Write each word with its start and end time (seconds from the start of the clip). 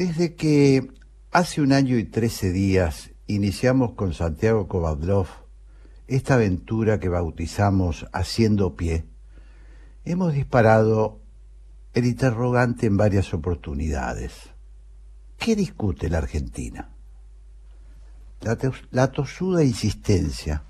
Desde 0.00 0.34
que 0.34 0.90
hace 1.30 1.60
un 1.60 1.74
año 1.74 1.98
y 1.98 2.04
trece 2.04 2.52
días 2.52 3.10
iniciamos 3.26 3.92
con 3.92 4.14
Santiago 4.14 4.66
Kovadlov 4.66 5.26
esta 6.08 6.36
aventura 6.36 6.98
que 6.98 7.10
bautizamos 7.10 8.06
Haciendo 8.10 8.76
Pie, 8.76 9.04
hemos 10.06 10.32
disparado 10.32 11.20
el 11.92 12.06
interrogante 12.06 12.86
en 12.86 12.96
varias 12.96 13.34
oportunidades. 13.34 14.32
¿Qué 15.36 15.54
discute 15.54 16.08
la 16.08 16.16
Argentina? 16.16 16.88
La, 18.40 18.56
la 18.92 19.12
tosuda 19.12 19.64
insistencia, 19.64 20.62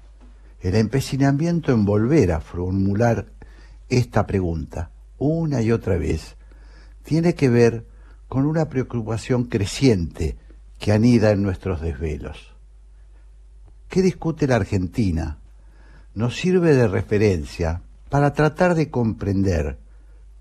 el 0.60 0.74
empecinamiento 0.74 1.70
en 1.70 1.84
volver 1.84 2.32
a 2.32 2.40
formular 2.40 3.30
esta 3.88 4.26
pregunta 4.26 4.90
una 5.18 5.62
y 5.62 5.70
otra 5.70 5.98
vez, 5.98 6.36
tiene 7.04 7.36
que 7.36 7.48
ver 7.48 7.89
con 8.30 8.46
una 8.46 8.68
preocupación 8.68 9.46
creciente 9.46 10.36
que 10.78 10.92
anida 10.92 11.32
en 11.32 11.42
nuestros 11.42 11.80
desvelos. 11.80 12.54
¿Qué 13.88 14.02
discute 14.02 14.46
la 14.46 14.54
Argentina? 14.54 15.38
Nos 16.14 16.36
sirve 16.36 16.76
de 16.76 16.86
referencia 16.86 17.82
para 18.08 18.32
tratar 18.32 18.76
de 18.76 18.88
comprender 18.88 19.80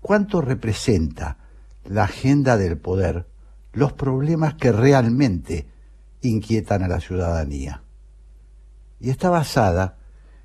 cuánto 0.00 0.40
representa 0.40 1.38
la 1.84 2.04
agenda 2.04 2.56
del 2.56 2.78
poder 2.78 3.26
los 3.72 3.92
problemas 3.92 4.54
que 4.54 4.70
realmente 4.70 5.66
inquietan 6.22 6.84
a 6.84 6.88
la 6.88 7.00
ciudadanía. 7.00 7.82
Y 9.00 9.10
está 9.10 9.30
basada 9.30 9.98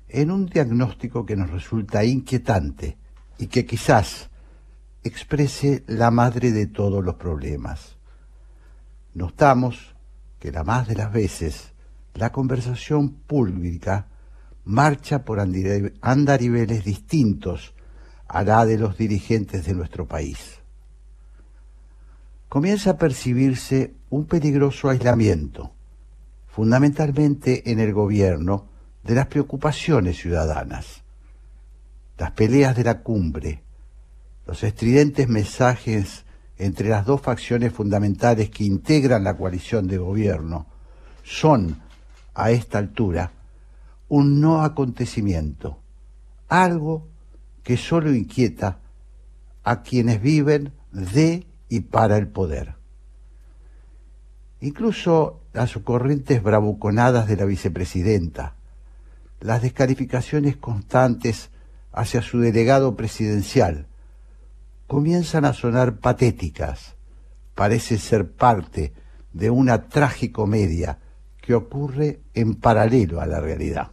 en 0.08 0.32
un 0.32 0.46
diagnóstico 0.46 1.24
que 1.24 1.36
nos 1.36 1.50
resulta 1.50 2.04
inquietante 2.04 2.96
y 3.38 3.46
que 3.46 3.64
quizás 3.66 4.30
exprese 5.06 5.84
la 5.86 6.10
madre 6.10 6.52
de 6.52 6.66
todos 6.66 7.04
los 7.04 7.14
problemas. 7.14 7.96
Notamos 9.14 9.94
que 10.38 10.52
la 10.52 10.64
más 10.64 10.88
de 10.88 10.94
las 10.94 11.12
veces 11.12 11.72
la 12.14 12.32
conversación 12.32 13.10
pública 13.10 14.08
marcha 14.64 15.24
por 15.24 15.38
andariveles 15.40 16.84
distintos 16.84 17.74
a 18.28 18.42
la 18.42 18.66
de 18.66 18.78
los 18.78 18.96
dirigentes 18.96 19.64
de 19.64 19.74
nuestro 19.74 20.06
país. 20.06 20.60
Comienza 22.48 22.90
a 22.90 22.98
percibirse 22.98 23.94
un 24.10 24.26
peligroso 24.26 24.88
aislamiento, 24.88 25.72
fundamentalmente 26.46 27.70
en 27.70 27.80
el 27.80 27.92
gobierno, 27.92 28.68
de 29.04 29.14
las 29.14 29.26
preocupaciones 29.26 30.16
ciudadanas. 30.16 31.02
Las 32.18 32.32
peleas 32.32 32.74
de 32.74 32.84
la 32.84 33.02
cumbre, 33.02 33.62
los 34.46 34.62
estridentes 34.62 35.28
mensajes 35.28 36.24
entre 36.58 36.88
las 36.88 37.04
dos 37.04 37.20
facciones 37.20 37.72
fundamentales 37.72 38.48
que 38.50 38.64
integran 38.64 39.24
la 39.24 39.36
coalición 39.36 39.86
de 39.88 39.98
gobierno 39.98 40.66
son, 41.24 41.82
a 42.34 42.50
esta 42.50 42.78
altura, 42.78 43.32
un 44.08 44.40
no 44.40 44.62
acontecimiento, 44.62 45.78
algo 46.48 47.08
que 47.62 47.76
solo 47.76 48.14
inquieta 48.14 48.78
a 49.64 49.82
quienes 49.82 50.22
viven 50.22 50.72
de 50.92 51.46
y 51.68 51.80
para 51.80 52.16
el 52.16 52.28
poder. 52.28 52.76
Incluso 54.60 55.40
las 55.52 55.76
ocurrentes 55.76 56.42
bravuconadas 56.42 57.26
de 57.26 57.36
la 57.36 57.44
vicepresidenta, 57.44 58.54
las 59.40 59.62
descalificaciones 59.62 60.56
constantes 60.56 61.50
hacia 61.92 62.22
su 62.22 62.38
delegado 62.38 62.94
presidencial, 62.94 63.86
comienzan 64.86 65.44
a 65.44 65.52
sonar 65.52 65.98
patéticas, 65.98 66.96
parece 67.54 67.98
ser 67.98 68.32
parte 68.32 68.92
de 69.32 69.50
una 69.50 69.88
tragicomedia 69.88 70.98
que 71.40 71.54
ocurre 71.54 72.20
en 72.34 72.54
paralelo 72.54 73.20
a 73.20 73.26
la 73.26 73.40
realidad. 73.40 73.92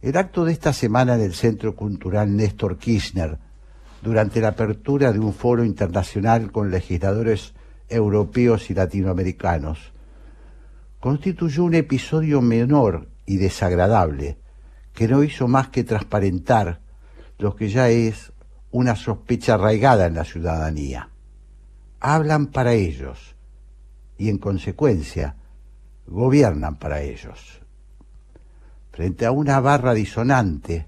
El 0.00 0.16
acto 0.16 0.44
de 0.44 0.52
esta 0.52 0.72
semana 0.72 1.14
en 1.14 1.20
el 1.20 1.34
Centro 1.34 1.76
Cultural 1.76 2.34
Néstor 2.34 2.78
Kirchner, 2.78 3.38
durante 4.02 4.40
la 4.40 4.48
apertura 4.48 5.12
de 5.12 5.20
un 5.20 5.32
foro 5.32 5.64
internacional 5.64 6.50
con 6.50 6.70
legisladores 6.70 7.54
europeos 7.88 8.68
y 8.70 8.74
latinoamericanos, 8.74 9.92
constituyó 10.98 11.64
un 11.64 11.74
episodio 11.74 12.40
menor 12.40 13.08
y 13.26 13.36
desagradable 13.36 14.38
que 14.92 15.06
no 15.06 15.22
hizo 15.22 15.46
más 15.46 15.68
que 15.68 15.84
transparentar 15.84 16.80
lo 17.38 17.54
que 17.54 17.68
ya 17.68 17.88
es 17.88 18.31
una 18.72 18.96
sospecha 18.96 19.54
arraigada 19.54 20.06
en 20.06 20.14
la 20.14 20.24
ciudadanía. 20.24 21.08
Hablan 22.00 22.46
para 22.46 22.72
ellos 22.72 23.36
y 24.18 24.28
en 24.28 24.38
consecuencia 24.38 25.36
gobiernan 26.06 26.76
para 26.76 27.02
ellos. 27.02 27.60
Frente 28.90 29.24
a 29.26 29.30
una 29.30 29.60
barra 29.60 29.94
disonante, 29.94 30.86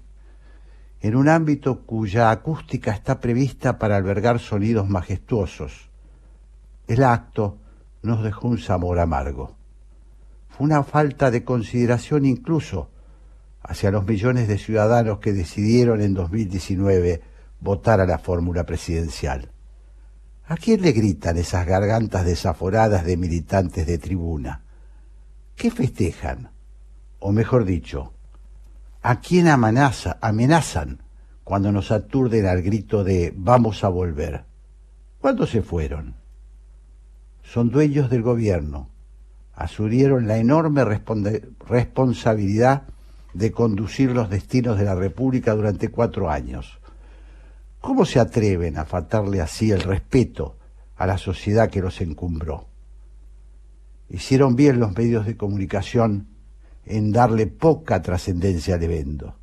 en 1.01 1.15
un 1.15 1.29
ámbito 1.29 1.81
cuya 1.81 2.31
acústica 2.31 2.91
está 2.91 3.19
prevista 3.19 3.77
para 3.77 3.95
albergar 3.95 4.39
sonidos 4.39 4.89
majestuosos, 4.89 5.89
el 6.87 7.03
acto 7.03 7.57
nos 8.01 8.23
dejó 8.23 8.47
un 8.47 8.57
sabor 8.57 8.99
amargo. 8.99 9.55
Fue 10.49 10.65
una 10.65 10.83
falta 10.83 11.29
de 11.31 11.43
consideración 11.43 12.25
incluso 12.25 12.89
hacia 13.61 13.91
los 13.91 14.05
millones 14.05 14.47
de 14.47 14.57
ciudadanos 14.57 15.19
que 15.19 15.33
decidieron 15.33 16.01
en 16.01 16.13
2019 16.13 17.34
votar 17.65 17.99
a 17.99 18.05
la 18.05 18.19
fórmula 18.19 18.63
presidencial. 18.63 19.51
¿A 20.45 20.55
quién 20.55 20.83
le 20.83 20.91
gritan 20.91 21.35
esas 21.37 21.65
gargantas 21.65 22.23
desaforadas 22.23 23.03
de 23.03 23.17
militantes 23.17 23.87
de 23.87 23.97
tribuna? 23.97 24.61
¿Qué 25.55 25.71
festejan? 25.71 26.51
O 27.17 27.31
mejor 27.31 27.65
dicho, 27.65 28.13
¿a 29.01 29.19
quién 29.19 29.47
amenaza, 29.47 30.19
amenazan 30.21 31.01
cuando 31.43 31.71
nos 31.71 31.91
aturden 31.91 32.45
al 32.45 32.61
grito 32.61 33.03
de 33.03 33.33
vamos 33.35 33.83
a 33.83 33.89
volver? 33.89 34.45
¿Cuándo 35.19 35.47
se 35.47 35.63
fueron? 35.63 36.13
Son 37.41 37.71
dueños 37.71 38.11
del 38.11 38.21
gobierno. 38.21 38.91
Asumieron 39.55 40.27
la 40.27 40.37
enorme 40.37 40.83
responsabilidad 41.67 42.83
de 43.33 43.51
conducir 43.51 44.11
los 44.11 44.29
destinos 44.29 44.77
de 44.77 44.85
la 44.85 44.93
República 44.93 45.55
durante 45.55 45.89
cuatro 45.89 46.29
años 46.29 46.79
¿Cómo 47.85 48.03
se 48.03 48.19
atreven 48.19 48.79
a 48.79 48.85
faltarle 48.85 49.41
así 49.41 49.69
el 49.69 49.79
respeto 49.79 50.57
a 50.95 51.05
la 51.05 51.19
sociedad 51.19 51.69
que 51.69 51.81
los 51.83 52.01
encumbró? 52.01 52.65
Hicieron 54.09 54.55
bien 54.55 54.79
los 54.79 54.97
medios 54.97 55.27
de 55.27 55.37
comunicación 55.37 56.27
en 56.83 57.11
darle 57.11 57.45
poca 57.45 58.01
trascendencia 58.01 58.73
al 58.73 58.81
evento. 58.81 59.35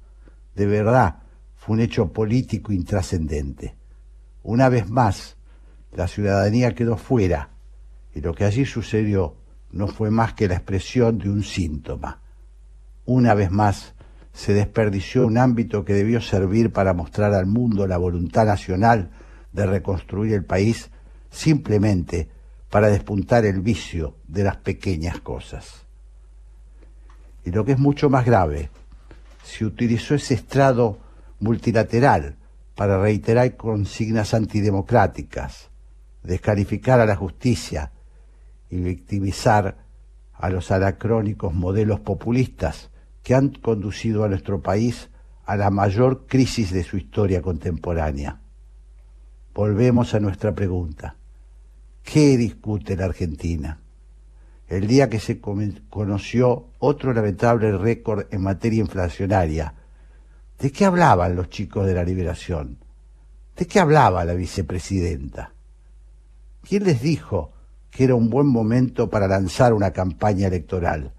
De 0.57 0.67
verdad, 0.67 1.23
fue 1.55 1.75
un 1.75 1.83
hecho 1.83 2.13
político 2.13 2.73
intrascendente. 2.73 3.77
Una 4.43 4.69
vez 4.69 4.91
más, 4.91 5.37
la 5.93 6.09
ciudadanía 6.09 6.75
quedó 6.75 6.97
fuera 6.97 7.51
y 8.13 8.23
lo 8.23 8.35
que 8.35 8.45
allí 8.45 8.67
sucedió 8.67 9.37
no 9.71 9.87
fue 9.87 10.11
más 10.11 10.35
que 10.35 10.49
la 10.49 10.57
expresión 10.57 11.17
de 11.19 11.31
un 11.31 11.45
síntoma. 11.45 12.21
Una 13.05 13.35
vez 13.35 13.53
más, 13.53 13.95
se 14.33 14.55
desperdició 14.55 15.27
un 15.27 15.39
ámbito 15.39 15.85
que 15.85 15.95
debió 15.95 16.21
servir 16.21 16.73
para 16.73 16.95
mostrar 16.95 17.35
al 17.35 17.47
mundo 17.47 17.87
la 17.87 17.99
voluntad 17.99 18.47
nacional 18.47 19.11
de 19.53 19.67
reconstruir 19.67 20.35
el 20.35 20.45
país 20.45 20.91
simplemente 21.31 22.29
para 22.71 22.89
despuntar 22.89 23.45
el 23.45 23.61
vicio 23.61 24.17
de 24.27 24.45
las 24.45 24.57
pequeñas 24.57 25.21
cosas. 25.21 25.85
Y 27.45 27.51
lo 27.51 27.65
que 27.65 27.73
es 27.73 27.79
mucho 27.79 28.09
más 28.09 28.25
grave, 28.25 28.71
se 29.45 29.65
utilizó 29.65 30.15
ese 30.15 30.35
estrado 30.35 30.99
multilateral 31.41 32.37
para 32.75 33.01
reiterar 33.03 33.57
consignas 33.57 34.33
antidemocráticas, 34.33 35.69
descalificar 36.23 37.01
a 37.01 37.07
la 37.07 37.17
justicia 37.17 37.93
y 38.71 38.77
victimizar 38.81 39.77
a 40.33 40.49
los 40.49 40.71
anacrónicos 40.71 41.53
modelos 41.53 42.01
populistas 42.01 42.92
que 43.23 43.35
han 43.35 43.51
conducido 43.51 44.25
a 44.25 44.29
nuestro 44.29 44.61
país 44.61 45.11
a 45.45 45.57
la 45.57 45.71
mayor 45.71 46.27
crisis 46.27 46.73
de 46.73 46.85
su 46.85 46.97
historia 46.97 47.43
contemporánea. 47.43 48.41
Volvemos 49.55 50.15
a 50.15 50.21
nuestra 50.21 50.55
pregunta. 50.55 51.17
¿Qué 52.03 52.37
discute 52.37 52.97
la 52.97 53.05
Argentina? 53.07 53.79
El 54.69 54.87
día 54.87 55.11
que 55.11 55.21
se 55.21 55.41
conoció 55.41 56.69
otro 56.79 57.13
lamentable 57.13 57.77
récord 57.77 58.27
en 58.31 58.43
materia 58.43 58.81
inflacionaria, 58.81 59.75
¿de 60.59 60.73
qué 60.73 60.85
hablaban 60.85 61.37
los 61.37 61.51
chicos 61.51 61.87
de 61.87 61.95
la 61.95 62.05
liberación? 62.05 62.79
¿De 63.57 63.67
qué 63.67 63.81
hablaba 63.81 64.25
la 64.25 64.33
vicepresidenta? 64.33 65.53
¿Quién 66.67 66.85
les 66.85 67.03
dijo 67.03 67.53
que 67.91 68.05
era 68.05 68.15
un 68.15 68.31
buen 68.31 68.47
momento 68.47 69.11
para 69.11 69.29
lanzar 69.29 69.75
una 69.75 69.91
campaña 69.91 70.47
electoral? 70.47 71.13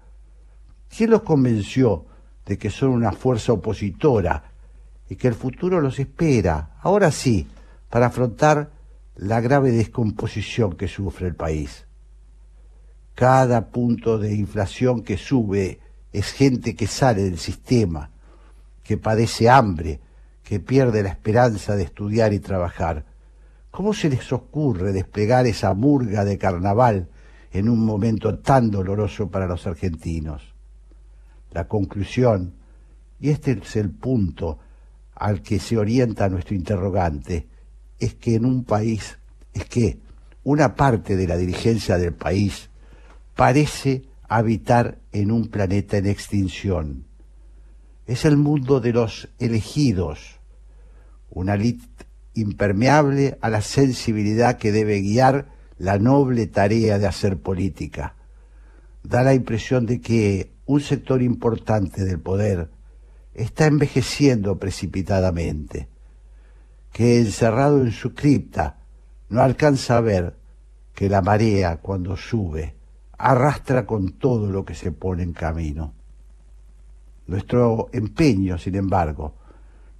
¿Quién 0.96 1.10
los 1.10 1.22
convenció 1.22 2.06
de 2.46 2.58
que 2.58 2.70
son 2.70 2.90
una 2.90 3.12
fuerza 3.12 3.52
opositora 3.52 4.44
y 5.08 5.16
que 5.16 5.28
el 5.28 5.34
futuro 5.34 5.80
los 5.80 5.98
espera, 5.98 6.76
ahora 6.80 7.10
sí, 7.10 7.48
para 7.90 8.06
afrontar 8.06 8.70
la 9.16 9.40
grave 9.40 9.70
descomposición 9.70 10.74
que 10.74 10.88
sufre 10.88 11.28
el 11.28 11.34
país. 11.34 11.86
Cada 13.14 13.68
punto 13.68 14.18
de 14.18 14.34
inflación 14.34 15.02
que 15.02 15.16
sube 15.16 15.78
es 16.12 16.32
gente 16.32 16.74
que 16.74 16.86
sale 16.86 17.22
del 17.22 17.38
sistema, 17.38 18.10
que 18.82 18.96
padece 18.96 19.48
hambre, 19.48 20.00
que 20.42 20.60
pierde 20.60 21.02
la 21.02 21.10
esperanza 21.10 21.76
de 21.76 21.84
estudiar 21.84 22.32
y 22.32 22.40
trabajar. 22.40 23.04
¿Cómo 23.70 23.94
se 23.94 24.10
les 24.10 24.32
ocurre 24.32 24.92
desplegar 24.92 25.46
esa 25.46 25.74
murga 25.74 26.24
de 26.24 26.38
carnaval 26.38 27.08
en 27.52 27.68
un 27.68 27.84
momento 27.84 28.38
tan 28.38 28.70
doloroso 28.70 29.28
para 29.28 29.46
los 29.46 29.66
argentinos? 29.66 30.53
La 31.54 31.68
conclusión, 31.68 32.54
y 33.20 33.30
este 33.30 33.52
es 33.52 33.76
el 33.76 33.90
punto 33.90 34.58
al 35.14 35.40
que 35.40 35.60
se 35.60 35.78
orienta 35.78 36.28
nuestro 36.28 36.56
interrogante, 36.56 37.46
es 38.00 38.14
que 38.14 38.34
en 38.34 38.44
un 38.44 38.64
país, 38.64 39.18
es 39.52 39.64
que 39.66 40.00
una 40.42 40.74
parte 40.74 41.14
de 41.16 41.28
la 41.28 41.36
dirigencia 41.36 41.96
del 41.96 42.12
país 42.12 42.70
parece 43.36 44.02
habitar 44.28 44.98
en 45.12 45.30
un 45.30 45.46
planeta 45.46 45.96
en 45.96 46.06
extinción. 46.06 47.04
Es 48.06 48.24
el 48.24 48.36
mundo 48.36 48.80
de 48.80 48.92
los 48.92 49.28
elegidos, 49.38 50.40
una 51.30 51.54
elite 51.54 51.86
impermeable 52.34 53.38
a 53.40 53.48
la 53.48 53.62
sensibilidad 53.62 54.58
que 54.58 54.72
debe 54.72 55.00
guiar 55.00 55.46
la 55.78 56.00
noble 56.00 56.48
tarea 56.48 56.98
de 56.98 57.06
hacer 57.06 57.38
política. 57.38 58.16
Da 59.04 59.22
la 59.22 59.34
impresión 59.34 59.86
de 59.86 60.00
que 60.00 60.53
un 60.66 60.80
sector 60.80 61.22
importante 61.22 62.04
del 62.04 62.20
poder 62.20 62.70
está 63.34 63.66
envejeciendo 63.66 64.58
precipitadamente, 64.58 65.88
que 66.92 67.18
encerrado 67.18 67.82
en 67.82 67.92
su 67.92 68.14
cripta 68.14 68.78
no 69.28 69.42
alcanza 69.42 69.96
a 69.96 70.00
ver 70.00 70.36
que 70.94 71.08
la 71.08 71.22
marea 71.22 71.78
cuando 71.78 72.16
sube 72.16 72.76
arrastra 73.18 73.84
con 73.86 74.12
todo 74.12 74.50
lo 74.50 74.64
que 74.64 74.74
se 74.74 74.92
pone 74.92 75.22
en 75.22 75.32
camino. 75.32 75.94
Nuestro 77.26 77.88
empeño, 77.92 78.58
sin 78.58 78.76
embargo, 78.76 79.34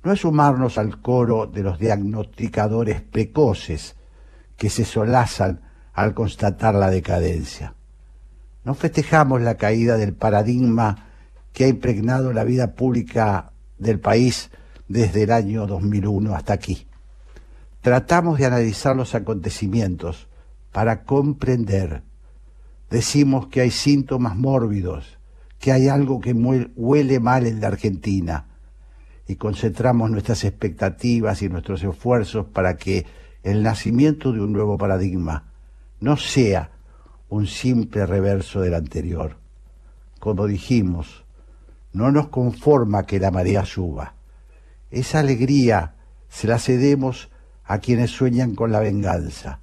no 0.02 0.12
es 0.12 0.20
sumarnos 0.20 0.78
al 0.78 1.00
coro 1.00 1.46
de 1.46 1.62
los 1.62 1.78
diagnosticadores 1.78 3.00
precoces 3.00 3.96
que 4.56 4.68
se 4.70 4.84
solazan 4.84 5.62
al 5.94 6.14
constatar 6.14 6.74
la 6.74 6.90
decadencia. 6.90 7.74
No 8.64 8.74
festejamos 8.74 9.42
la 9.42 9.56
caída 9.56 9.96
del 9.96 10.14
paradigma 10.14 11.08
que 11.52 11.64
ha 11.64 11.68
impregnado 11.68 12.32
la 12.32 12.44
vida 12.44 12.74
pública 12.74 13.52
del 13.78 14.00
país 14.00 14.50
desde 14.88 15.24
el 15.24 15.32
año 15.32 15.66
2001 15.66 16.34
hasta 16.34 16.54
aquí. 16.54 16.86
Tratamos 17.80 18.38
de 18.38 18.46
analizar 18.46 18.96
los 18.96 19.14
acontecimientos 19.14 20.28
para 20.72 21.04
comprender 21.04 22.02
decimos 22.94 23.48
que 23.48 23.60
hay 23.60 23.72
síntomas 23.72 24.36
mórbidos, 24.36 25.18
que 25.58 25.72
hay 25.72 25.88
algo 25.88 26.20
que 26.20 26.32
huele 26.32 27.18
mal 27.18 27.46
en 27.46 27.60
la 27.60 27.66
Argentina 27.66 28.46
y 29.26 29.34
concentramos 29.34 30.10
nuestras 30.12 30.44
expectativas 30.44 31.42
y 31.42 31.48
nuestros 31.48 31.82
esfuerzos 31.82 32.46
para 32.46 32.76
que 32.76 33.04
el 33.42 33.62
nacimiento 33.62 34.32
de 34.32 34.40
un 34.40 34.52
nuevo 34.52 34.78
paradigma 34.78 35.52
no 35.98 36.16
sea 36.16 36.70
un 37.34 37.46
simple 37.46 38.06
reverso 38.06 38.60
del 38.60 38.74
anterior. 38.74 39.36
Como 40.18 40.46
dijimos, 40.46 41.24
no 41.92 42.10
nos 42.10 42.28
conforma 42.28 43.06
que 43.06 43.18
la 43.18 43.30
marea 43.30 43.64
suba. 43.64 44.14
Esa 44.90 45.20
alegría 45.20 45.94
se 46.28 46.46
la 46.46 46.58
cedemos 46.58 47.30
a 47.64 47.78
quienes 47.78 48.10
sueñan 48.10 48.54
con 48.54 48.72
la 48.72 48.80
venganza 48.80 49.60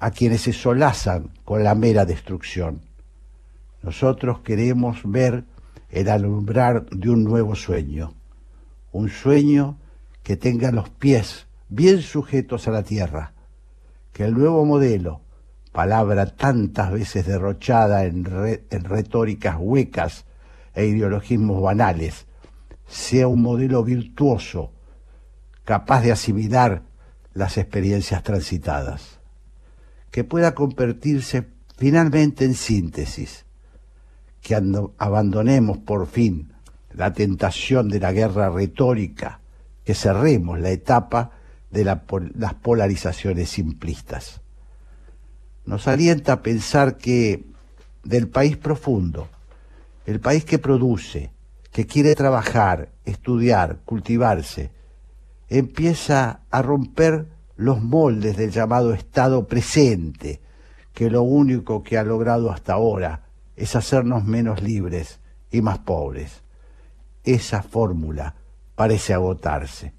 a 0.00 0.10
quienes 0.10 0.40
se 0.40 0.54
solazan 0.54 1.30
con 1.44 1.62
la 1.62 1.74
mera 1.74 2.06
destrucción. 2.06 2.80
Nosotros 3.82 4.40
queremos 4.40 5.00
ver 5.04 5.44
el 5.90 6.08
alumbrar 6.08 6.86
de 6.86 7.10
un 7.10 7.22
nuevo 7.22 7.54
sueño, 7.54 8.14
un 8.92 9.10
sueño 9.10 9.76
que 10.22 10.36
tenga 10.36 10.72
los 10.72 10.88
pies 10.88 11.46
bien 11.68 12.00
sujetos 12.00 12.66
a 12.66 12.70
la 12.70 12.82
tierra, 12.82 13.34
que 14.12 14.24
el 14.24 14.32
nuevo 14.32 14.64
modelo, 14.64 15.20
palabra 15.72 16.26
tantas 16.26 16.92
veces 16.92 17.26
derrochada 17.26 18.04
en, 18.04 18.26
en 18.70 18.84
retóricas 18.84 19.56
huecas 19.58 20.24
e 20.74 20.86
ideologismos 20.86 21.62
banales, 21.62 22.26
sea 22.86 23.28
un 23.28 23.42
modelo 23.42 23.84
virtuoso, 23.84 24.72
capaz 25.64 26.02
de 26.02 26.12
asimilar 26.12 26.82
las 27.34 27.58
experiencias 27.58 28.22
transitadas 28.22 29.20
que 30.10 30.24
pueda 30.24 30.54
convertirse 30.54 31.46
finalmente 31.76 32.44
en 32.44 32.54
síntesis, 32.54 33.46
que 34.42 34.54
abandonemos 34.98 35.78
por 35.78 36.06
fin 36.06 36.52
la 36.92 37.12
tentación 37.12 37.88
de 37.88 38.00
la 38.00 38.12
guerra 38.12 38.50
retórica, 38.50 39.40
que 39.84 39.94
cerremos 39.94 40.58
la 40.58 40.70
etapa 40.70 41.32
de 41.70 41.84
las 41.84 42.54
polarizaciones 42.54 43.50
simplistas. 43.50 44.39
Nos 45.70 45.86
alienta 45.86 46.32
a 46.32 46.42
pensar 46.42 46.96
que 46.96 47.44
del 48.02 48.26
país 48.26 48.56
profundo, 48.56 49.28
el 50.04 50.18
país 50.18 50.44
que 50.44 50.58
produce, 50.58 51.30
que 51.70 51.86
quiere 51.86 52.16
trabajar, 52.16 52.88
estudiar, 53.04 53.78
cultivarse, 53.84 54.72
empieza 55.48 56.40
a 56.50 56.62
romper 56.62 57.28
los 57.54 57.80
moldes 57.80 58.36
del 58.36 58.50
llamado 58.50 58.92
Estado 58.92 59.46
presente, 59.46 60.40
que 60.92 61.08
lo 61.08 61.22
único 61.22 61.84
que 61.84 61.98
ha 61.98 62.02
logrado 62.02 62.50
hasta 62.50 62.72
ahora 62.72 63.26
es 63.54 63.76
hacernos 63.76 64.24
menos 64.24 64.62
libres 64.62 65.20
y 65.52 65.62
más 65.62 65.78
pobres. 65.78 66.42
Esa 67.22 67.62
fórmula 67.62 68.34
parece 68.74 69.14
agotarse. 69.14 69.92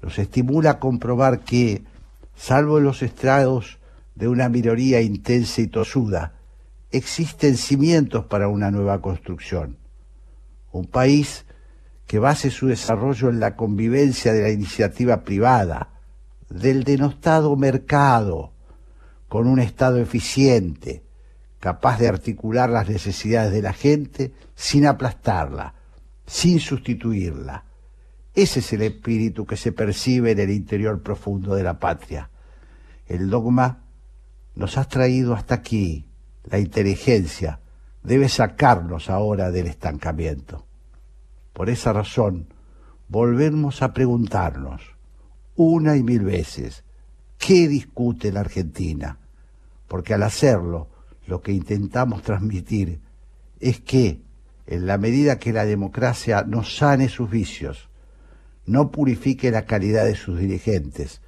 Nos 0.00 0.16
estimula 0.20 0.70
a 0.70 0.78
comprobar 0.78 1.40
que, 1.40 1.82
salvo 2.36 2.78
los 2.78 3.02
estrados 3.02 3.78
de 4.14 4.28
una 4.28 4.48
minoría 4.48 5.00
intensa 5.00 5.60
y 5.60 5.66
tosuda, 5.66 6.34
existen 6.90 7.56
cimientos 7.56 8.26
para 8.26 8.48
una 8.48 8.70
nueva 8.70 9.00
construcción. 9.00 9.78
Un 10.72 10.86
país 10.86 11.44
que 12.06 12.18
base 12.18 12.50
su 12.50 12.68
desarrollo 12.68 13.30
en 13.30 13.40
la 13.40 13.56
convivencia 13.56 14.32
de 14.32 14.42
la 14.42 14.50
iniciativa 14.50 15.24
privada, 15.24 15.90
del 16.48 16.84
denostado 16.84 17.56
mercado, 17.56 18.52
con 19.28 19.48
un 19.48 19.58
Estado 19.58 19.98
eficiente, 19.98 21.02
capaz 21.58 21.98
de 21.98 22.08
articular 22.08 22.70
las 22.70 22.88
necesidades 22.88 23.52
de 23.52 23.62
la 23.62 23.72
gente 23.72 24.32
sin 24.54 24.86
aplastarla, 24.86 25.74
sin 26.26 26.60
sustituirla. 26.60 27.64
Ese 28.34 28.60
es 28.60 28.72
el 28.72 28.82
espíritu 28.82 29.46
que 29.46 29.56
se 29.56 29.72
percibe 29.72 30.32
en 30.32 30.40
el 30.40 30.50
interior 30.50 31.02
profundo 31.02 31.54
de 31.54 31.62
la 31.62 31.78
patria. 31.78 32.30
El 33.06 33.30
dogma 33.30 33.83
nos 34.54 34.78
ha 34.78 34.84
traído 34.84 35.34
hasta 35.34 35.56
aquí. 35.56 36.06
La 36.44 36.58
inteligencia 36.58 37.60
debe 38.02 38.28
sacarnos 38.28 39.10
ahora 39.10 39.50
del 39.50 39.66
estancamiento. 39.66 40.66
Por 41.52 41.70
esa 41.70 41.92
razón, 41.92 42.48
volvemos 43.08 43.82
a 43.82 43.92
preguntarnos, 43.92 44.82
una 45.56 45.96
y 45.96 46.02
mil 46.02 46.24
veces 46.24 46.84
qué 47.38 47.68
discute 47.68 48.32
la 48.32 48.40
Argentina, 48.40 49.18
porque 49.88 50.14
al 50.14 50.22
hacerlo 50.22 50.88
lo 51.26 51.40
que 51.40 51.52
intentamos 51.52 52.22
transmitir 52.22 53.00
es 53.60 53.80
que 53.80 54.22
en 54.66 54.86
la 54.86 54.98
medida 54.98 55.38
que 55.38 55.52
la 55.52 55.64
democracia 55.64 56.44
no 56.46 56.64
sane 56.64 57.08
sus 57.08 57.30
vicios, 57.30 57.88
no 58.66 58.90
purifique 58.90 59.50
la 59.50 59.66
calidad 59.66 60.04
de 60.06 60.16
sus 60.16 60.38
dirigentes, 60.38 61.20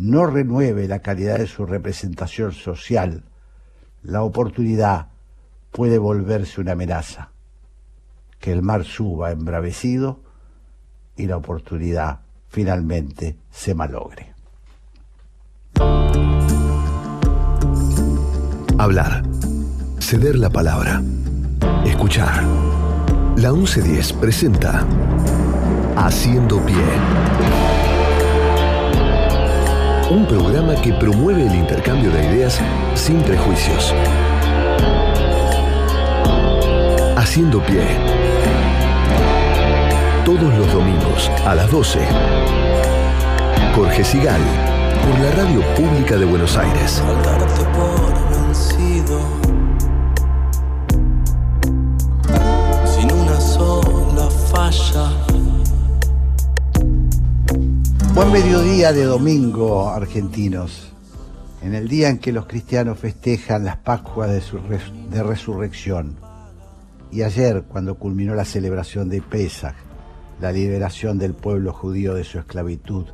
no 0.00 0.24
renueve 0.26 0.88
la 0.88 1.00
calidad 1.00 1.38
de 1.38 1.46
su 1.46 1.66
representación 1.66 2.52
social, 2.52 3.24
la 4.02 4.22
oportunidad 4.22 5.08
puede 5.70 5.98
volverse 5.98 6.60
una 6.60 6.72
amenaza. 6.72 7.32
Que 8.38 8.52
el 8.52 8.62
mar 8.62 8.84
suba 8.84 9.30
embravecido 9.30 10.22
y 11.16 11.26
la 11.26 11.36
oportunidad 11.36 12.20
finalmente 12.48 13.36
se 13.50 13.74
malogre. 13.74 14.32
Hablar. 18.78 19.22
Ceder 20.00 20.38
la 20.38 20.48
palabra. 20.48 21.02
Escuchar. 21.84 22.42
La 23.36 23.52
1110 23.52 24.14
presenta 24.14 24.86
Haciendo 25.96 26.64
Pie. 26.64 27.59
Un 30.10 30.26
programa 30.26 30.74
que 30.74 30.92
promueve 30.92 31.46
el 31.46 31.54
intercambio 31.54 32.10
de 32.10 32.24
ideas 32.24 32.60
sin 32.94 33.22
prejuicios. 33.22 33.94
Haciendo 37.16 37.62
Pie 37.64 37.84
todos 40.24 40.52
los 40.54 40.72
domingos 40.72 41.30
a 41.46 41.54
las 41.54 41.70
12. 41.70 42.00
Jorge 43.76 44.02
Sigal 44.02 44.40
por 45.04 45.18
la 45.20 45.30
radio 45.30 45.60
pública 45.76 46.16
de 46.16 46.24
Buenos 46.24 46.56
Aires. 46.56 47.02
Sin 52.84 53.12
una 53.12 53.40
sola 53.40 54.28
falla. 54.28 55.29
Buen 58.14 58.32
mediodía 58.32 58.92
de 58.92 59.04
domingo, 59.04 59.88
argentinos. 59.90 60.92
En 61.62 61.74
el 61.74 61.88
día 61.88 62.08
en 62.08 62.18
que 62.18 62.32
los 62.32 62.46
cristianos 62.46 62.98
festejan 62.98 63.64
las 63.64 63.76
Pascuas 63.76 64.30
de, 64.30 64.40
su 64.40 64.58
res- 64.58 64.92
de 65.10 65.22
resurrección. 65.22 66.16
Y 67.10 67.22
ayer, 67.22 67.64
cuando 67.64 67.96
culminó 67.96 68.34
la 68.34 68.44
celebración 68.44 69.08
de 69.08 69.20
Pesach, 69.22 69.74
la 70.40 70.52
liberación 70.52 71.18
del 71.18 71.34
pueblo 71.34 71.72
judío 71.72 72.14
de 72.14 72.24
su 72.24 72.38
esclavitud, 72.38 73.06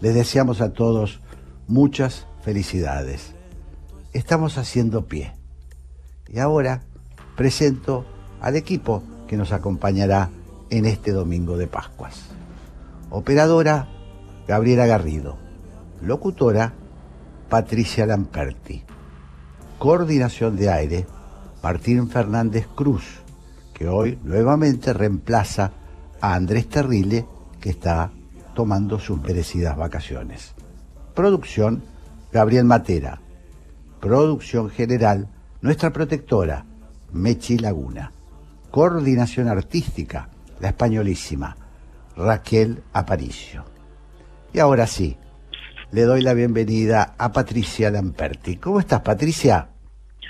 les 0.00 0.14
deseamos 0.14 0.60
a 0.60 0.72
todos 0.72 1.20
muchas 1.66 2.26
felicidades. 2.42 3.34
Estamos 4.12 4.58
haciendo 4.58 5.06
pie. 5.06 5.32
Y 6.28 6.38
ahora 6.38 6.82
presento 7.36 8.04
al 8.40 8.56
equipo 8.56 9.02
que 9.26 9.36
nos 9.36 9.52
acompañará 9.52 10.30
en 10.70 10.84
este 10.84 11.12
domingo 11.12 11.56
de 11.56 11.66
Pascuas. 11.66 12.26
Operadora 13.10 13.88
Gabriela 14.48 14.86
Garrido. 14.86 15.36
Locutora 16.00 16.72
Patricia 17.50 18.06
Lamperti. 18.06 18.82
Coordinación 19.78 20.56
de 20.56 20.70
aire 20.70 21.06
Martín 21.62 22.08
Fernández 22.08 22.66
Cruz, 22.74 23.20
que 23.74 23.88
hoy 23.88 24.18
nuevamente 24.24 24.94
reemplaza 24.94 25.72
a 26.22 26.34
Andrés 26.34 26.66
Terrile, 26.66 27.26
que 27.60 27.68
está 27.68 28.10
tomando 28.54 28.98
sus 28.98 29.20
merecidas 29.20 29.76
vacaciones. 29.76 30.54
Producción 31.14 31.82
Gabriel 32.32 32.64
Matera. 32.64 33.20
Producción 34.00 34.70
general 34.70 35.28
nuestra 35.60 35.92
protectora 35.92 36.64
Mechi 37.12 37.58
Laguna. 37.58 38.12
Coordinación 38.70 39.48
artística 39.48 40.30
la 40.58 40.68
españolísima 40.68 41.54
Raquel 42.16 42.82
Aparicio. 42.94 43.77
Y 44.52 44.60
ahora 44.60 44.86
sí, 44.86 45.16
le 45.92 46.02
doy 46.02 46.22
la 46.22 46.34
bienvenida 46.34 47.14
a 47.18 47.32
Patricia 47.32 47.90
Lamperti. 47.90 48.56
¿Cómo 48.56 48.80
estás, 48.80 49.00
Patricia? 49.00 49.68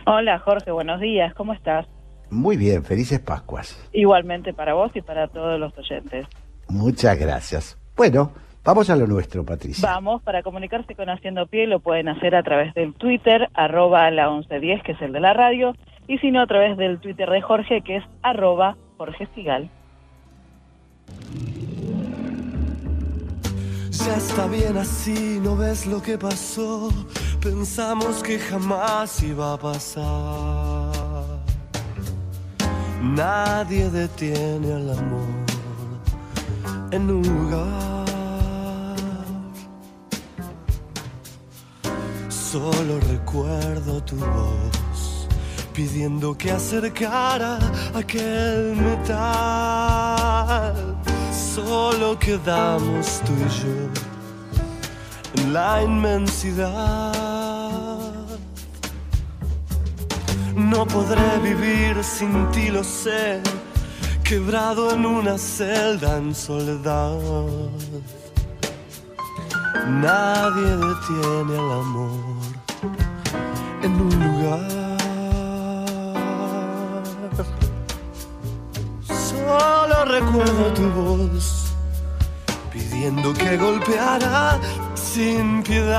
Hola 0.06 0.38
Jorge, 0.38 0.70
buenos 0.70 1.00
días, 1.00 1.34
¿cómo 1.34 1.52
estás? 1.52 1.86
Muy 2.30 2.56
bien, 2.56 2.84
felices 2.84 3.20
Pascuas. 3.20 3.78
Igualmente 3.92 4.52
para 4.52 4.74
vos 4.74 4.90
y 4.94 5.02
para 5.02 5.28
todos 5.28 5.58
los 5.58 5.76
oyentes. 5.78 6.26
Muchas 6.68 7.18
gracias. 7.18 7.78
Bueno, 7.96 8.32
vamos 8.64 8.90
a 8.90 8.96
lo 8.96 9.06
nuestro, 9.06 9.44
Patricia. 9.44 9.88
Vamos, 9.88 10.22
para 10.22 10.42
comunicarse 10.42 10.94
con 10.94 11.08
Haciendo 11.08 11.46
Pie 11.46 11.66
lo 11.66 11.80
pueden 11.80 12.08
hacer 12.08 12.34
a 12.34 12.42
través 12.42 12.74
del 12.74 12.94
Twitter, 12.94 13.48
arroba 13.54 14.10
la 14.10 14.30
1110, 14.30 14.82
que 14.82 14.92
es 14.92 15.02
el 15.02 15.12
de 15.12 15.20
la 15.20 15.32
radio, 15.32 15.74
y 16.06 16.18
si 16.18 16.30
no, 16.30 16.42
a 16.42 16.46
través 16.46 16.76
del 16.76 16.98
Twitter 17.00 17.30
de 17.30 17.40
Jorge, 17.40 17.82
que 17.82 17.96
es 17.96 18.04
arroba 18.22 18.76
Jorge 18.96 19.28
Sigal. 19.34 19.70
Ya 24.04 24.16
está 24.16 24.46
bien 24.46 24.76
así, 24.76 25.40
no 25.42 25.56
ves 25.56 25.86
lo 25.86 26.00
que 26.00 26.16
pasó. 26.16 26.88
Pensamos 27.40 28.22
que 28.22 28.38
jamás 28.38 29.22
iba 29.22 29.54
a 29.54 29.58
pasar. 29.58 30.92
Nadie 33.02 33.90
detiene 33.90 34.72
al 34.72 34.90
amor 34.90 35.28
en 36.90 37.10
un 37.10 37.22
lugar. 37.22 38.96
Solo 42.28 43.00
recuerdo 43.10 44.02
tu 44.04 44.16
voz 44.16 45.28
pidiendo 45.74 46.36
que 46.36 46.50
acercara 46.50 47.58
aquel 47.94 48.74
metal. 48.76 50.28
Solo 51.66 52.16
quedamos 52.20 53.20
tú 53.26 53.32
y 53.34 53.48
yo 53.60 55.42
en 55.42 55.52
la 55.52 55.82
inmensidad. 55.82 57.12
No 60.54 60.86
podré 60.86 61.38
vivir 61.42 62.02
sin 62.04 62.48
ti, 62.52 62.68
lo 62.68 62.84
sé, 62.84 63.42
quebrado 64.22 64.92
en 64.92 65.04
una 65.04 65.36
celda 65.36 66.18
en 66.18 66.32
soledad. 66.32 67.18
Nadie 69.88 70.76
detiene 70.86 71.58
al 71.58 71.72
amor 71.80 72.38
en 73.82 74.00
un 74.00 74.10
lugar. 74.24 74.77
Recuerdo 80.08 80.72
tu 80.74 80.90
voz 80.90 81.66
pidiendo 82.72 83.32
que 83.34 83.56
golpeara 83.56 84.58
sin 84.94 85.62
piedad. 85.62 85.98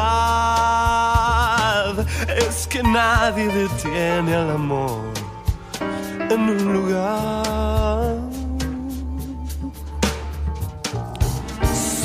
Es 2.27 2.67
que 2.67 2.83
nadie 2.83 3.47
detiene 3.47 4.35
al 4.35 4.51
amor 4.51 5.01
en 6.29 6.41
un 6.41 6.73
lugar. 6.73 8.17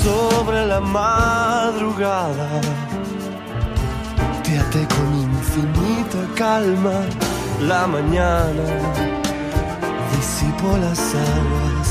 Sobre 0.02 0.66
la 0.66 0.80
madrugada 0.80 2.60
te 4.42 4.58
até 4.58 4.86
con 4.94 5.14
infinita 5.14 6.18
calma 6.34 7.00
la 7.60 7.86
mañana 7.86 8.64
disipó 10.24 10.76
las 10.78 11.14
aguas 11.14 11.83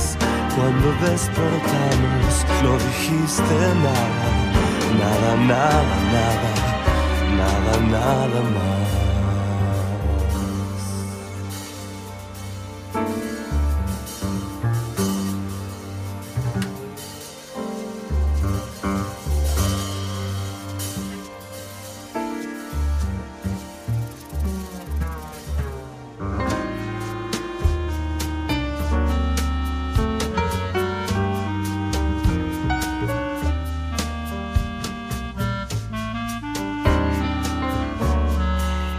cuando 0.55 0.91
despertamos. 1.10 2.45
No 2.63 2.74
dijiste 2.77 3.55
nada, 3.83 4.27
nada, 5.00 5.36
nada, 5.51 5.95
nada, 6.13 6.51
nada, 7.38 7.74
nada 7.89 8.41
más. 8.53 8.93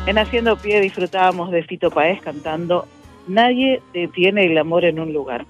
En 0.07 0.19
Haciendo 0.19 0.57
Pie 0.57 0.81
disfrutábamos 0.81 1.51
de 1.51 1.63
Fito 1.63 1.91
Paez 1.91 2.21
cantando 2.21 2.87
Nadie 3.27 3.81
detiene 3.95 4.45
el 4.45 4.59
amor 4.59 4.85
en 4.85 5.01
un 5.01 5.13
lugar. 5.15 5.47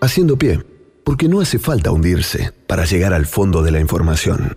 Haciendo 0.00 0.36
pie, 0.36 0.58
porque 1.04 1.28
no 1.28 1.40
hace 1.40 1.58
falta 1.58 1.92
hundirse 1.92 2.52
para 2.66 2.84
llegar 2.84 3.12
al 3.12 3.26
fondo 3.26 3.62
de 3.62 3.70
la 3.70 3.80
información. 3.80 4.56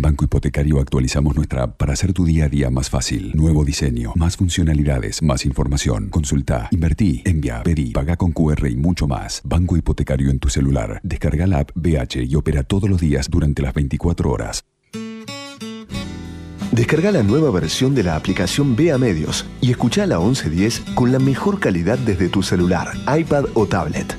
Banco 0.00 0.24
Hipotecario 0.24 0.80
actualizamos 0.80 1.36
nuestra 1.36 1.64
app 1.64 1.76
para 1.76 1.92
hacer 1.92 2.12
tu 2.12 2.24
día 2.24 2.46
a 2.46 2.48
día 2.48 2.70
más 2.70 2.88
fácil. 2.88 3.32
Nuevo 3.34 3.64
diseño, 3.64 4.12
más 4.16 4.36
funcionalidades, 4.36 5.22
más 5.22 5.44
información. 5.44 6.08
Consulta, 6.08 6.68
invertí, 6.70 7.22
envía, 7.24 7.62
pedí, 7.62 7.90
paga 7.92 8.16
con 8.16 8.32
QR 8.32 8.68
y 8.68 8.76
mucho 8.76 9.06
más. 9.06 9.42
Banco 9.44 9.76
Hipotecario 9.76 10.30
en 10.30 10.38
tu 10.38 10.48
celular. 10.48 11.00
Descarga 11.02 11.46
la 11.46 11.60
app 11.60 11.70
BH 11.74 12.24
y 12.26 12.34
opera 12.34 12.62
todos 12.62 12.88
los 12.88 13.00
días 13.00 13.28
durante 13.28 13.62
las 13.62 13.74
24 13.74 14.30
horas. 14.30 14.64
Descarga 16.72 17.10
la 17.10 17.22
nueva 17.22 17.50
versión 17.50 17.94
de 17.94 18.04
la 18.04 18.16
aplicación 18.16 18.76
Vea 18.76 18.96
Medios 18.96 19.44
y 19.60 19.70
escucha 19.70 20.06
la 20.06 20.18
1110 20.18 20.80
con 20.94 21.12
la 21.12 21.18
mejor 21.18 21.58
calidad 21.58 21.98
desde 21.98 22.28
tu 22.28 22.42
celular, 22.42 22.92
iPad 23.18 23.46
o 23.54 23.66
tablet. 23.66 24.16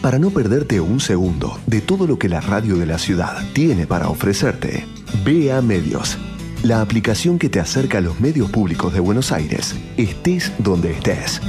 Para 0.00 0.18
no 0.18 0.30
perderte 0.30 0.80
un 0.80 1.00
segundo 1.00 1.58
de 1.66 1.80
todo 1.80 2.06
lo 2.06 2.18
que 2.18 2.28
la 2.28 2.40
radio 2.40 2.76
de 2.76 2.86
la 2.86 2.98
ciudad 2.98 3.42
tiene 3.52 3.86
para 3.86 4.08
ofrecerte, 4.08 4.86
Vea 5.22 5.62
Medios, 5.62 6.18
la 6.62 6.80
aplicación 6.80 7.38
que 7.38 7.48
te 7.48 7.60
acerca 7.60 7.98
a 7.98 8.00
los 8.00 8.20
medios 8.20 8.50
públicos 8.50 8.92
de 8.92 9.00
Buenos 9.00 9.32
Aires, 9.32 9.74
estés 9.96 10.52
donde 10.58 10.90
estés. 10.90 11.40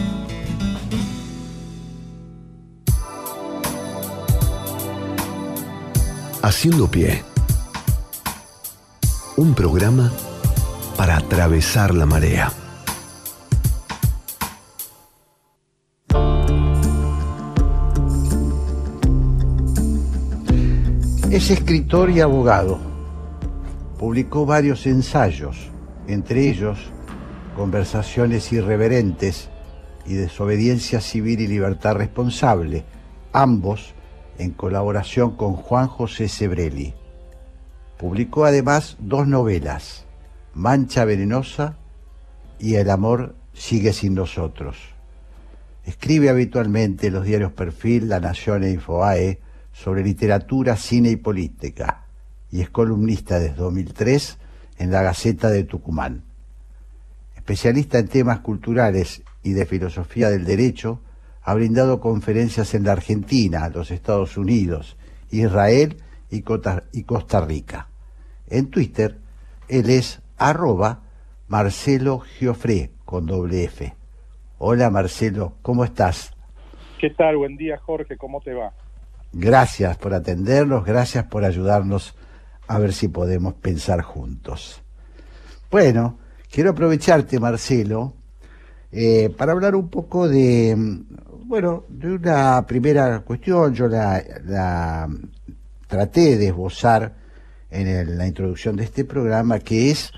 Haciendo 6.41 6.89
pie. 6.89 7.23
Un 9.35 9.55
programa 9.55 10.11
para 10.95 11.17
atravesar 11.17 11.93
la 11.93 12.05
marea. 12.05 12.53
Es 21.31 21.51
escritor 21.51 22.09
y 22.11 22.21
abogado. 22.21 22.94
Publicó 23.97 24.45
varios 24.45 24.85
ensayos, 24.87 25.71
entre 26.07 26.49
ellos 26.49 26.91
Conversaciones 27.55 28.51
irreverentes 28.51 29.47
y 30.05 30.15
Desobediencia 30.15 30.99
civil 30.99 31.39
y 31.39 31.47
libertad 31.47 31.95
responsable, 31.95 32.83
ambos 33.31 33.93
en 34.37 34.51
colaboración 34.51 35.37
con 35.37 35.53
Juan 35.53 35.87
José 35.87 36.27
Sebrelli. 36.27 36.93
Publicó 37.97 38.43
además 38.43 38.97
dos 38.99 39.25
novelas, 39.25 40.05
Mancha 40.53 41.05
Venenosa 41.05 41.77
y 42.59 42.75
El 42.75 42.89
amor 42.89 43.35
sigue 43.53 43.93
sin 43.93 44.15
nosotros. 44.15 44.77
Escribe 45.85 46.29
habitualmente 46.29 47.07
en 47.07 47.13
los 47.13 47.23
diarios 47.23 47.53
Perfil, 47.53 48.09
La 48.09 48.19
Nación 48.19 48.65
e 48.65 48.71
Infoae, 48.71 49.39
sobre 49.71 50.03
literatura, 50.03 50.75
cine 50.75 51.11
y 51.11 51.15
política 51.15 52.04
y 52.51 52.61
es 52.61 52.69
columnista 52.69 53.39
desde 53.39 53.55
2003 53.55 54.37
en 54.77 54.91
la 54.91 55.01
Gaceta 55.01 55.49
de 55.49 55.63
Tucumán. 55.63 56.23
Especialista 57.35 57.99
en 57.99 58.07
temas 58.07 58.39
culturales 58.39 59.23
y 59.43 59.53
de 59.53 59.65
filosofía 59.65 60.29
del 60.29 60.45
derecho, 60.45 61.01
ha 61.43 61.53
brindado 61.53 61.99
conferencias 61.99 62.73
en 62.73 62.85
la 62.85 62.93
Argentina, 62.93 63.69
los 63.69 63.91
Estados 63.91 64.35
Unidos, 64.37 64.97
Israel 65.29 65.97
y 66.31 66.41
Costa 66.41 67.41
Rica. 67.45 67.87
En 68.49 68.69
Twitter, 68.71 69.17
él 69.67 69.89
es 69.89 70.21
arroba 70.37 71.01
Marcelo 71.47 72.19
Giofré 72.19 72.91
con 73.05 73.27
doble 73.27 73.65
F. 73.65 73.93
Hola 74.57 74.89
Marcelo, 74.89 75.53
¿cómo 75.61 75.83
estás? 75.83 76.33
¿Qué 76.99 77.11
tal? 77.11 77.37
Buen 77.37 77.57
día 77.57 77.77
Jorge, 77.77 78.17
¿cómo 78.17 78.41
te 78.41 78.53
va? 78.53 78.73
Gracias 79.33 79.97
por 79.97 80.13
atendernos, 80.13 80.85
gracias 80.85 81.25
por 81.25 81.43
ayudarnos 81.43 82.15
a 82.67 82.79
ver 82.79 82.93
si 82.93 83.07
podemos 83.07 83.53
pensar 83.55 84.01
juntos. 84.01 84.81
Bueno, 85.69 86.17
quiero 86.51 86.71
aprovecharte, 86.71 87.39
Marcelo, 87.39 88.13
eh, 88.91 89.29
para 89.35 89.51
hablar 89.51 89.75
un 89.75 89.89
poco 89.89 90.27
de, 90.27 90.75
bueno, 91.45 91.83
de 91.89 92.13
una 92.13 92.65
primera 92.65 93.19
cuestión. 93.21 93.73
Yo 93.73 93.87
la, 93.87 95.07
traté 95.87 96.37
de 96.37 96.47
esbozar 96.47 97.13
en 97.69 98.17
la 98.17 98.27
introducción 98.27 98.75
de 98.75 98.85
este 98.85 99.05
programa, 99.05 99.59
que 99.59 99.91
es 99.91 100.11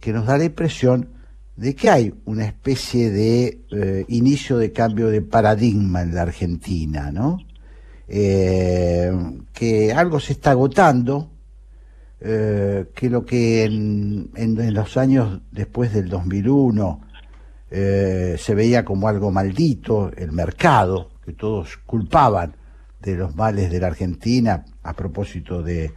que 0.00 0.12
nos 0.12 0.26
da 0.26 0.38
la 0.38 0.44
impresión 0.44 1.08
de 1.56 1.74
que 1.74 1.90
hay 1.90 2.14
una 2.24 2.46
especie 2.46 3.10
de 3.10 3.60
eh, 3.70 4.04
inicio 4.08 4.56
de 4.56 4.72
cambio 4.72 5.08
de 5.08 5.20
paradigma 5.20 6.02
en 6.02 6.14
la 6.14 6.22
Argentina, 6.22 7.12
¿no? 7.12 7.38
Eh, 8.08 9.12
que 9.52 9.92
algo 9.92 10.18
se 10.18 10.32
está 10.32 10.52
agotando, 10.52 11.31
eh, 12.24 12.90
que 12.94 13.10
lo 13.10 13.24
que 13.24 13.64
en, 13.64 14.74
los 14.74 14.96
años 14.96 15.40
después 15.50 15.92
del 15.92 16.08
2001 16.08 17.00
eh, 17.70 18.36
se 18.38 18.54
veía 18.54 18.84
como 18.84 19.08
algo 19.08 19.30
maldito, 19.30 20.10
el 20.16 20.32
mercado, 20.32 21.10
que 21.24 21.32
todos 21.32 21.78
culpaban 21.78 22.54
de 23.00 23.16
los 23.16 23.34
males 23.34 23.70
de 23.70 23.80
la 23.80 23.88
Argentina 23.88 24.64
a 24.82 24.92
propósito 24.92 25.62
de 25.62 25.92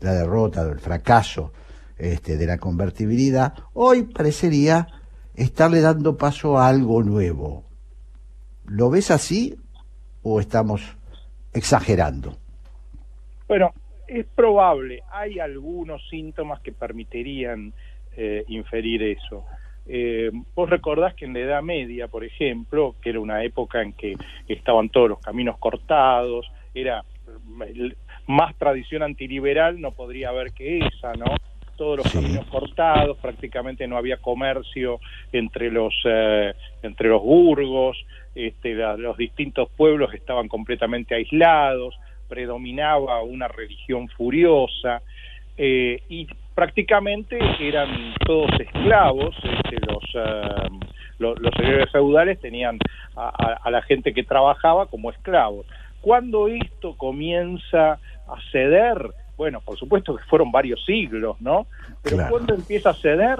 la 0.00 0.14
derrota, 0.14 0.64
del 0.64 0.78
fracaso 0.78 1.52
este, 1.98 2.36
de 2.36 2.46
la 2.46 2.58
convertibilidad, 2.58 3.54
hoy 3.74 4.04
parecería 4.04 4.86
estarle 5.34 5.80
dando 5.80 6.16
paso 6.16 6.58
a 6.58 6.68
algo 6.68 7.02
nuevo. 7.02 7.64
¿Lo 8.64 8.90
ves 8.90 9.10
así 9.10 9.56
o 10.22 10.40
estamos 10.40 10.96
exagerando. 11.52 12.36
Bueno, 13.48 13.72
es 14.06 14.26
probable, 14.26 15.02
hay 15.10 15.38
algunos 15.38 16.06
síntomas 16.08 16.60
que 16.60 16.72
permitirían 16.72 17.72
eh, 18.16 18.44
inferir 18.48 19.02
eso. 19.02 19.44
Eh, 19.88 20.30
vos 20.54 20.68
recordás 20.68 21.14
que 21.14 21.26
en 21.26 21.34
la 21.34 21.40
Edad 21.40 21.62
Media, 21.62 22.08
por 22.08 22.24
ejemplo, 22.24 22.96
que 23.00 23.10
era 23.10 23.20
una 23.20 23.44
época 23.44 23.82
en 23.82 23.92
que 23.92 24.16
estaban 24.48 24.88
todos 24.88 25.08
los 25.08 25.20
caminos 25.20 25.58
cortados, 25.58 26.50
era 26.74 27.04
más 28.26 28.56
tradición 28.56 29.02
antiliberal 29.02 29.80
no 29.80 29.92
podría 29.92 30.30
haber 30.30 30.52
que 30.52 30.78
esa, 30.78 31.12
¿no? 31.14 31.26
Todos 31.76 31.98
los 31.98 32.12
caminos 32.12 32.46
cortados, 32.46 33.18
prácticamente 33.18 33.86
no 33.86 33.98
había 33.98 34.16
comercio 34.16 34.98
entre 35.30 35.70
los 35.70 35.94
eh, 36.04 36.54
entre 36.82 37.08
los 37.08 37.22
burgos, 37.22 37.98
este, 38.34 38.74
los 38.74 39.16
distintos 39.16 39.68
pueblos 39.76 40.12
estaban 40.14 40.48
completamente 40.48 41.14
aislados, 41.14 41.94
predominaba 42.28 43.22
una 43.22 43.48
religión 43.48 44.08
furiosa 44.08 45.02
eh, 45.56 46.02
y 46.08 46.26
prácticamente 46.54 47.38
eran 47.60 48.14
todos 48.26 48.50
esclavos, 48.58 49.34
este, 49.42 49.76
los, 49.86 51.38
los, 51.40 51.54
señores 51.56 51.90
feudales 51.90 52.40
tenían 52.40 52.78
a, 53.14 53.70
la 53.70 53.82
gente 53.82 54.12
que 54.12 54.22
trabajaba 54.22 54.86
como 54.86 55.10
esclavos. 55.10 55.66
Cuando 56.00 56.48
esto 56.48 56.94
comienza 56.96 57.92
a 57.92 58.36
ceder, 58.52 59.10
bueno, 59.36 59.60
por 59.60 59.78
supuesto 59.78 60.16
que 60.16 60.24
fueron 60.24 60.50
varios 60.52 60.84
siglos, 60.84 61.40
¿no? 61.40 61.66
Pero 62.02 62.18
cuando 62.28 62.54
empieza 62.54 62.90
a 62.90 62.94
ceder, 62.94 63.38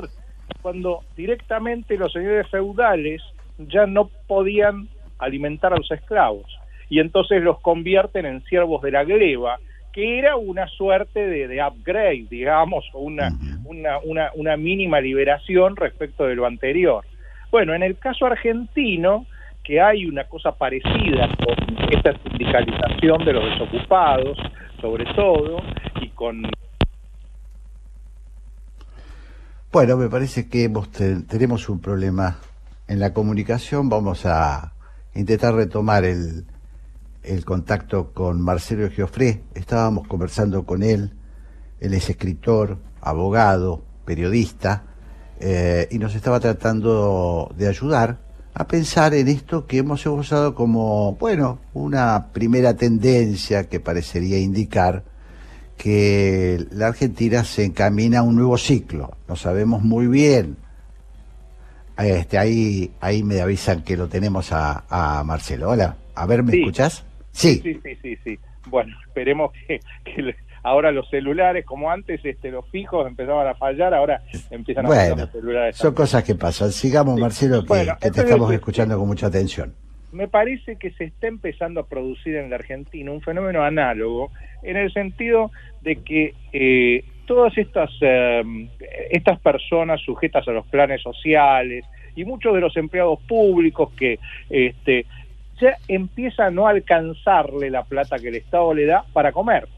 cuando 0.62 1.00
directamente 1.16 1.96
los 1.96 2.12
señores 2.12 2.48
feudales 2.48 3.22
ya 3.58 3.86
no 3.86 4.10
podían 4.26 4.88
alimentar 5.18 5.72
a 5.72 5.76
los 5.76 5.90
esclavos 5.90 6.46
y 6.88 7.00
entonces 7.00 7.42
los 7.42 7.60
convierten 7.60 8.26
en 8.26 8.42
siervos 8.44 8.82
de 8.82 8.92
la 8.92 9.04
gleba, 9.04 9.58
que 9.92 10.18
era 10.18 10.36
una 10.36 10.66
suerte 10.68 11.26
de, 11.26 11.64
upgrade, 11.64 12.26
digamos, 12.28 12.84
o 12.92 13.00
una, 13.00 13.30
una, 13.64 13.98
una, 14.00 14.30
una 14.34 14.56
mínima 14.56 15.00
liberación 15.00 15.74
respecto 15.74 16.24
de 16.24 16.34
lo 16.34 16.46
anterior. 16.46 17.04
Bueno, 17.50 17.74
en 17.74 17.82
el 17.82 17.96
caso 17.96 18.26
argentino, 18.26 19.26
que 19.64 19.80
hay 19.80 20.06
una 20.06 20.24
cosa 20.24 20.52
parecida 20.52 21.28
con 21.38 21.90
esta 21.90 22.12
sindicalización 22.22 23.24
de 23.24 23.32
los 23.32 23.44
desocupados, 23.50 24.38
sobre 24.80 25.04
todo, 25.14 25.62
y 26.00 26.08
con... 26.10 26.42
Bueno, 29.72 29.96
me 29.96 30.08
parece 30.08 30.48
que 30.48 30.70
tenemos 31.28 31.68
un 31.68 31.80
problema 31.80 32.38
en 32.86 33.00
la 33.00 33.12
comunicación, 33.12 33.88
vamos 33.88 34.24
a 34.26 34.72
intentar 35.14 35.54
retomar 35.54 36.04
el, 36.04 36.44
el 37.26 37.44
contacto 37.44 38.12
con 38.12 38.40
Marcelo 38.40 38.90
Geofré. 38.90 39.42
Estábamos 39.54 40.06
conversando 40.06 40.64
con 40.64 40.82
él, 40.82 41.12
él 41.80 41.94
es 41.94 42.08
escritor, 42.08 42.78
abogado, 43.00 43.84
periodista, 44.04 44.84
eh, 45.40 45.88
y 45.90 45.98
nos 45.98 46.14
estaba 46.14 46.40
tratando 46.40 47.52
de 47.56 47.68
ayudar 47.68 48.18
a 48.54 48.66
pensar 48.66 49.12
en 49.14 49.28
esto 49.28 49.66
que 49.66 49.78
hemos 49.78 50.00
esbozado 50.00 50.54
como, 50.54 51.16
bueno, 51.16 51.58
una 51.74 52.28
primera 52.32 52.74
tendencia 52.74 53.68
que 53.68 53.80
parecería 53.80 54.38
indicar 54.38 55.04
que 55.76 56.66
la 56.70 56.86
Argentina 56.86 57.44
se 57.44 57.64
encamina 57.64 58.20
a 58.20 58.22
un 58.22 58.36
nuevo 58.36 58.56
ciclo. 58.56 59.16
No 59.28 59.36
sabemos 59.36 59.82
muy 59.82 60.06
bien 60.06 60.56
este, 62.04 62.38
ahí, 62.38 62.92
ahí 63.00 63.22
me 63.22 63.40
avisan 63.40 63.82
que 63.82 63.96
lo 63.96 64.08
tenemos 64.08 64.52
a, 64.52 65.22
Marcelo. 65.24 65.70
Hola, 65.70 65.96
a 66.14 66.26
ver, 66.26 66.42
¿me 66.42 66.56
escuchás? 66.56 67.04
Sí. 67.36 67.56
sí. 67.56 67.80
Sí, 67.82 67.96
sí, 68.02 68.16
sí, 68.24 68.38
Bueno, 68.66 68.96
esperemos 69.06 69.52
que, 69.52 69.80
ahora 70.62 70.90
los 70.90 71.08
celulares, 71.10 71.64
como 71.66 71.90
antes, 71.90 72.24
este, 72.24 72.50
los 72.50 72.68
fijos 72.70 73.06
empezaban 73.06 73.46
a 73.46 73.54
fallar, 73.54 73.92
ahora 73.94 74.22
empiezan 74.50 74.86
a 74.86 74.88
fallar 74.88 75.18
los 75.18 75.30
celulares. 75.30 75.76
Son 75.76 75.94
cosas 75.94 76.24
que 76.24 76.34
pasan. 76.34 76.72
Sigamos, 76.72 77.20
Marcelo, 77.20 77.64
que, 77.64 77.86
que 78.00 78.10
te 78.10 78.20
estamos 78.22 78.50
escuchando 78.52 78.98
con 78.98 79.06
mucha 79.06 79.26
atención. 79.26 79.74
Me 80.12 80.28
parece 80.28 80.76
que 80.76 80.92
se 80.92 81.04
está 81.04 81.26
empezando 81.26 81.80
a 81.80 81.86
producir 81.86 82.36
en 82.36 82.48
la 82.48 82.56
Argentina 82.56 83.10
un 83.10 83.20
fenómeno 83.20 83.62
análogo, 83.62 84.30
en 84.62 84.78
el 84.78 84.90
sentido 84.92 85.50
de 85.82 85.96
que 85.96 86.34
eh, 86.52 87.04
todas 87.26 87.56
estas, 87.58 87.90
em, 88.00 88.68
estas 89.10 89.38
personas 89.40 90.00
sujetas 90.00 90.48
a 90.48 90.52
los 90.52 90.66
planes 90.68 91.02
sociales 91.02 91.84
y 92.14 92.24
muchos 92.24 92.54
de 92.54 92.60
los 92.60 92.74
empleados 92.78 93.20
públicos 93.28 93.92
que 93.92 94.18
este, 94.48 95.04
ya 95.60 95.76
empiezan 95.88 96.46
a 96.46 96.50
no 96.50 96.66
alcanzarle 96.66 97.70
la 97.70 97.84
plata 97.84 98.18
que 98.18 98.28
el 98.28 98.36
Estado 98.36 98.74
le 98.74 98.86
da 98.86 99.04
para 99.12 99.32
comer. 99.32 99.68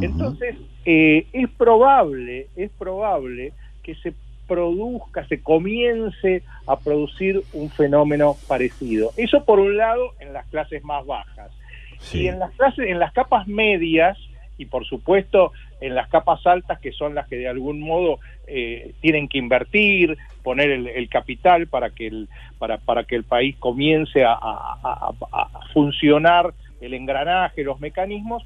Entonces, 0.00 0.56
eh, 0.84 1.26
es 1.32 1.48
probable, 1.50 2.48
es 2.56 2.70
probable 2.72 3.52
que 3.82 3.94
se 3.94 4.12
produzca, 4.46 5.26
se 5.26 5.42
comience 5.42 6.42
a 6.66 6.78
producir 6.78 7.42
un 7.52 7.70
fenómeno 7.70 8.36
parecido. 8.46 9.10
Eso 9.16 9.44
por 9.44 9.58
un 9.58 9.76
lado 9.76 10.12
en 10.20 10.32
las 10.32 10.46
clases 10.46 10.84
más 10.84 11.04
bajas. 11.06 11.50
Y 12.12 12.28
en 12.28 12.38
las 12.38 12.52
clases, 12.52 12.88
en 12.88 12.98
las 12.98 13.12
capas 13.12 13.48
medias, 13.48 14.18
y 14.58 14.66
por 14.66 14.86
supuesto 14.86 15.52
en 15.80 15.94
las 15.94 16.08
capas 16.08 16.46
altas 16.46 16.78
que 16.80 16.92
son 16.92 17.14
las 17.14 17.28
que 17.28 17.36
de 17.36 17.48
algún 17.48 17.80
modo 17.80 18.18
eh, 18.46 18.92
tienen 19.00 19.28
que 19.28 19.38
invertir, 19.38 20.16
poner 20.42 20.70
el, 20.70 21.08
capital 21.08 21.66
para 21.66 21.90
que 21.90 22.06
el, 22.06 22.28
para, 22.58 22.78
para 22.78 23.04
que 23.04 23.16
el 23.16 23.24
país 23.24 23.56
comience 23.58 24.24
a, 24.24 25.12
funcionar 25.72 26.54
el 26.80 26.94
engranaje, 26.94 27.64
los 27.64 27.80
mecanismos, 27.80 28.44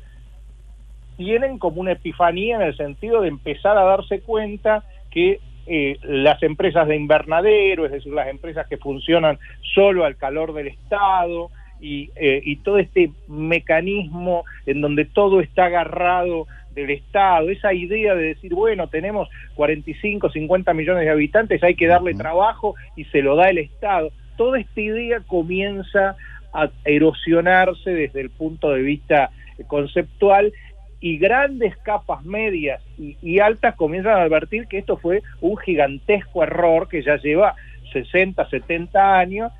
tienen 1.16 1.58
como 1.58 1.80
una 1.80 1.92
epifanía 1.92 2.56
en 2.56 2.62
el 2.62 2.76
sentido 2.76 3.20
de 3.20 3.28
empezar 3.28 3.76
a 3.76 3.84
darse 3.84 4.20
cuenta 4.20 4.84
que 5.10 5.40
eh, 5.66 5.98
las 6.02 6.42
empresas 6.42 6.88
de 6.88 6.96
invernadero, 6.96 7.84
es 7.84 7.92
decir, 7.92 8.12
las 8.12 8.28
empresas 8.28 8.66
que 8.66 8.78
funcionan 8.78 9.38
solo 9.74 10.04
al 10.04 10.16
calor 10.16 10.54
del 10.54 10.68
Estado, 10.68 11.50
y, 11.80 12.10
eh, 12.16 12.40
y 12.44 12.56
todo 12.56 12.78
este 12.78 13.10
mecanismo 13.28 14.44
en 14.66 14.80
donde 14.80 15.04
todo 15.04 15.40
está 15.40 15.66
agarrado 15.66 16.46
del 16.74 16.90
Estado, 16.90 17.50
esa 17.50 17.74
idea 17.74 18.14
de 18.14 18.28
decir, 18.28 18.54
bueno, 18.54 18.88
tenemos 18.88 19.28
45, 19.54 20.30
50 20.30 20.74
millones 20.74 21.04
de 21.04 21.10
habitantes, 21.10 21.62
hay 21.62 21.74
que 21.74 21.86
darle 21.86 22.14
trabajo 22.14 22.74
y 22.96 23.04
se 23.06 23.22
lo 23.22 23.36
da 23.36 23.50
el 23.50 23.58
Estado. 23.58 24.12
Toda 24.36 24.60
esta 24.60 24.80
idea 24.80 25.20
comienza 25.26 26.16
a 26.52 26.70
erosionarse 26.84 27.90
desde 27.90 28.20
el 28.20 28.30
punto 28.30 28.70
de 28.70 28.82
vista 28.82 29.30
conceptual 29.66 30.52
y 31.00 31.18
grandes 31.18 31.76
capas 31.78 32.24
medias 32.24 32.82
y, 32.98 33.16
y, 33.22 33.38
altas 33.38 33.74
comienzan 33.74 34.18
a 34.18 34.22
advertir 34.22 34.66
que 34.66 34.78
esto 34.78 34.96
fue 34.96 35.22
un 35.40 35.56
gigantesco 35.56 36.42
error 36.42 36.88
que 36.88 37.02
ya 37.02 37.16
lleva 37.16 37.54
60, 37.92 38.48
70 38.48 39.18
años 39.18 39.52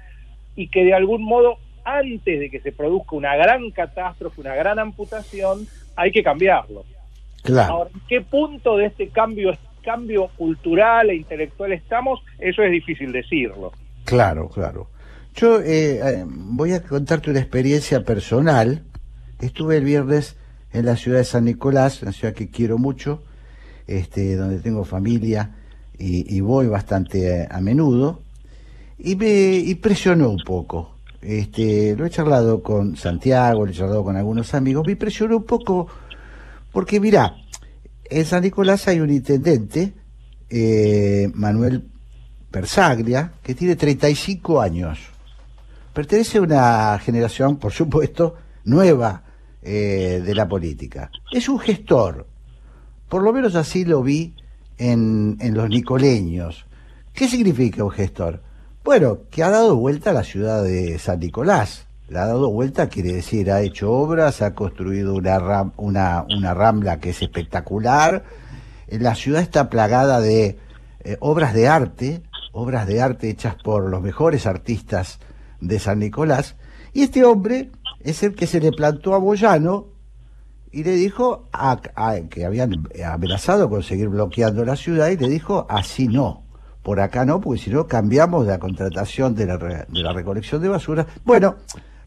y 0.54 0.68
que 0.68 0.85
de 0.85 0.94
algún 0.94 1.22
modo 1.22 1.59
antes 1.98 2.40
de 2.40 2.50
que 2.50 2.61
se 2.61 2.72
produzca 2.72 3.16
una 3.16 3.37
gran 3.37 3.70
catástrofe, 3.70 4.40
una 4.40 4.55
gran 4.55 4.79
amputación, 4.79 5.66
hay 5.96 6.12
que 6.12 6.22
cambiarlo. 6.22 6.85
Claro. 7.42 7.72
Ahora, 7.72 7.90
¿en 7.94 8.00
qué 8.09 8.20
punto 8.20 8.76
de 8.76 8.87
este 8.87 9.09
cambio, 9.09 9.57
cambio 9.83 10.29
cultural 10.37 11.11
e 11.11 11.16
intelectual 11.16 11.72
estamos? 11.72 12.20
Eso 12.38 12.62
es 12.62 12.70
difícil 12.70 13.12
decirlo. 13.12 13.72
Claro, 14.05 14.48
claro. 14.48 14.88
Yo 15.35 15.61
eh, 15.61 16.00
eh, 16.03 16.24
voy 16.26 16.72
a 16.72 16.83
contarte 16.83 17.31
una 17.31 17.40
experiencia 17.40 18.05
personal. 18.05 18.83
Estuve 19.40 19.76
el 19.76 19.85
viernes 19.85 20.37
en 20.72 20.87
la 20.87 20.96
ciudad 20.96 21.18
de 21.18 21.24
San 21.24 21.44
Nicolás, 21.44 22.03
una 22.03 22.12
ciudad 22.12 22.35
que 22.35 22.50
quiero 22.50 22.79
mucho, 22.79 23.22
este, 23.87 24.37
donde 24.37 24.61
tengo 24.61 24.85
familia 24.85 25.57
y, 25.98 26.40
voy 26.40 26.66
bastante 26.66 27.46
a, 27.50 27.61
menudo, 27.61 28.22
y 28.98 29.16
me 29.16 29.57
impresionó 29.57 30.31
un 30.31 30.42
poco 30.42 30.96
este, 31.22 31.94
lo 31.96 32.06
he 32.06 32.11
charlado 32.11 32.62
con 32.62 32.96
Santiago, 32.96 33.64
lo 33.64 33.72
he 33.72 33.74
charlado 33.74 34.04
con 34.04 34.16
algunos 34.16 34.54
amigos, 34.54 34.87
me 34.87 34.92
impresionó 34.92 35.37
un 35.37 35.44
poco, 35.44 35.87
porque 36.72 37.00
mira, 37.00 37.37
en 38.04 38.24
San 38.24 38.42
Nicolás 38.42 38.88
hay 38.88 39.00
un 39.00 39.11
intendente, 39.11 39.92
eh, 40.48 41.30
Manuel 41.35 41.88
Persaglia, 42.50 43.33
que 43.42 43.54
tiene 43.54 43.76
35 43.76 44.61
años. 44.61 44.98
Pertenece 45.92 46.38
a 46.38 46.42
una 46.42 46.98
generación, 46.98 47.56
por 47.56 47.72
supuesto, 47.72 48.37
nueva 48.64 49.22
eh, 49.62 50.22
de 50.24 50.35
la 50.35 50.48
política. 50.48 51.11
Es 51.30 51.48
un 51.48 51.59
gestor, 51.59 52.26
por 53.09 53.22
lo 53.22 53.33
menos 53.33 53.54
así 53.54 53.85
lo 53.85 54.02
vi 54.02 54.35
en, 54.78 55.37
en 55.40 55.54
los 55.54 55.68
nicoleños. 55.68 56.64
¿Qué 57.12 57.28
significa 57.28 57.85
un 57.85 57.90
gestor? 57.90 58.42
Bueno, 58.83 59.19
que 59.31 59.43
ha 59.43 59.51
dado 59.51 59.77
vuelta 59.77 60.11
a 60.11 60.14
la 60.14 60.25
ciudad 60.25 60.62
de 60.62 60.99
San 60.99 61.21
Nicolás. 61.21 61.87
La 62.09 62.23
ha 62.23 62.27
dado 62.27 62.51
vuelta, 62.51 62.88
quiere 62.88 63.12
decir, 63.12 63.53
ha 63.53 63.61
hecho 63.61 63.93
obras, 63.93 64.40
ha 64.40 64.55
construido 64.55 65.14
una, 65.14 65.75
una, 65.77 66.55
rambla 66.55 66.99
que 66.99 67.11
es 67.11 67.21
espectacular. 67.21 68.25
La 68.88 69.14
ciudad 69.14 69.43
está 69.43 69.69
plagada 69.69 70.21
de 70.21 70.59
eh, 71.05 71.16
obras 71.21 71.53
de 71.53 71.69
arte, 71.69 72.23
obras 72.53 72.87
de 72.87 73.03
arte 73.03 73.29
hechas 73.29 73.55
por 73.55 73.88
los 73.90 74.01
mejores 74.01 74.47
artistas 74.47 75.21
de 75.61 75.79
San 75.79 75.99
Nicolás. 75.99 76.57
Y 76.95 77.03
este 77.03 77.23
hombre 77.25 77.71
es 78.01 78.23
el 78.23 78.35
que 78.35 78.47
se 78.47 78.61
le 78.61 78.73
plantó 78.73 79.14
a 79.14 79.19
Boyano 79.19 79.88
y 80.73 80.85
le 80.85 80.93
dijo 80.93 81.51
que 82.31 82.47
habían 82.47 82.88
amenazado 83.05 83.69
con 83.69 83.83
seguir 83.83 84.09
bloqueando 84.09 84.64
la 84.64 84.77
ciudad 84.77 85.09
y 85.11 85.19
le 85.19 85.29
dijo 85.29 85.66
así 85.69 86.09
no 86.09 86.50
por 86.83 87.01
acá 87.01 87.25
no, 87.25 87.40
porque 87.40 87.62
si 87.62 87.71
no 87.71 87.87
cambiamos 87.87 88.47
la 88.47 88.59
contratación 88.59 89.35
de 89.35 89.47
la, 89.47 89.57
de 89.57 90.03
la 90.03 90.12
recolección 90.12 90.62
de 90.62 90.69
basura. 90.69 91.07
Bueno, 91.25 91.57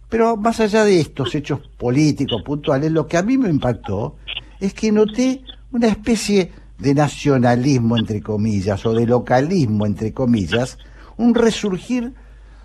pero 0.10 0.36
más 0.36 0.60
allá 0.60 0.84
de 0.84 1.00
estos 1.00 1.34
hechos 1.36 1.60
políticos 1.78 2.42
puntuales, 2.44 2.92
lo 2.92 3.08
que 3.08 3.18
a 3.18 3.24
mí 3.24 3.38
me 3.38 3.50
impactó 3.50 4.18
es 4.60 4.74
que 4.74 4.92
noté 4.92 5.42
una 5.72 5.88
especie 5.88 6.52
de 6.78 6.94
nacionalismo, 6.94 7.98
entre 7.98 8.22
comillas, 8.22 8.86
o 8.86 8.94
de 8.94 9.06
localismo, 9.06 9.86
entre 9.86 10.14
comillas, 10.14 10.78
un 11.18 11.36
resurgir 11.36 12.14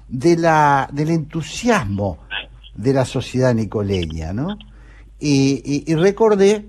de 0.09 0.37
la, 0.37 0.89
del 0.93 1.11
entusiasmo 1.11 2.19
de 2.75 2.93
la 2.93 3.05
sociedad 3.05 3.55
nicoleña, 3.55 4.33
¿no? 4.33 4.57
Y, 5.21 5.85
y 5.87 5.95
recordé 5.95 6.69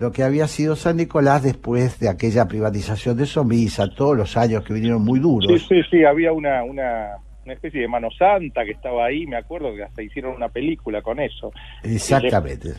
lo 0.00 0.10
que 0.12 0.22
había 0.22 0.48
sido 0.48 0.76
San 0.76 0.96
Nicolás 0.96 1.42
después 1.42 2.00
de 2.00 2.08
aquella 2.08 2.48
privatización 2.48 3.18
de 3.18 3.26
Somisa, 3.26 3.86
todos 3.94 4.16
los 4.16 4.34
años 4.34 4.64
que 4.64 4.72
vinieron 4.72 5.04
muy 5.04 5.20
duros. 5.20 5.60
Sí, 5.60 5.66
sí, 5.68 5.82
sí, 5.90 6.04
había 6.04 6.32
una, 6.32 6.64
una, 6.64 7.16
especie 7.44 7.82
de 7.82 7.88
mano 7.88 8.08
santa 8.10 8.64
que 8.64 8.70
estaba 8.70 9.04
ahí, 9.04 9.26
me 9.26 9.36
acuerdo 9.36 9.74
que 9.74 9.82
hasta 9.82 10.02
hicieron 10.02 10.34
una 10.34 10.48
película 10.48 11.02
con 11.02 11.20
eso. 11.20 11.52
Exactamente. 11.82 12.70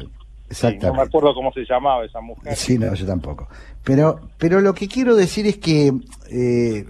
Exactamente. 0.49 0.87
no 0.87 0.93
me 0.95 1.01
acuerdo 1.03 1.33
cómo 1.35 1.53
se 1.53 1.63
llamaba 1.63 2.03
esa 2.03 2.21
mujer. 2.21 2.55
Sí, 2.55 2.79
no, 2.79 2.93
yo 2.93 3.05
tampoco. 3.05 3.47
Pero, 3.83 4.19
pero 4.37 4.59
lo 4.59 4.73
que 4.73 4.87
quiero 4.87 5.15
decir 5.15 5.45
es 5.45 5.59
que 5.59 5.91
eh, 6.31 6.85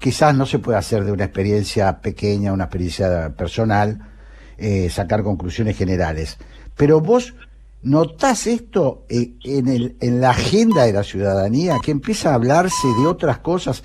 quizás 0.00 0.34
no 0.34 0.44
se 0.44 0.58
puede 0.58 0.76
hacer 0.76 1.04
de 1.04 1.12
una 1.12 1.24
experiencia 1.24 2.00
pequeña, 2.00 2.52
una 2.52 2.64
experiencia 2.64 3.32
personal, 3.36 3.98
eh, 4.58 4.90
sacar 4.90 5.22
conclusiones 5.22 5.78
generales. 5.78 6.36
Pero 6.76 7.00
vos 7.00 7.34
¿Notás 7.82 8.48
esto 8.48 9.04
en, 9.08 9.68
el, 9.68 9.96
en 10.00 10.20
la 10.20 10.30
agenda 10.30 10.84
de 10.84 10.92
la 10.92 11.04
ciudadanía, 11.04 11.76
que 11.84 11.92
empieza 11.92 12.30
a 12.30 12.34
hablarse 12.34 12.88
de 13.00 13.06
otras 13.06 13.38
cosas, 13.38 13.84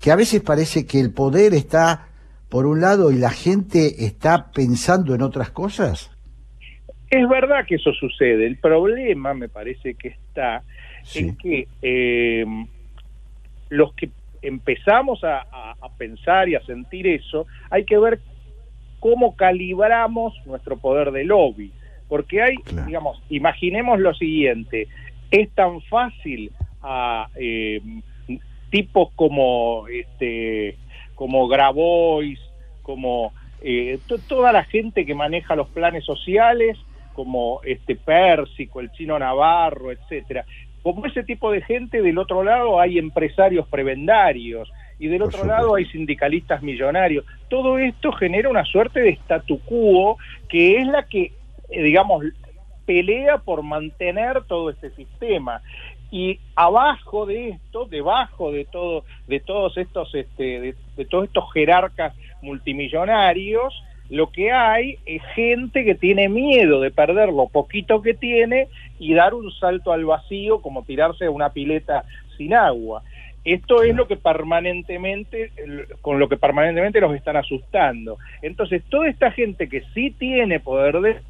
que 0.00 0.12
a 0.12 0.16
veces 0.16 0.42
parece 0.42 0.86
que 0.86 1.00
el 1.00 1.12
poder 1.12 1.52
está 1.52 2.06
por 2.48 2.66
un 2.66 2.80
lado 2.80 3.10
y 3.10 3.18
la 3.18 3.30
gente 3.30 4.04
está 4.04 4.52
pensando 4.52 5.14
en 5.14 5.22
otras 5.22 5.50
cosas? 5.50 6.16
Es 7.10 7.28
verdad 7.28 7.66
que 7.66 7.74
eso 7.74 7.92
sucede. 7.92 8.46
El 8.46 8.58
problema, 8.58 9.34
me 9.34 9.48
parece 9.48 9.94
que 9.94 10.08
está 10.08 10.62
en 11.16 11.36
que 11.36 11.66
eh, 11.82 12.44
los 13.70 13.92
que 13.94 14.10
empezamos 14.40 15.24
a, 15.24 15.40
a 15.80 15.88
pensar 15.98 16.48
y 16.48 16.54
a 16.54 16.64
sentir 16.64 17.08
eso, 17.08 17.46
hay 17.70 17.84
que 17.84 17.98
ver 17.98 18.20
cómo 19.00 19.34
calibramos 19.34 20.32
nuestro 20.46 20.78
poder 20.78 21.10
de 21.10 21.24
lobby 21.24 21.72
porque 22.12 22.42
hay, 22.42 22.56
digamos, 22.86 23.22
imaginemos 23.30 23.98
lo 23.98 24.12
siguiente, 24.12 24.86
es 25.30 25.50
tan 25.52 25.80
fácil 25.80 26.52
a 26.82 27.28
eh, 27.36 27.80
tipos 28.68 29.08
como 29.16 29.86
este 29.88 30.76
como 31.14 31.48
Grabois, 31.48 32.38
como 32.82 33.32
eh, 33.62 33.98
toda 34.28 34.52
la 34.52 34.62
gente 34.64 35.06
que 35.06 35.14
maneja 35.14 35.56
los 35.56 35.70
planes 35.70 36.04
sociales, 36.04 36.76
como 37.14 37.62
este 37.64 37.96
Pérsico, 37.96 38.80
el 38.80 38.92
chino 38.92 39.18
Navarro, 39.18 39.90
etcétera. 39.90 40.44
Como 40.82 41.06
ese 41.06 41.24
tipo 41.24 41.50
de 41.50 41.62
gente, 41.62 42.02
del 42.02 42.18
otro 42.18 42.44
lado 42.44 42.78
hay 42.78 42.98
empresarios 42.98 43.66
prebendarios 43.68 44.70
y 44.98 45.08
del 45.08 45.22
otro 45.22 45.46
lado 45.46 45.76
hay 45.76 45.86
sindicalistas 45.86 46.62
millonarios. 46.62 47.24
Todo 47.48 47.78
esto 47.78 48.12
genera 48.12 48.50
una 48.50 48.66
suerte 48.66 49.00
de 49.00 49.12
statu 49.12 49.60
quo 49.60 50.18
que 50.50 50.76
es 50.76 50.86
la 50.86 51.04
que, 51.04 51.32
digamos, 51.72 52.24
pelea 52.84 53.38
por 53.38 53.62
mantener 53.62 54.44
todo 54.44 54.70
este 54.70 54.90
sistema 54.90 55.62
y 56.12 56.38
abajo 56.56 57.24
de 57.24 57.48
esto, 57.48 57.86
debajo 57.86 58.52
de 58.52 58.66
todo, 58.66 59.04
de 59.28 59.40
todos 59.40 59.78
estos, 59.78 60.14
este, 60.14 60.60
de, 60.96 61.04
todos 61.06 61.24
estos 61.24 61.50
jerarcas 61.54 62.14
multimillonarios, 62.42 63.82
lo 64.10 64.30
que 64.30 64.52
hay 64.52 64.98
es 65.06 65.22
gente 65.34 65.86
que 65.86 65.94
tiene 65.94 66.28
miedo 66.28 66.82
de 66.82 66.90
perder 66.90 67.30
lo 67.30 67.48
poquito 67.48 68.02
que 68.02 68.12
tiene 68.12 68.68
y 68.98 69.14
dar 69.14 69.32
un 69.32 69.50
salto 69.52 69.90
al 69.90 70.04
vacío 70.04 70.60
como 70.60 70.84
tirarse 70.84 71.24
a 71.24 71.30
una 71.30 71.48
pileta 71.48 72.04
sin 72.36 72.52
agua. 72.52 73.02
Esto 73.42 73.82
es 73.82 73.96
lo 73.96 74.06
que 74.06 74.16
permanentemente, 74.18 75.50
con 76.02 76.18
lo 76.18 76.28
que 76.28 76.36
permanentemente 76.36 77.00
los 77.00 77.14
están 77.14 77.36
asustando. 77.36 78.18
Entonces, 78.42 78.84
toda 78.90 79.08
esta 79.08 79.32
gente 79.32 79.68
que 79.68 79.82
sí 79.94 80.10
tiene 80.10 80.60
poder 80.60 81.00
de 81.00 81.22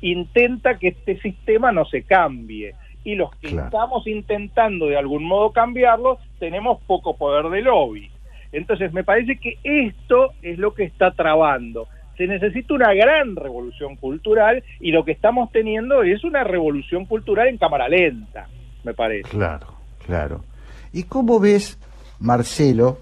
intenta 0.00 0.78
que 0.78 0.88
este 0.88 1.20
sistema 1.20 1.72
no 1.72 1.84
se 1.84 2.02
cambie 2.02 2.74
y 3.04 3.14
los 3.14 3.34
que 3.36 3.48
estamos 3.48 4.06
intentando 4.06 4.86
de 4.86 4.98
algún 4.98 5.24
modo 5.24 5.52
cambiarlo 5.52 6.18
tenemos 6.38 6.80
poco 6.86 7.16
poder 7.16 7.50
de 7.50 7.62
lobby. 7.62 8.10
Entonces 8.52 8.92
me 8.92 9.04
parece 9.04 9.38
que 9.38 9.58
esto 9.62 10.32
es 10.42 10.58
lo 10.58 10.74
que 10.74 10.84
está 10.84 11.12
trabando. 11.12 11.86
Se 12.16 12.26
necesita 12.26 12.74
una 12.74 12.92
gran 12.92 13.36
revolución 13.36 13.96
cultural 13.96 14.62
y 14.80 14.92
lo 14.92 15.04
que 15.04 15.12
estamos 15.12 15.50
teniendo 15.52 16.02
es 16.02 16.22
una 16.24 16.44
revolución 16.44 17.06
cultural 17.06 17.48
en 17.48 17.56
cámara 17.56 17.88
lenta, 17.88 18.48
me 18.84 18.92
parece. 18.92 19.28
Claro, 19.28 19.68
claro. 20.04 20.44
¿Y 20.92 21.04
cómo 21.04 21.40
ves, 21.40 21.78
Marcelo, 22.18 22.98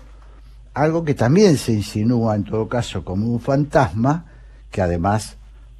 algo 0.74 1.04
que 1.04 1.14
también 1.14 1.56
se 1.56 1.72
insinúa 1.72 2.36
en 2.36 2.44
todo 2.44 2.68
caso 2.68 3.04
como 3.04 3.26
un 3.26 3.40
fantasma, 3.40 4.26
que 4.70 4.82
además 4.82 5.37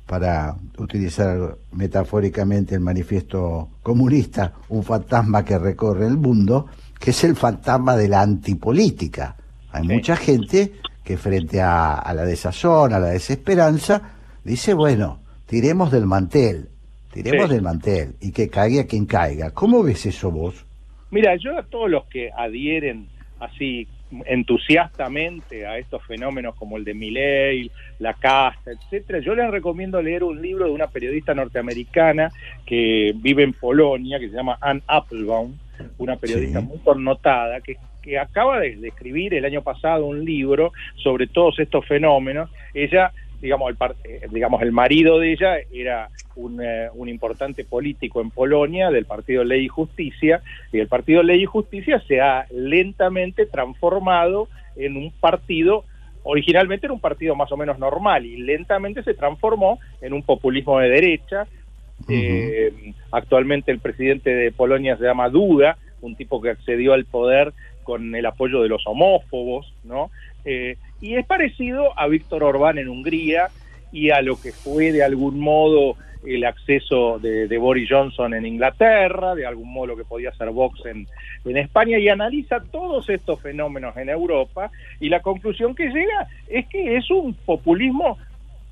para 0.09 0.57
utilizar 0.79 1.59
metafóricamente 1.73 2.75
el 2.75 2.81
manifiesto 2.81 3.69
comunista, 3.83 4.55
un 4.71 4.83
fantasma 4.83 5.45
que 5.45 5.59
recorre 5.59 6.07
el 6.07 6.17
mundo, 6.17 6.67
que 6.99 7.11
es 7.11 7.25
el 7.25 7.37
fantasma 7.37 7.95
de 7.95 8.09
la 8.09 8.23
antipolítica. 8.23 9.37
Hay 9.71 9.87
mucha 9.87 10.17
gente 10.17 10.73
que 11.05 11.19
frente 11.19 11.61
a, 11.61 12.03
la 12.15 12.25
desazón, 12.25 12.95
a 12.95 12.99
la 12.99 13.09
desesperanza, 13.09 14.15
dice, 14.45 14.73
bueno, 14.73 15.21
tiremos 15.45 15.93
del 15.93 16.07
mantel, 16.07 16.71
tiremos 17.13 17.51
del 17.51 17.61
mantel 17.61 18.15
y 18.19 18.33
que 18.33 18.49
caiga 18.49 18.85
quien 18.85 19.05
caiga. 19.05 19.51
¿Cómo 19.51 19.83
ves 19.83 20.07
eso 20.07 20.31
vos? 20.31 20.65
Mira, 21.11 21.37
yo 21.37 21.59
a 21.59 21.65
todos 21.65 21.91
los 21.91 22.07
que 22.07 22.31
adhieren 22.35 23.09
así 23.41 23.87
entusiastamente 24.27 25.67
a 25.67 25.79
estos 25.79 26.05
fenómenos 26.07 26.55
como 26.55 26.77
el 26.77 26.85
de 26.85 26.95
Milley, 26.95 27.71
la 27.99 28.15
casta, 28.15 28.71
etcétera, 28.71 29.19
yo 29.21 29.35
les 29.35 29.51
recomiendo 29.51 30.01
leer 30.01 30.25
un 30.25 30.41
libro 30.41 30.67
de 30.67 30.73
una 30.73 30.87
periodista 30.87 31.35
norteamericana 31.35 32.31
que 32.65 33.13
vive 33.17 33.43
en 33.43 33.53
Polonia, 33.53 34.19
que 34.19 34.29
se 34.29 34.37
llama 34.37 34.59
Anne 34.61 34.83
Applebaum, 34.87 35.55
una 35.99 36.17
periodista 36.17 36.61
muy 36.61 36.79
connotada, 36.79 37.61
que, 37.61 37.77
que 38.03 38.19
acaba 38.19 38.61
de, 38.61 38.77
de 38.77 38.89
escribir 38.89 39.35
el 39.35 39.45
año 39.45 39.63
pasado 39.63 40.07
un 40.07 40.25
libro 40.25 40.73
sobre 40.97 41.27
todos 41.27 41.59
estos 41.59 41.87
fenómenos. 41.87 42.51
Ella 42.75 43.13
digamos, 43.41 43.71
el, 43.71 43.77
eh, 44.05 44.27
digamos, 44.31 44.63
el 44.63 44.73
marido 44.73 45.19
de 45.19 45.33
ella 45.33 45.57
era 45.73 46.09
un, 46.37 46.61
eh, 46.63 46.89
un, 46.95 47.09
importante 47.09 47.65
político 47.65 48.21
en 48.21 48.31
Polonia 48.31 48.91
del 48.91 49.05
Partido 49.05 49.45
Ley 49.45 49.65
y 49.65 49.69
Justicia, 49.69 50.43
y 50.73 50.79
el 50.79 50.89
Partido 50.89 51.23
Ley 51.23 51.43
y 51.43 51.47
Justicia 51.47 52.03
se 52.07 52.21
ha 52.21 52.47
lentamente 52.51 53.47
transformado 53.47 54.49
en 54.77 54.97
un 54.97 55.13
partido, 55.13 55.85
originalmente 56.23 56.87
era 56.87 56.95
un 56.95 57.01
partido 57.01 57.35
más 57.35 57.51
o 57.53 57.57
menos 57.57 57.79
normal, 57.79 58.27
y 58.27 58.37
lentamente 58.39 59.03
se 59.03 59.15
transformó 59.15 59.79
en 60.01 60.13
un 60.13 60.23
populismo 60.23 60.79
de 60.79 60.89
derecha. 60.89 61.47
Eh, 62.09 62.93
actualmente 63.11 63.73
el 63.73 63.81
presidente 63.81 64.31
de 64.31 64.53
Polonia 64.53 64.97
se 64.97 65.05
llama 65.05 65.29
Duda, 65.29 65.79
un 66.01 66.15
tipo 66.15 66.41
que 66.41 66.51
accedió 66.51 66.93
al 66.93 67.05
poder 67.05 67.53
con 67.83 68.15
el 68.15 68.27
apoyo 68.27 68.63
de 68.63 68.69
los 68.69 68.87
homófobos, 68.87 69.73
¿no? 69.83 70.11
Y 71.01 71.17
es 71.17 71.27
parecido 71.27 71.99
a 71.99 72.07
Víctor 72.07 72.45
Orbán 72.45 72.79
en 72.79 72.89
Hungría 72.89 73.49
y 73.93 74.11
a 74.11 74.21
lo 74.21 74.41
que 74.41 74.53
fue 74.53 74.93
de 74.93 75.03
algún 75.03 75.39
modo 75.41 75.97
el 76.27 76.45
acceso 76.45 77.19
de, 77.19 77.59
Boris 77.59 77.89
Johnson 77.91 78.35
en 78.35 78.45
Inglaterra, 78.45 79.35
de 79.35 79.47
algún 79.47 79.73
modo 79.73 79.89
lo 79.89 79.97
que 79.97 80.05
podía 80.05 80.33
ser 80.33 80.51
Vox 80.51 80.85
en, 80.87 81.07
en, 81.45 81.57
España, 81.57 81.99
y 81.99 82.09
analiza 82.09 82.61
todos 82.61 83.09
estos 83.09 83.41
fenómenos 83.41 83.97
en 83.97 84.09
Europa, 84.09 84.71
y 85.01 85.09
la 85.09 85.21
conclusión 85.21 85.75
que 85.75 85.89
llega 85.89 86.27
es 86.49 86.67
que 86.67 86.97
es 86.97 87.11
un 87.11 87.35
populismo 87.35 88.19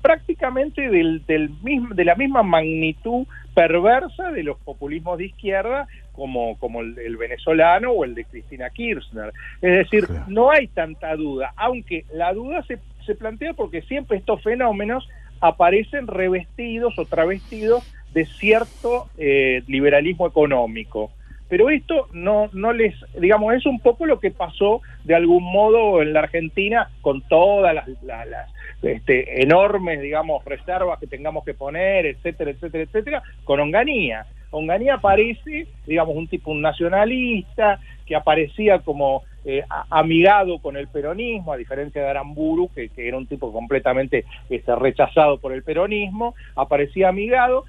prácticamente 0.01 0.89
del, 0.89 1.25
del 1.25 1.49
mismo, 1.63 1.95
de 1.95 2.05
la 2.05 2.15
misma 2.15 2.43
magnitud 2.43 3.25
perversa 3.53 4.31
de 4.31 4.43
los 4.43 4.57
populismos 4.59 5.17
de 5.17 5.25
izquierda 5.25 5.87
como, 6.17 6.57
como 6.57 6.81
el, 6.81 7.15
venezolano 7.15 7.91
o 7.91 8.03
el 8.03 8.15
de 8.15 8.25
Cristina 8.25 8.69
Kirchner. 8.71 9.31
Es 9.61 9.89
decir, 9.89 10.05
no 10.27 10.51
hay 10.51 10.67
tanta 10.67 11.15
duda, 11.15 11.53
aunque 11.55 12.03
la 12.11 12.33
duda 12.33 12.63
se, 12.63 12.79
se 13.05 13.15
plantea 13.15 13.53
porque 13.53 13.83
siempre 13.83 14.17
estos 14.17 14.43
fenómenos 14.43 15.07
aparecen 15.39 16.07
revestidos 16.07 16.97
o 16.97 17.05
travestidos 17.05 17.83
de 18.13 18.25
cierto 18.25 19.07
eh, 19.17 19.61
liberalismo 19.67 20.27
económico. 20.27 21.11
Pero 21.49 21.69
esto 21.69 22.07
no, 22.11 22.49
no 22.51 22.73
les, 22.73 22.93
digamos, 23.17 23.53
es 23.53 23.65
un 23.65 23.79
poco 23.79 24.05
lo 24.05 24.19
que 24.19 24.31
pasó 24.31 24.81
de 25.05 25.15
algún 25.15 25.43
modo 25.43 26.01
en 26.01 26.11
la 26.11 26.21
Argentina 26.21 26.89
con 27.01 27.21
todas 27.21 27.73
las, 27.73 27.87
las, 28.03 28.49
este, 28.81 29.43
enormes, 29.43 30.01
digamos, 30.01 30.43
reservas 30.43 30.99
que 30.99 31.07
tengamos 31.07 31.45
que 31.45 31.53
poner, 31.53 32.05
etcétera, 32.05 32.51
etcétera, 32.51 32.83
etcétera, 32.83 33.23
con 33.45 33.59
Onganía. 33.59 34.25
Onganía 34.51 34.95
aparece, 34.95 35.67
digamos, 35.85 36.15
un 36.15 36.27
tipo 36.27 36.51
un 36.51 36.61
nacionalista 36.61 37.79
que 38.05 38.15
aparecía 38.15 38.79
como 38.79 39.23
eh, 39.45 39.63
amigado 39.89 40.59
con 40.59 40.77
el 40.77 40.87
peronismo, 40.87 41.53
a 41.53 41.57
diferencia 41.57 42.01
de 42.01 42.09
Aramburu, 42.09 42.69
que, 42.73 42.89
era 42.95 43.17
un 43.17 43.27
tipo 43.27 43.51
completamente 43.51 44.25
este, 44.49 44.75
rechazado 44.75 45.37
por 45.37 45.53
el 45.53 45.63
peronismo, 45.63 46.35
aparecía 46.55 47.09
amigado, 47.09 47.65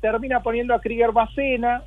termina 0.00 0.42
poniendo 0.42 0.74
a 0.74 0.80
Krieger 0.80 1.12
Bacena, 1.12 1.82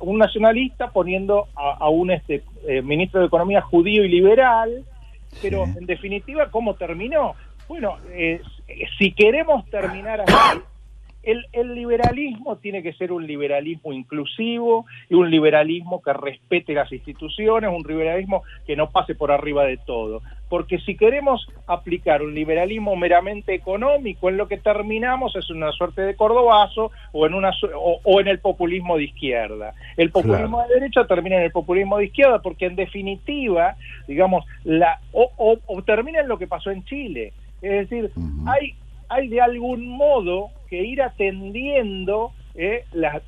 un 0.00 0.18
nacionalista, 0.18 0.90
poniendo 0.90 1.48
a, 1.54 1.88
un 1.88 2.10
este, 2.10 2.42
eh, 2.66 2.82
ministro 2.82 3.20
de 3.20 3.26
Economía 3.26 3.62
judío 3.62 4.04
y 4.04 4.08
liberal, 4.08 4.84
pero 5.40 5.64
en 5.64 5.86
definitiva, 5.86 6.50
¿cómo 6.50 6.74
terminó? 6.74 7.34
Bueno, 7.68 7.96
eh, 8.12 8.40
si 8.98 9.12
queremos 9.12 9.64
terminar 9.70 10.22
así, 10.22 10.60
el, 11.52 11.74
liberalismo 11.74 12.56
tiene 12.56 12.82
que 12.82 12.92
ser 12.94 13.12
un 13.12 13.26
liberalismo 13.26 13.92
inclusivo 13.92 14.86
y 15.08 15.14
un 15.14 15.30
liberalismo 15.30 16.02
que 16.02 16.12
respete 16.12 16.72
las 16.72 16.90
instituciones, 16.92 17.70
un 17.70 17.86
liberalismo 17.86 18.42
que 18.66 18.76
no 18.76 18.90
pase 18.90 19.14
por 19.14 19.30
arriba 19.30 19.64
de 19.64 19.76
todo. 19.76 20.22
Porque 20.48 20.78
si 20.78 20.96
queremos 20.96 21.46
aplicar 21.66 22.22
un 22.22 22.34
liberalismo 22.34 22.96
meramente 22.96 23.54
económico, 23.54 24.28
en 24.28 24.38
lo 24.38 24.48
que 24.48 24.56
terminamos 24.56 25.36
es 25.36 25.50
una 25.50 25.70
suerte 25.72 26.02
de 26.02 26.16
cordobazo 26.16 26.90
o 27.12 27.26
en, 27.26 27.34
una, 27.34 27.52
o, 27.76 28.20
en 28.20 28.28
el 28.28 28.38
populismo 28.38 28.96
de 28.96 29.04
izquierda. 29.04 29.74
El 29.96 30.10
populismo 30.10 30.62
de 30.62 30.74
derecha 30.74 31.06
termina 31.06 31.36
en 31.36 31.42
el 31.42 31.52
populismo 31.52 31.98
de 31.98 32.06
izquierda 32.06 32.40
porque 32.40 32.66
en 32.66 32.76
definitiva, 32.76 33.76
digamos, 34.06 34.46
la, 34.64 35.00
o, 35.12 35.58
termina 35.84 36.20
en 36.20 36.28
lo 36.28 36.38
que 36.38 36.46
pasó 36.46 36.70
en 36.70 36.84
Chile. 36.84 37.32
Es 37.60 37.88
decir, 37.88 38.10
hay 38.46 38.74
hay 39.08 39.28
de 39.28 39.40
algún 39.40 39.88
modo 39.88 40.50
que 40.68 40.82
ir 40.84 41.02
atendiendo 41.02 42.32
eh, 42.60 42.84
las, 42.92 43.22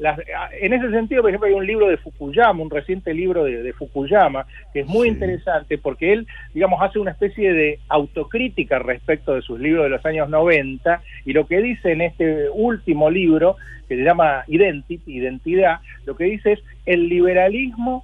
en 0.61 0.73
ese 0.73 0.91
sentido, 0.91 1.23
por 1.23 1.31
ejemplo, 1.31 1.47
hay 1.47 1.55
un 1.55 1.65
libro 1.65 1.87
de 1.87 1.99
Fukuyama, 1.99 2.63
un 2.63 2.69
reciente 2.69 3.15
libro 3.15 3.45
de, 3.45 3.73
Fukuyama, 3.75 4.45
que 4.73 4.81
es 4.81 4.87
muy 4.89 5.07
interesante 5.07 5.79
porque 5.79 6.13
él, 6.13 6.27
digamos, 6.53 6.83
hace 6.83 6.99
una 6.99 7.13
especie 7.13 7.53
de 7.53 7.79
autocrítica 7.89 8.81
respecto 8.81 9.35
de 9.35 9.43
sus 9.43 9.61
libros 9.61 9.85
de 9.85 9.91
los 9.91 10.05
años 10.05 10.29
90 10.29 11.01
y 11.27 11.33
lo 11.33 11.47
que 11.47 11.63
dice 11.63 11.93
en 11.93 12.01
este 12.01 12.51
último 12.51 13.09
libro, 13.09 13.57
que 13.89 13.97
se 13.97 14.03
llama 14.03 14.43
Identity, 14.49 15.01
Identidad, 15.07 15.79
lo 16.07 16.17
que 16.17 16.25
dice 16.25 16.53
es 16.53 16.61
el 16.85 17.09
liberalismo 17.09 18.03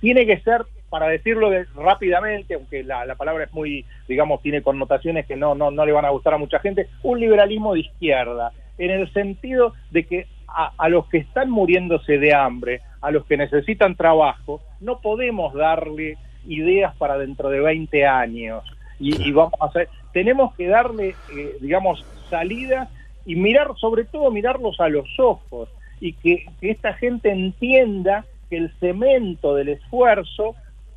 tiene 0.00 0.26
que 0.26 0.38
ser 0.40 0.66
para 0.88 1.08
decirlo 1.08 1.50
rápidamente, 1.74 2.54
aunque 2.54 2.82
la, 2.82 3.14
palabra 3.16 3.44
es 3.44 3.52
muy, 3.52 3.84
digamos, 4.08 4.42
tiene 4.42 4.62
connotaciones 4.62 5.26
que 5.26 5.36
no, 5.36 5.54
no, 5.54 5.70
no 5.70 5.84
le 5.84 5.92
van 5.92 6.04
a 6.04 6.10
gustar 6.10 6.34
a 6.34 6.38
mucha 6.38 6.58
gente, 6.60 6.88
un 7.02 7.20
liberalismo 7.20 7.74
de 7.74 7.80
izquierda, 7.80 8.52
en 8.78 8.90
el 8.90 9.12
sentido 9.12 9.74
de 9.90 10.06
que 10.06 10.26
a, 10.46 10.88
los 10.88 11.06
que 11.08 11.18
están 11.18 11.50
muriéndose 11.50 12.18
de 12.18 12.34
hambre, 12.34 12.80
a 13.00 13.10
los 13.10 13.26
que 13.26 13.36
necesitan 13.36 13.96
trabajo, 13.96 14.60
no 14.80 15.00
podemos 15.00 15.52
darle 15.54 16.16
ideas 16.46 16.96
para 16.96 17.18
dentro 17.18 17.50
de 17.50 17.60
20 17.60 18.06
años. 18.06 18.64
Y, 18.98 19.30
vamos 19.30 19.52
a 19.60 19.66
hacer, 19.66 19.88
tenemos 20.12 20.54
que 20.56 20.66
darle, 20.66 21.14
eh, 21.36 21.56
digamos, 21.60 22.04
salida 22.30 22.88
y 23.26 23.36
mirar, 23.36 23.68
sobre 23.76 24.04
todo 24.04 24.30
mirarlos 24.30 24.80
a 24.80 24.88
los 24.88 25.08
ojos 25.20 25.68
y 26.00 26.14
que 26.14 26.46
esta 26.60 26.94
gente 26.94 27.30
entienda 27.30 28.24
que 28.48 28.56
el 28.56 28.72
cemento 28.80 29.54
del 29.54 29.68
esfuerzo 29.68 30.54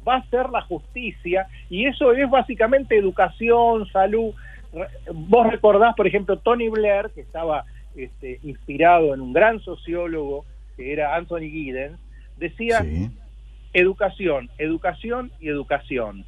va 0.08 0.18
a 0.18 0.30
ser 0.30 0.50
la 0.50 0.62
justicia 0.62 1.48
y 1.70 1.86
eso 1.86 2.12
es 2.14 2.30
básicamente 2.30 2.98
educación, 2.98 3.88
salud. 3.88 4.34
Vos 5.14 5.48
recordás, 5.48 5.96
por 5.96 6.08
ejemplo, 6.08 6.38
Tony 6.38 6.70
Blair, 6.70 7.12
que 7.14 7.22
estaba 7.22 7.66
este, 7.96 8.40
inspirado 8.44 9.14
en 9.14 9.22
un 9.22 9.34
gran 9.34 9.60
sociólogo 9.60 10.46
que 10.78 10.94
era 10.94 11.16
Anthony 11.16 11.50
Giddens, 11.52 12.00
decía 12.38 12.86
educación, 13.74 14.50
educación 14.58 15.32
y 15.40 15.50
educación. 15.50 16.26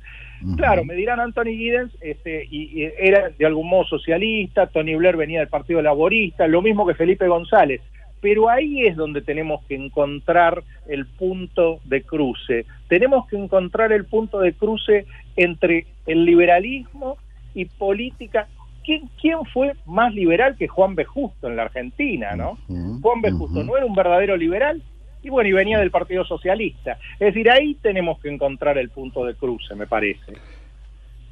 Claro, 0.58 0.84
me 0.84 0.94
dirán 0.94 1.22
Anthony 1.22 1.56
Giddens, 1.56 1.98
este, 2.02 2.46
y, 2.52 2.84
era 3.00 3.30
de 3.30 3.46
algún 3.46 3.70
modo 3.70 3.86
socialista, 3.86 4.68
Tony 4.68 4.94
Blair 4.96 5.16
venía 5.16 5.40
del 5.40 5.48
Partido 5.48 5.82
Laborista, 5.82 6.48
lo 6.48 6.62
mismo 6.62 6.86
que 6.86 6.96
Felipe 6.96 7.28
González, 7.28 7.82
pero 8.24 8.50
ahí 8.50 8.88
es 8.88 8.96
donde 8.96 9.22
tenemos 9.22 9.66
que 9.66 9.76
encontrar 9.76 10.64
el 10.88 11.06
punto 11.06 11.82
de 11.84 12.04
cruce. 12.04 12.66
Tenemos 12.88 13.28
que 13.28 13.36
encontrar 13.36 13.92
el 13.92 14.06
punto 14.06 14.40
de 14.40 14.54
cruce 14.54 15.06
entre 15.36 15.88
el 16.06 16.24
liberalismo 16.24 17.18
y 17.54 17.66
política. 17.66 18.48
¿Quién, 18.86 19.10
quién 19.20 19.40
fue 19.52 19.74
más 19.86 20.14
liberal 20.14 20.56
que 20.58 20.70
Juan 20.70 20.96
B. 20.96 21.04
Justo 21.04 21.50
en 21.50 21.58
la 21.58 21.64
Argentina, 21.64 22.34
no? 22.34 22.58
Juan 23.02 23.20
B. 23.22 23.32
Justo 23.32 23.62
no 23.62 23.76
era 23.76 23.86
un 23.86 23.94
verdadero 23.94 24.38
liberal 24.38 24.82
y 25.22 25.30
bueno, 25.30 25.50
y 25.50 25.54
venía 25.54 25.78
del 25.80 25.92
Partido 25.92 26.24
Socialista. 26.24 26.98
Es 27.20 27.34
decir, 27.34 27.52
ahí 27.52 27.76
tenemos 27.82 28.22
que 28.22 28.30
encontrar 28.30 28.78
el 28.78 28.90
punto 28.90 29.26
de 29.26 29.36
cruce, 29.36 29.76
me 29.76 29.86
parece. 29.86 30.34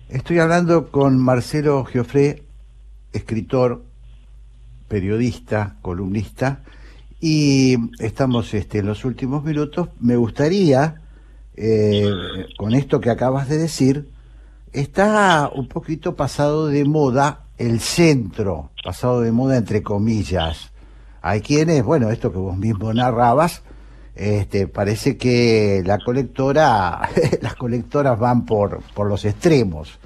Estoy 0.09 0.39
hablando 0.39 0.91
con 0.91 1.17
Marcelo 1.17 1.85
Geofré, 1.85 2.43
escritor, 3.13 3.81
periodista, 4.89 5.77
columnista, 5.81 6.63
y 7.21 7.77
estamos 7.99 8.51
este, 8.55 8.79
en 8.79 8.87
los 8.87 9.05
últimos 9.05 9.43
minutos. 9.43 9.89
Me 9.99 10.15
gustaría, 10.15 11.01
eh, 11.55 12.09
con 12.57 12.73
esto 12.73 12.99
que 12.99 13.11
acabas 13.11 13.47
de 13.47 13.59
decir, 13.59 14.09
está 14.73 15.49
un 15.53 15.67
poquito 15.67 16.15
pasado 16.15 16.67
de 16.67 16.83
moda 16.83 17.45
el 17.59 17.79
centro, 17.79 18.71
pasado 18.83 19.21
de 19.21 19.31
moda 19.31 19.55
entre 19.57 19.83
comillas. 19.83 20.71
Hay 21.21 21.41
quienes, 21.41 21.83
bueno, 21.83 22.09
esto 22.09 22.31
que 22.31 22.39
vos 22.39 22.57
mismo 22.57 22.91
narrabas, 22.91 23.61
este, 24.15 24.67
parece 24.67 25.15
que 25.15 25.83
la 25.85 25.99
colectora, 25.99 27.07
las 27.41 27.55
colectoras 27.55 28.17
van 28.17 28.47
por, 28.47 28.81
por 28.95 29.07
los 29.07 29.25
extremos. 29.25 29.99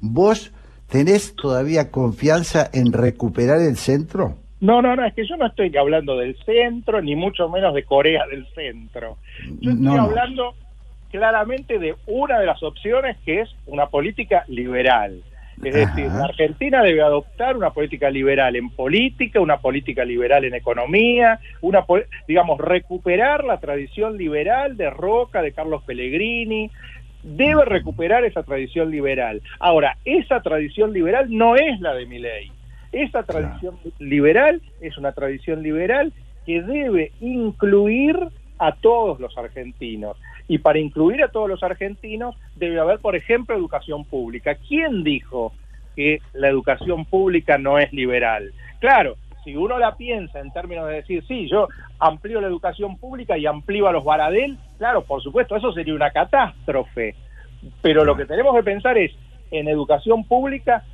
¿Vos 0.00 0.52
tenés 0.88 1.36
todavía 1.36 1.90
confianza 1.90 2.70
en 2.72 2.94
recuperar 2.94 3.60
el 3.60 3.76
centro? 3.76 4.41
No, 4.62 4.80
no, 4.80 4.94
no, 4.94 5.04
es 5.04 5.12
que 5.12 5.26
yo 5.26 5.36
no 5.36 5.46
estoy 5.46 5.76
hablando 5.76 6.16
del 6.16 6.36
centro, 6.44 7.02
ni 7.02 7.16
mucho 7.16 7.48
menos 7.48 7.74
de 7.74 7.82
Corea 7.82 8.28
del 8.28 8.46
Centro. 8.54 9.18
Yo 9.58 9.72
estoy 9.72 9.98
hablando 9.98 10.54
claramente 11.10 11.80
de 11.80 11.96
una 12.06 12.38
de 12.38 12.46
las 12.46 12.62
opciones 12.62 13.16
que 13.24 13.40
es 13.40 13.50
una 13.66 13.86
política 13.86 14.44
liberal. 14.46 15.20
Es 15.64 15.74
decir, 15.74 16.06
la 16.06 16.26
Argentina 16.26 16.80
debe 16.80 17.02
adoptar 17.02 17.56
una 17.56 17.70
política 17.70 18.08
liberal 18.08 18.54
en 18.54 18.70
política, 18.70 19.40
una 19.40 19.56
política 19.58 20.04
liberal 20.04 20.44
en 20.44 20.54
economía, 20.54 21.40
una 21.60 21.84
digamos 22.28 22.60
recuperar 22.60 23.42
la 23.42 23.58
tradición 23.58 24.16
liberal 24.16 24.76
de 24.76 24.90
Roca, 24.90 25.42
de 25.42 25.50
Carlos 25.50 25.82
Pellegrini, 25.82 26.70
debe 27.24 27.64
recuperar 27.64 28.24
esa 28.24 28.44
tradición 28.44 28.92
liberal. 28.92 29.42
Ahora, 29.58 29.96
esa 30.04 30.40
tradición 30.40 30.92
liberal 30.92 31.26
no 31.30 31.56
es 31.56 31.80
la 31.80 31.94
de 31.94 32.06
ley. 32.06 32.52
Esa 32.92 33.22
tradición 33.22 33.78
liberal 33.98 34.60
es 34.80 34.98
una 34.98 35.12
tradición 35.12 35.62
liberal 35.62 36.12
que 36.44 36.62
debe 36.62 37.12
incluir 37.20 38.16
a 38.58 38.72
todos 38.76 39.18
los 39.18 39.36
argentinos. 39.36 40.16
Y 40.46 40.58
para 40.58 40.78
incluir 40.78 41.22
a 41.22 41.28
todos 41.28 41.48
los 41.48 41.62
argentinos 41.62 42.36
debe 42.56 42.78
haber, 42.78 42.98
por 43.00 43.16
ejemplo, 43.16 43.56
educación 43.56 44.04
pública. 44.04 44.56
¿Quién 44.68 45.02
dijo 45.02 45.52
que 45.96 46.20
la 46.34 46.48
educación 46.48 47.04
pública 47.06 47.58
no 47.58 47.78
es 47.78 47.92
liberal? 47.92 48.52
Claro, 48.78 49.16
si 49.44 49.56
uno 49.56 49.78
la 49.78 49.96
piensa 49.96 50.38
en 50.40 50.52
términos 50.52 50.86
de 50.88 50.94
decir, 50.94 51.24
sí, 51.26 51.48
yo 51.48 51.68
amplío 51.98 52.40
la 52.40 52.48
educación 52.48 52.98
pública 52.98 53.36
y 53.38 53.46
amplío 53.46 53.88
a 53.88 53.92
los 53.92 54.04
Baradel, 54.04 54.58
claro, 54.78 55.02
por 55.02 55.22
supuesto, 55.22 55.56
eso 55.56 55.72
sería 55.72 55.94
una 55.94 56.10
catástrofe. 56.10 57.14
Pero 57.80 58.04
lo 58.04 58.16
que 58.16 58.26
tenemos 58.26 58.54
que 58.54 58.62
pensar 58.62 58.98
es, 58.98 59.12
en 59.50 59.68
educación 59.68 60.24
pública 60.24 60.84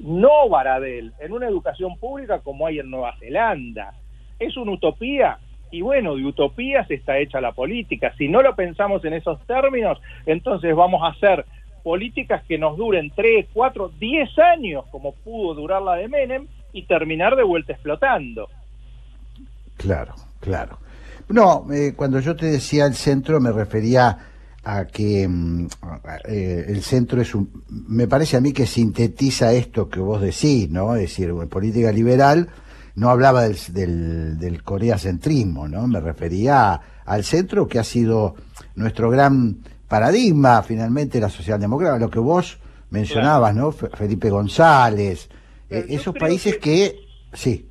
no 0.00 0.48
Baradel, 0.48 1.12
en 1.20 1.32
una 1.32 1.48
educación 1.48 1.96
pública 1.98 2.40
como 2.40 2.66
hay 2.66 2.78
en 2.78 2.90
Nueva 2.90 3.16
Zelanda. 3.18 3.94
¿Es 4.38 4.56
una 4.56 4.72
utopía? 4.72 5.38
Y 5.70 5.80
bueno, 5.80 6.16
de 6.16 6.24
utopías 6.24 6.90
está 6.90 7.18
hecha 7.18 7.40
la 7.40 7.52
política. 7.52 8.12
Si 8.18 8.28
no 8.28 8.42
lo 8.42 8.54
pensamos 8.54 9.04
en 9.04 9.14
esos 9.14 9.40
términos, 9.46 9.98
entonces 10.26 10.74
vamos 10.74 11.02
a 11.02 11.08
hacer 11.08 11.46
políticas 11.82 12.44
que 12.44 12.58
nos 12.58 12.76
duren 12.76 13.10
3, 13.14 13.46
4, 13.52 13.92
10 13.98 14.38
años, 14.38 14.84
como 14.90 15.12
pudo 15.12 15.54
durar 15.54 15.82
la 15.82 15.94
de 15.94 16.08
Menem, 16.08 16.46
y 16.72 16.84
terminar 16.84 17.36
de 17.36 17.42
vuelta 17.42 17.72
explotando. 17.72 18.48
Claro, 19.76 20.14
claro. 20.40 20.78
No, 21.28 21.66
eh, 21.72 21.94
cuando 21.96 22.20
yo 22.20 22.36
te 22.36 22.46
decía 22.46 22.86
el 22.86 22.94
centro 22.94 23.40
me 23.40 23.52
refería 23.52 24.18
a 24.64 24.86
que 24.86 25.26
mm, 25.28 25.66
eh, 26.28 26.64
el 26.68 26.82
centro 26.82 27.20
es 27.20 27.34
un, 27.34 27.64
me 27.68 28.06
parece 28.06 28.36
a 28.36 28.40
mí 28.40 28.52
que 28.52 28.66
sintetiza 28.66 29.52
esto 29.52 29.88
que 29.88 30.00
vos 30.00 30.20
decís, 30.20 30.70
¿no? 30.70 30.94
Es 30.94 31.02
decir, 31.02 31.32
política 31.48 31.90
liberal, 31.92 32.48
no 32.94 33.10
hablaba 33.10 33.42
del, 33.42 33.56
del, 33.72 34.38
del 34.38 34.62
coreacentrismo, 34.62 35.68
¿no? 35.68 35.86
Me 35.86 36.00
refería 36.00 36.80
al 37.04 37.24
centro 37.24 37.66
que 37.66 37.78
ha 37.78 37.84
sido 37.84 38.36
nuestro 38.76 39.10
gran 39.10 39.58
paradigma, 39.88 40.62
finalmente, 40.62 41.20
la 41.20 41.28
socialdemocracia, 41.28 41.98
lo 41.98 42.10
que 42.10 42.18
vos 42.18 42.58
mencionabas, 42.90 43.54
¿no? 43.54 43.72
Felipe 43.72 44.30
González, 44.30 45.28
eh, 45.68 45.86
esos 45.88 46.14
países 46.14 46.58
que, 46.58 46.96
sí. 47.32 47.66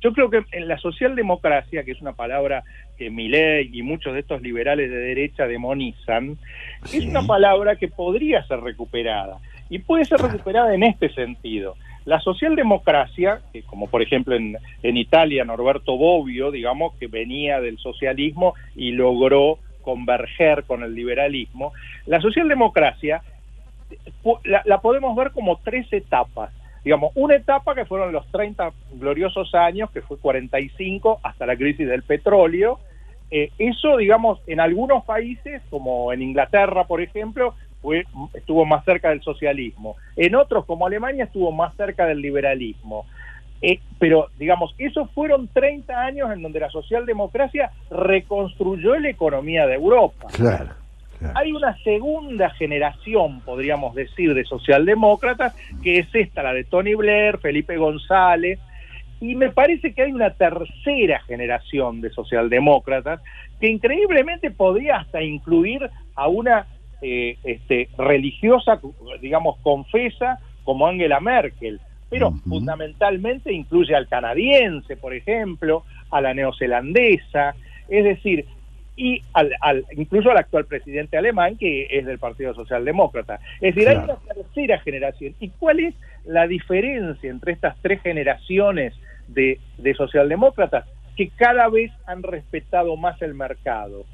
Yo 0.00 0.12
creo 0.12 0.28
que 0.28 0.42
en 0.52 0.66
la 0.66 0.78
socialdemocracia, 0.78 1.84
que 1.84 1.92
es 1.92 2.00
una 2.00 2.14
palabra 2.14 2.64
que 2.96 3.10
Milei 3.10 3.70
y 3.72 3.82
muchos 3.82 4.14
de 4.14 4.20
estos 4.20 4.42
liberales 4.42 4.90
de 4.90 4.96
derecha 4.96 5.46
demonizan, 5.46 6.38
es 6.84 7.04
una 7.04 7.22
palabra 7.22 7.76
que 7.76 7.88
podría 7.88 8.46
ser 8.46 8.60
recuperada. 8.60 9.38
Y 9.70 9.78
puede 9.78 10.04
ser 10.04 10.20
recuperada 10.20 10.74
en 10.74 10.82
este 10.82 11.08
sentido. 11.14 11.76
La 12.04 12.20
socialdemocracia, 12.20 13.40
que 13.52 13.62
como 13.62 13.88
por 13.88 14.02
ejemplo 14.02 14.34
en, 14.34 14.56
en 14.82 14.96
Italia 14.96 15.44
Norberto 15.44 15.96
Bobbio, 15.96 16.50
digamos, 16.50 16.94
que 16.96 17.06
venía 17.06 17.60
del 17.60 17.78
socialismo 17.78 18.54
y 18.74 18.92
logró 18.92 19.58
converger 19.82 20.64
con 20.64 20.82
el 20.82 20.94
liberalismo, 20.94 21.72
la 22.06 22.20
socialdemocracia 22.20 23.22
la, 24.44 24.62
la 24.64 24.80
podemos 24.80 25.14
ver 25.16 25.32
como 25.32 25.60
tres 25.62 25.92
etapas 25.92 26.52
digamos, 26.84 27.12
una 27.14 27.36
etapa 27.36 27.74
que 27.74 27.84
fueron 27.84 28.12
los 28.12 28.26
30 28.28 28.72
gloriosos 28.94 29.54
años, 29.54 29.90
que 29.90 30.02
fue 30.02 30.18
45 30.18 31.20
hasta 31.22 31.46
la 31.46 31.56
crisis 31.56 31.88
del 31.88 32.02
petróleo. 32.02 32.80
Eh, 33.30 33.50
eso, 33.58 33.96
digamos, 33.96 34.40
en 34.46 34.60
algunos 34.60 35.04
países, 35.04 35.62
como 35.70 36.12
en 36.12 36.22
Inglaterra, 36.22 36.84
por 36.86 37.00
ejemplo, 37.00 37.54
fue, 37.80 38.04
estuvo 38.34 38.64
más 38.64 38.84
cerca 38.84 39.10
del 39.10 39.22
socialismo. 39.22 39.96
En 40.16 40.34
otros, 40.34 40.64
como 40.64 40.86
Alemania, 40.86 41.24
estuvo 41.24 41.50
más 41.52 41.74
cerca 41.76 42.06
del 42.06 42.20
liberalismo. 42.20 43.06
Eh, 43.62 43.80
pero, 43.98 44.28
digamos, 44.38 44.74
esos 44.76 45.08
fueron 45.12 45.48
30 45.48 45.98
años 45.98 46.32
en 46.32 46.42
donde 46.42 46.60
la 46.60 46.70
socialdemocracia 46.70 47.70
reconstruyó 47.90 48.96
la 48.98 49.08
economía 49.08 49.66
de 49.66 49.74
Europa. 49.74 50.26
Claro. 50.32 50.81
Hay 51.34 51.52
una 51.52 51.76
segunda 51.78 52.50
generación, 52.50 53.40
podríamos 53.40 53.94
decir, 53.94 54.34
de 54.34 54.44
socialdemócratas, 54.44 55.54
que 55.82 55.98
es 55.98 56.08
esta, 56.14 56.42
la 56.42 56.52
de 56.52 56.64
Tony 56.64 56.94
Blair, 56.94 57.38
Felipe 57.38 57.76
González, 57.76 58.58
y 59.20 59.36
me 59.36 59.50
parece 59.50 59.94
que 59.94 60.02
hay 60.02 60.12
una 60.12 60.30
tercera 60.30 61.20
generación 61.20 62.00
de 62.00 62.10
socialdemócratas 62.10 63.20
que 63.60 63.68
increíblemente 63.68 64.50
podría 64.50 64.96
hasta 64.96 65.22
incluir 65.22 65.88
a 66.16 66.26
una 66.26 66.66
eh, 67.00 67.36
este, 67.44 67.88
religiosa, 67.96 68.80
digamos, 69.20 69.58
confesa 69.58 70.38
como 70.64 70.86
Angela 70.86 71.20
Merkel, 71.20 71.80
pero 72.10 72.32
fundamentalmente 72.48 73.52
incluye 73.52 73.94
al 73.94 74.08
canadiense, 74.08 74.96
por 74.96 75.14
ejemplo, 75.14 75.84
a 76.10 76.20
la 76.20 76.34
neozelandesa, 76.34 77.54
es 77.88 78.04
decir, 78.04 78.46
y 78.96 79.22
al, 79.32 79.52
al, 79.60 79.84
incluso 79.96 80.30
al 80.30 80.38
actual 80.38 80.66
presidente 80.66 81.16
alemán, 81.16 81.56
que 81.56 81.86
es 81.90 82.04
del 82.04 82.18
Partido 82.18 82.54
Socialdemócrata. 82.54 83.40
Es 83.60 83.74
decir, 83.74 83.88
hay 83.88 83.96
una 83.96 84.16
tercera 84.16 84.78
generación. 84.80 85.34
¿Y 85.40 85.48
cuál 85.50 85.80
es 85.80 85.94
la 86.24 86.46
diferencia 86.46 87.30
entre 87.30 87.52
estas 87.52 87.76
tres 87.80 88.02
generaciones 88.02 88.94
de, 89.28 89.58
de 89.78 89.94
socialdemócratas? 89.94 90.86
Que 91.16 91.30
cada 91.30 91.68
vez 91.68 91.90
han 92.06 92.22
respetado 92.22 92.96
más 92.96 93.20
el 93.22 93.34
mercado. 93.34 94.04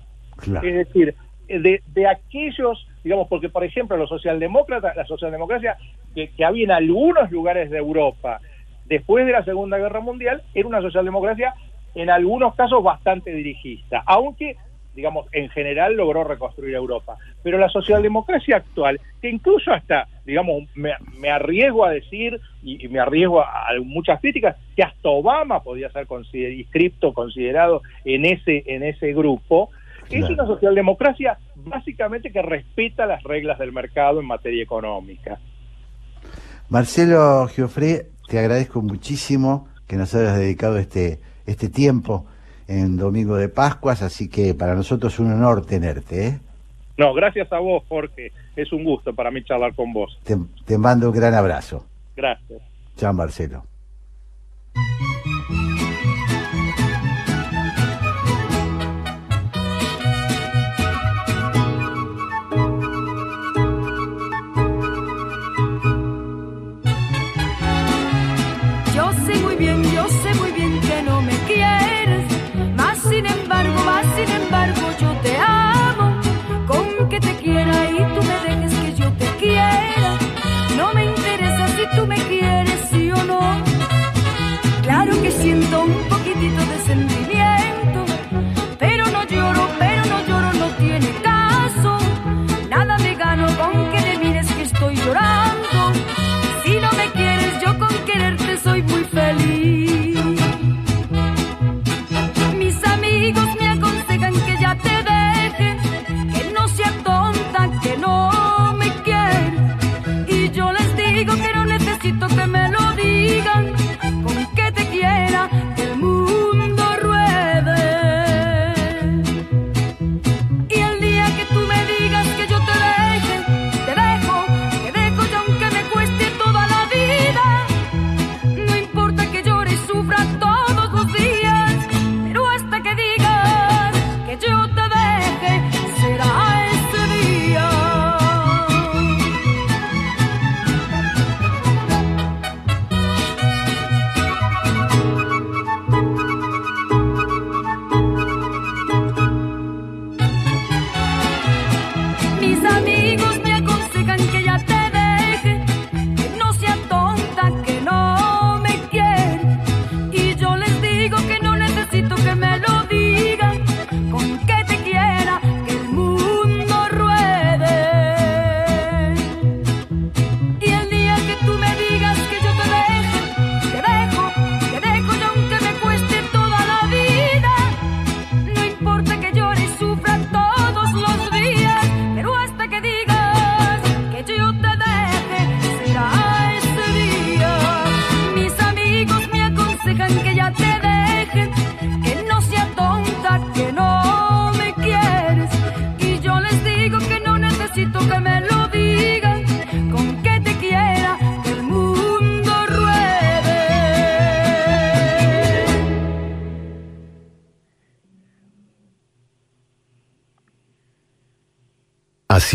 Es 0.40 0.74
decir, 0.74 1.14
de, 1.48 1.82
de, 1.84 2.06
aquellos, 2.06 2.86
digamos, 3.02 3.26
porque 3.28 3.48
por 3.48 3.64
ejemplo 3.64 3.96
los 3.96 4.08
socialdemócratas, 4.08 4.94
la 4.94 5.04
socialdemocracia 5.04 5.76
que, 6.14 6.30
que 6.30 6.44
había 6.44 6.64
en 6.64 6.70
algunos 6.70 7.30
lugares 7.32 7.70
de 7.70 7.78
Europa 7.78 8.40
después 8.84 9.26
de 9.26 9.32
la 9.32 9.44
Segunda 9.44 9.78
Guerra 9.78 10.00
Mundial, 10.00 10.42
era 10.54 10.68
una 10.68 10.80
socialdemocracia 10.80 11.54
en 11.94 12.10
algunos 12.10 12.54
casos 12.54 12.82
bastante 12.82 13.32
dirigista, 13.32 14.02
aunque 14.06 14.56
digamos, 14.98 15.28
en 15.30 15.48
general 15.50 15.94
logró 15.94 16.24
reconstruir 16.24 16.74
Europa. 16.74 17.18
Pero 17.44 17.56
la 17.56 17.68
socialdemocracia 17.68 18.56
actual, 18.56 19.00
que 19.22 19.30
incluso 19.30 19.72
hasta, 19.72 20.08
digamos, 20.26 20.64
me, 20.74 21.30
arriesgo 21.30 21.84
a 21.84 21.92
decir, 21.92 22.40
y, 22.64 22.88
me 22.88 22.98
arriesgo 22.98 23.40
a, 23.40 23.68
muchas 23.84 24.20
críticas, 24.20 24.56
que 24.74 24.82
hasta 24.82 25.08
Obama 25.08 25.62
podía 25.62 25.88
ser 25.92 26.08
inscripto, 26.32 27.12
considerado 27.12 27.82
en 28.04 28.24
ese, 28.24 28.64
en 28.66 28.82
ese 28.82 29.12
grupo, 29.12 29.70
es 30.10 30.28
una 30.28 30.46
socialdemocracia 30.46 31.38
básicamente 31.54 32.32
que 32.32 32.42
respeta 32.42 33.06
las 33.06 33.22
reglas 33.22 33.60
del 33.60 33.70
mercado 33.70 34.18
en 34.18 34.26
materia 34.26 34.64
económica. 34.64 35.38
Marcelo 36.70 37.46
Giofré, 37.46 38.08
te 38.26 38.40
agradezco 38.40 38.82
muchísimo 38.82 39.68
que 39.86 39.94
nos 39.94 40.12
hayas 40.16 40.36
dedicado 40.36 40.76
este, 40.76 41.20
este 41.46 41.68
tiempo 41.68 42.26
en 42.68 42.96
Domingo 42.96 43.36
de 43.36 43.48
Pascuas, 43.48 44.02
así 44.02 44.28
que 44.28 44.54
para 44.54 44.74
nosotros 44.74 45.14
es 45.14 45.18
un 45.18 45.32
honor 45.32 45.64
tenerte. 45.66 46.26
¿eh? 46.26 46.40
No, 46.98 47.14
gracias 47.14 47.50
a 47.52 47.58
vos, 47.58 47.82
Jorge. 47.88 48.30
Es 48.54 48.72
un 48.72 48.84
gusto 48.84 49.14
para 49.14 49.30
mí 49.30 49.42
charlar 49.42 49.74
con 49.74 49.92
vos. 49.92 50.18
Te, 50.22 50.36
te 50.64 50.78
mando 50.78 51.08
un 51.08 51.14
gran 51.16 51.34
abrazo. 51.34 51.86
Gracias. 52.14 52.60
Chao, 52.96 53.12
Marcelo. 53.12 53.64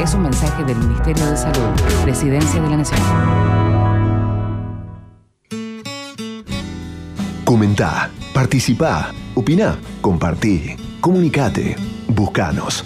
Es 0.00 0.14
un 0.14 0.22
mensaje 0.22 0.64
del 0.64 0.78
Ministerio 0.78 1.26
de 1.26 1.36
Salud, 1.36 1.68
Presidencia 2.02 2.58
de 2.58 2.70
la 2.70 2.78
Nación. 2.78 2.98
Comentá, 7.44 8.10
participá, 8.32 9.12
opina, 9.34 9.76
compartí, 10.00 10.74
comunicate, 11.02 11.76
buscanos. 12.08 12.82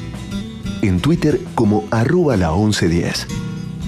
En 0.83 1.01
Twitter 1.01 1.41
como 1.55 1.85
arroba 1.93 2.37
la 2.37 2.51
1110. 2.51 3.29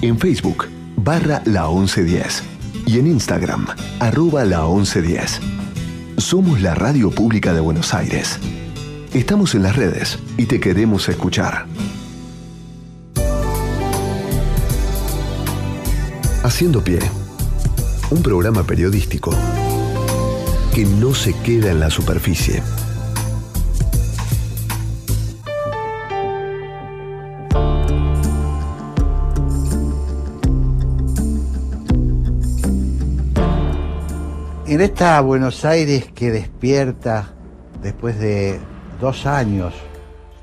En 0.03 0.17
Facebook 0.17 0.78
barra 1.09 1.41
la 1.45 1.67
1110 1.67 2.43
y 2.85 2.99
en 2.99 3.07
Instagram, 3.07 3.65
arroba 3.99 4.45
la 4.45 4.59
1110. 4.59 5.39
Somos 6.17 6.61
la 6.61 6.75
radio 6.75 7.09
pública 7.09 7.51
de 7.51 7.59
Buenos 7.59 7.95
Aires. 7.95 8.37
Estamos 9.11 9.55
en 9.55 9.63
las 9.63 9.75
redes 9.75 10.19
y 10.37 10.45
te 10.45 10.59
queremos 10.59 11.09
escuchar. 11.09 11.65
Haciendo 16.43 16.83
pie, 16.83 16.99
un 18.11 18.21
programa 18.21 18.61
periodístico 18.61 19.31
que 20.75 20.85
no 20.85 21.15
se 21.15 21.33
queda 21.33 21.71
en 21.71 21.79
la 21.79 21.89
superficie. 21.89 22.61
En 34.79 34.85
esta 34.85 35.19
Buenos 35.19 35.65
Aires 35.65 36.09
que 36.15 36.31
despierta 36.31 37.33
después 37.81 38.17
de 38.17 38.61
dos 39.01 39.25
años 39.25 39.73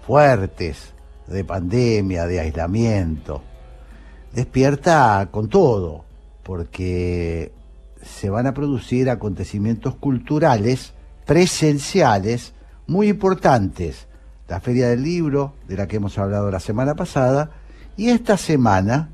fuertes 0.07 0.93
de 1.27 1.43
pandemia, 1.43 2.27
de 2.27 2.41
aislamiento, 2.41 3.43
despierta 4.35 5.27
con 5.31 5.49
todo, 5.49 6.05
porque 6.43 7.51
se 8.03 8.29
van 8.29 8.47
a 8.47 8.53
producir 8.53 9.09
acontecimientos 9.09 9.95
culturales 9.95 10.93
presenciales 11.25 12.53
muy 12.87 13.09
importantes. 13.09 14.07
La 14.49 14.61
Feria 14.61 14.91
del 14.91 15.03
Libro, 15.03 15.55
de 15.67 15.79
la 15.79 15.89
que 15.89 15.97
hemos 15.97 16.19
hablado 16.19 16.51
la 16.51 16.61
semana 16.61 16.95
pasada, 16.95 17.53
y 17.97 18.11
esta 18.11 18.37
semana 18.37 19.09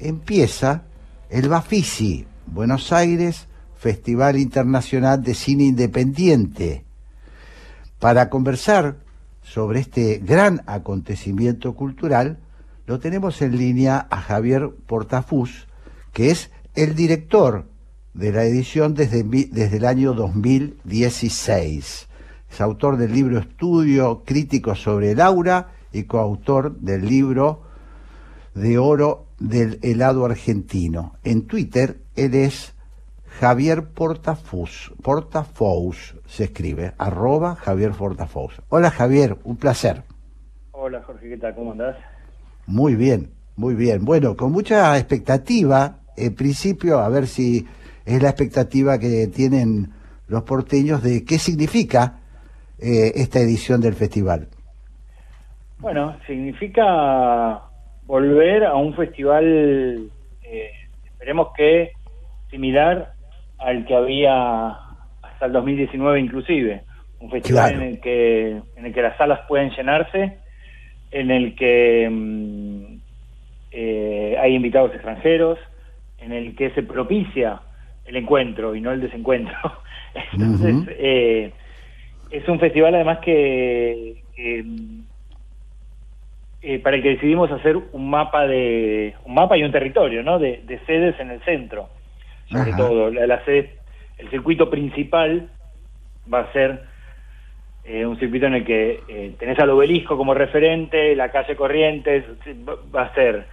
empieza 0.00 0.82
el 1.30 1.48
Bafisi, 1.48 2.26
Buenos 2.48 2.92
Aires, 2.92 3.47
Festival 3.78 4.38
Internacional 4.38 5.22
de 5.22 5.34
Cine 5.34 5.64
Independiente. 5.64 6.84
Para 7.98 8.28
conversar 8.28 8.96
sobre 9.42 9.80
este 9.80 10.18
gran 10.18 10.62
acontecimiento 10.66 11.74
cultural, 11.74 12.38
lo 12.86 12.98
tenemos 12.98 13.40
en 13.40 13.56
línea 13.56 14.06
a 14.10 14.20
Javier 14.20 14.70
Portafus, 14.86 15.68
que 16.12 16.30
es 16.30 16.50
el 16.74 16.94
director 16.94 17.66
de 18.14 18.32
la 18.32 18.44
edición 18.44 18.94
desde, 18.94 19.22
desde 19.22 19.76
el 19.76 19.84
año 19.84 20.12
2016. 20.12 22.08
Es 22.50 22.60
autor 22.60 22.96
del 22.96 23.12
libro 23.12 23.38
Estudio 23.38 24.22
Crítico 24.24 24.74
sobre 24.74 25.12
el 25.12 25.20
Aura 25.20 25.72
y 25.92 26.04
coautor 26.04 26.76
del 26.80 27.06
libro 27.06 27.62
de 28.54 28.78
oro 28.78 29.26
del 29.38 29.78
helado 29.82 30.24
argentino. 30.24 31.14
En 31.22 31.46
Twitter 31.46 32.00
él 32.16 32.34
es 32.34 32.74
Javier 33.40 33.84
Portafus, 33.94 34.92
Portafous 35.00 36.16
se 36.26 36.44
escribe, 36.44 36.90
arroba 36.98 37.54
Javier 37.54 37.92
Portafous. 37.92 38.60
Hola 38.68 38.90
Javier, 38.90 39.36
un 39.44 39.56
placer. 39.56 40.02
Hola 40.72 41.00
Jorge, 41.02 41.28
¿qué 41.28 41.36
tal? 41.36 41.54
¿Cómo 41.54 41.70
andás? 41.70 41.96
Muy 42.66 42.96
bien, 42.96 43.30
muy 43.54 43.76
bien. 43.76 44.04
Bueno, 44.04 44.36
con 44.36 44.50
mucha 44.50 44.98
expectativa, 44.98 45.98
en 46.16 46.34
principio, 46.34 46.98
a 46.98 47.08
ver 47.10 47.28
si 47.28 47.64
es 48.04 48.20
la 48.20 48.30
expectativa 48.30 48.98
que 48.98 49.28
tienen 49.28 49.92
los 50.26 50.42
porteños 50.42 51.04
de 51.04 51.24
qué 51.24 51.38
significa 51.38 52.18
eh, 52.80 53.12
esta 53.14 53.38
edición 53.38 53.80
del 53.80 53.94
festival. 53.94 54.48
Bueno, 55.78 56.16
significa 56.26 57.62
volver 58.04 58.64
a 58.64 58.74
un 58.74 58.96
festival, 58.96 60.10
eh, 60.42 60.70
esperemos 61.04 61.52
que 61.56 61.92
similar 62.50 63.17
al 63.58 63.84
que 63.84 63.94
había 63.94 64.68
hasta 65.22 65.46
el 65.46 65.52
2019 65.52 66.20
inclusive, 66.20 66.82
un 67.20 67.30
festival 67.30 67.74
en 67.74 67.82
el 67.82 68.00
que 68.00 68.62
en 68.76 68.86
el 68.86 68.92
que 68.92 69.02
las 69.02 69.16
salas 69.16 69.40
pueden 69.48 69.70
llenarse, 69.70 70.38
en 71.10 71.30
el 71.30 71.56
que 71.56 72.08
mm, 72.10 72.98
eh, 73.72 74.36
hay 74.40 74.54
invitados 74.54 74.94
extranjeros, 74.94 75.58
en 76.18 76.32
el 76.32 76.54
que 76.56 76.70
se 76.70 76.82
propicia 76.82 77.60
el 78.04 78.16
encuentro 78.16 78.74
y 78.74 78.80
no 78.80 78.92
el 78.92 79.00
desencuentro. 79.00 79.56
Entonces, 80.32 80.96
eh, 80.98 81.52
es 82.30 82.48
un 82.48 82.58
festival 82.58 82.94
además 82.94 83.18
que, 83.18 84.22
eh, 84.36 84.64
para 86.80 86.96
el 86.96 87.02
que 87.02 87.10
decidimos 87.10 87.50
hacer 87.50 87.76
un 87.76 88.10
mapa 88.10 88.46
de 88.46 89.14
un 89.24 89.34
mapa 89.34 89.56
y 89.56 89.62
un 89.62 89.72
territorio, 89.72 90.22
¿no? 90.22 90.38
De, 90.38 90.80
sedes 90.86 91.18
en 91.20 91.30
el 91.30 91.42
centro, 91.44 91.88
sobre 92.50 92.72
todo. 92.72 93.10
La, 93.10 93.44
sede, 93.44 93.78
el 94.18 94.30
circuito 94.30 94.70
principal 94.70 95.50
va 96.32 96.40
a 96.40 96.52
ser 96.52 96.82
eh, 97.84 98.06
un 98.06 98.18
circuito 98.18 98.46
en 98.46 98.54
el 98.54 98.64
que 98.64 99.34
tenés 99.38 99.58
al 99.58 99.70
obelisco 99.70 100.16
como 100.16 100.34
referente, 100.34 101.14
la 101.16 101.30
calle 101.30 101.56
Corrientes, 101.56 102.24
va 102.94 103.02
a 103.02 103.14
ser 103.14 103.46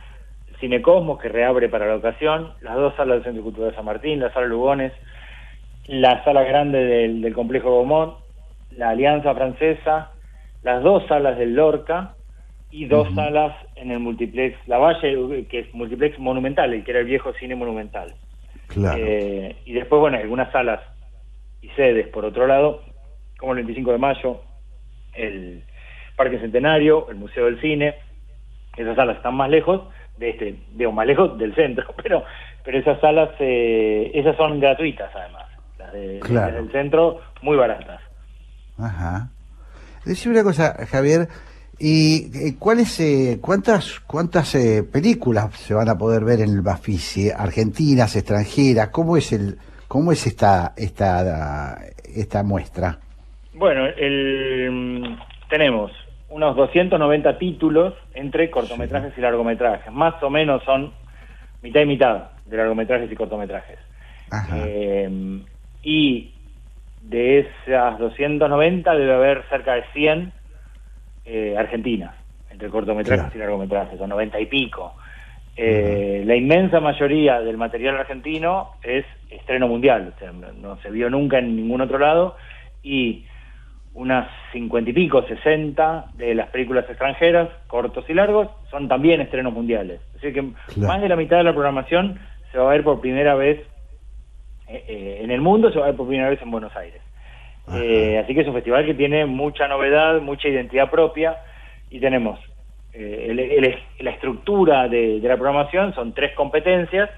Cinecosmos, 0.59 1.19
que 1.19 1.29
reabre 1.29 1.69
para 1.69 1.87
la 1.87 1.95
ocasión, 1.95 2.53
las 2.61 2.75
dos 2.75 2.95
salas 2.95 3.17
del 3.17 3.23
Centro 3.23 3.43
Cultural 3.43 3.71
de 3.71 3.75
San 3.75 3.85
Martín, 3.85 4.19
la 4.19 4.33
sala 4.33 4.47
Lugones, 4.47 4.93
la 5.87 6.23
sala 6.23 6.43
grande 6.43 6.83
del, 6.83 7.33
complejo 7.33 7.71
Gaumont, 7.71 8.15
la 8.71 8.89
Alianza 8.89 9.33
Francesa, 9.35 10.11
las 10.63 10.81
dos 10.83 11.05
salas 11.07 11.37
del 11.37 11.55
Lorca 11.55 12.15
y 12.71 12.85
dos 12.85 13.13
salas 13.13 13.55
en 13.75 13.91
el 13.91 13.99
multiplex 13.99 14.57
La 14.67 14.77
Valle, 14.77 15.45
que 15.47 15.59
es 15.59 15.73
multiplex 15.73 16.17
monumental, 16.19 16.73
el 16.73 16.83
que 16.83 16.91
era 16.91 17.01
el 17.01 17.05
viejo 17.05 17.33
cine 17.33 17.55
monumental. 17.55 18.15
Eh, 18.76 19.55
y 19.65 19.73
después, 19.73 19.99
bueno, 19.99 20.17
algunas 20.17 20.51
salas 20.51 20.82
y 21.61 21.69
sedes, 21.69 22.07
por 22.09 22.26
otro 22.26 22.47
lado, 22.47 22.82
como 23.39 23.53
el 23.53 23.57
25 23.59 23.91
de 23.91 23.97
mayo, 23.97 24.41
el 25.13 25.63
Parque 26.15 26.39
Centenario, 26.39 27.09
el 27.09 27.15
Museo 27.15 27.45
del 27.45 27.59
Cine, 27.61 27.95
esas 28.78 28.95
salas 28.95 29.17
están 29.17 29.36
más 29.36 29.49
lejos, 29.49 29.82
de 30.17 30.30
este, 30.30 30.59
de 30.71 30.88
más 30.88 31.07
lejos 31.07 31.38
del 31.38 31.53
centro, 31.55 31.86
pero 32.03 32.23
pero 32.63 32.80
esas 32.80 32.99
salas 32.99 33.30
eh, 33.39 34.11
esas 34.13 34.36
son 34.38 34.59
gratuitas 34.59 35.11
además, 35.15 35.45
las 35.78 35.93
de, 35.93 36.19
del 36.19 36.71
centro 36.71 37.21
muy 37.41 37.57
baratas. 37.57 38.01
Ajá. 38.78 39.30
Decime 40.03 40.36
una 40.36 40.43
cosa, 40.43 40.86
Javier, 40.88 41.28
¿y 41.80 42.32
eh, 42.34 42.55
cuáles 42.57 42.99
eh, 42.99 43.39
cuántas 43.41 43.99
cuántas 44.01 44.57
películas 44.91 45.57
se 45.57 45.73
van 45.73 45.89
a 45.89 45.97
poder 45.97 46.23
ver 46.23 46.41
en 46.41 46.49
el 46.49 46.61
Bafisi? 46.61 47.30
Argentinas, 47.30 48.15
extranjeras, 48.15 48.89
¿cómo 48.89 49.17
es 49.17 49.32
el 49.34 49.57
cómo 49.88 50.11
es 50.11 50.26
esta 50.28 50.73
esta 50.78 51.80
esta 52.03 52.43
muestra? 52.43 52.99
Bueno, 53.53 53.86
el, 53.86 54.69
mm, 54.71 55.17
tenemos 55.49 55.91
unos 56.30 56.55
290 56.57 57.38
títulos 57.38 57.93
entre 58.13 58.51
cortometrajes 58.51 59.17
y 59.17 59.21
largometrajes. 59.21 59.91
Más 59.93 60.21
o 60.21 60.30
menos 60.30 60.63
son 60.63 60.91
mitad 61.61 61.82
y 61.82 61.86
mitad 61.86 62.32
de 62.45 62.57
largometrajes 62.57 63.09
y 63.11 63.15
cortometrajes. 63.15 63.80
Eh, 64.53 65.41
y 65.84 66.34
de 67.03 67.39
esas 67.39 67.97
290 67.99 68.93
debe 68.95 69.13
haber 69.13 69.43
cerca 69.49 69.76
de 69.76 69.84
100 69.93 70.34
eh, 71.26 71.55
argentinas, 71.57 72.15
entre 72.49 72.69
cortometrajes 72.69 73.36
y 73.36 73.38
largometrajes, 73.38 73.99
o 73.99 74.07
90 74.07 74.39
y 74.39 74.45
pico. 74.45 74.93
Eh, 75.57 76.23
la 76.26 76.36
inmensa 76.36 76.80
mayoría 76.80 77.39
del 77.39 77.57
material 77.57 77.95
argentino 77.95 78.71
es 78.84 79.05
estreno 79.30 79.67
mundial, 79.67 80.13
no 80.61 80.78
se 80.82 80.91
vio 80.91 81.09
nunca 81.09 81.39
en 81.39 81.55
ningún 81.55 81.80
otro 81.80 81.97
lado 81.97 82.36
y 82.84 83.26
unas 83.95 84.30
cincuenta 84.51 84.89
y 84.89 84.93
pico, 84.93 85.23
sesenta 85.23 86.07
de 86.15 86.36
las 86.36 86.49
películas 86.49 86.86
extranjeras, 86.89 87.49
cortos 87.67 88.03
y 88.09 88.13
largos, 88.13 88.49
son 88.69 88.89
también 88.89 89.21
estrenos 89.21 89.53
mundiales. 89.53 90.01
Así 90.17 90.34
que 90.34 90.41
más 90.76 91.01
de 91.01 91.07
la 91.07 91.15
mitad 91.15 91.38
de 91.38 91.45
la 91.45 91.53
programación 91.53 92.19
se 92.51 92.57
va 92.57 92.69
a 92.69 92.73
ver 92.73 92.84
por 92.84 92.99
primera 92.99 93.36
vez 93.36 93.59
eh, 94.67 94.84
eh, 94.88 95.19
en 95.23 95.32
el 95.32 95.39
mundo, 95.39 95.71
se 95.71 95.80
va 95.80 95.86
a 95.86 95.89
ver 95.89 95.97
por 95.97 96.07
primera 96.07 96.30
vez 96.30 96.41
en 96.41 96.51
Buenos 96.51 96.76
Aires. 96.76 97.01
Eh, 97.74 98.22
así 98.24 98.36
que 98.36 98.41
es 98.41 98.47
un 98.47 98.53
festival 98.53 98.86
que 98.86 98.93
tiene 98.93 99.26
mucha 99.26 99.68
novedad, 99.68 100.22
mucha 100.22 100.47
identidad 100.47 100.89
propia 100.89 101.38
y 101.89 101.99
tenemos 101.99 102.39
la 103.99 104.11
estructura 104.11 104.88
de, 104.88 105.20
de, 105.20 105.28
la 105.28 105.36
programación, 105.36 105.93
son 105.93 106.13
tres 106.13 106.34
competencias 106.34 107.09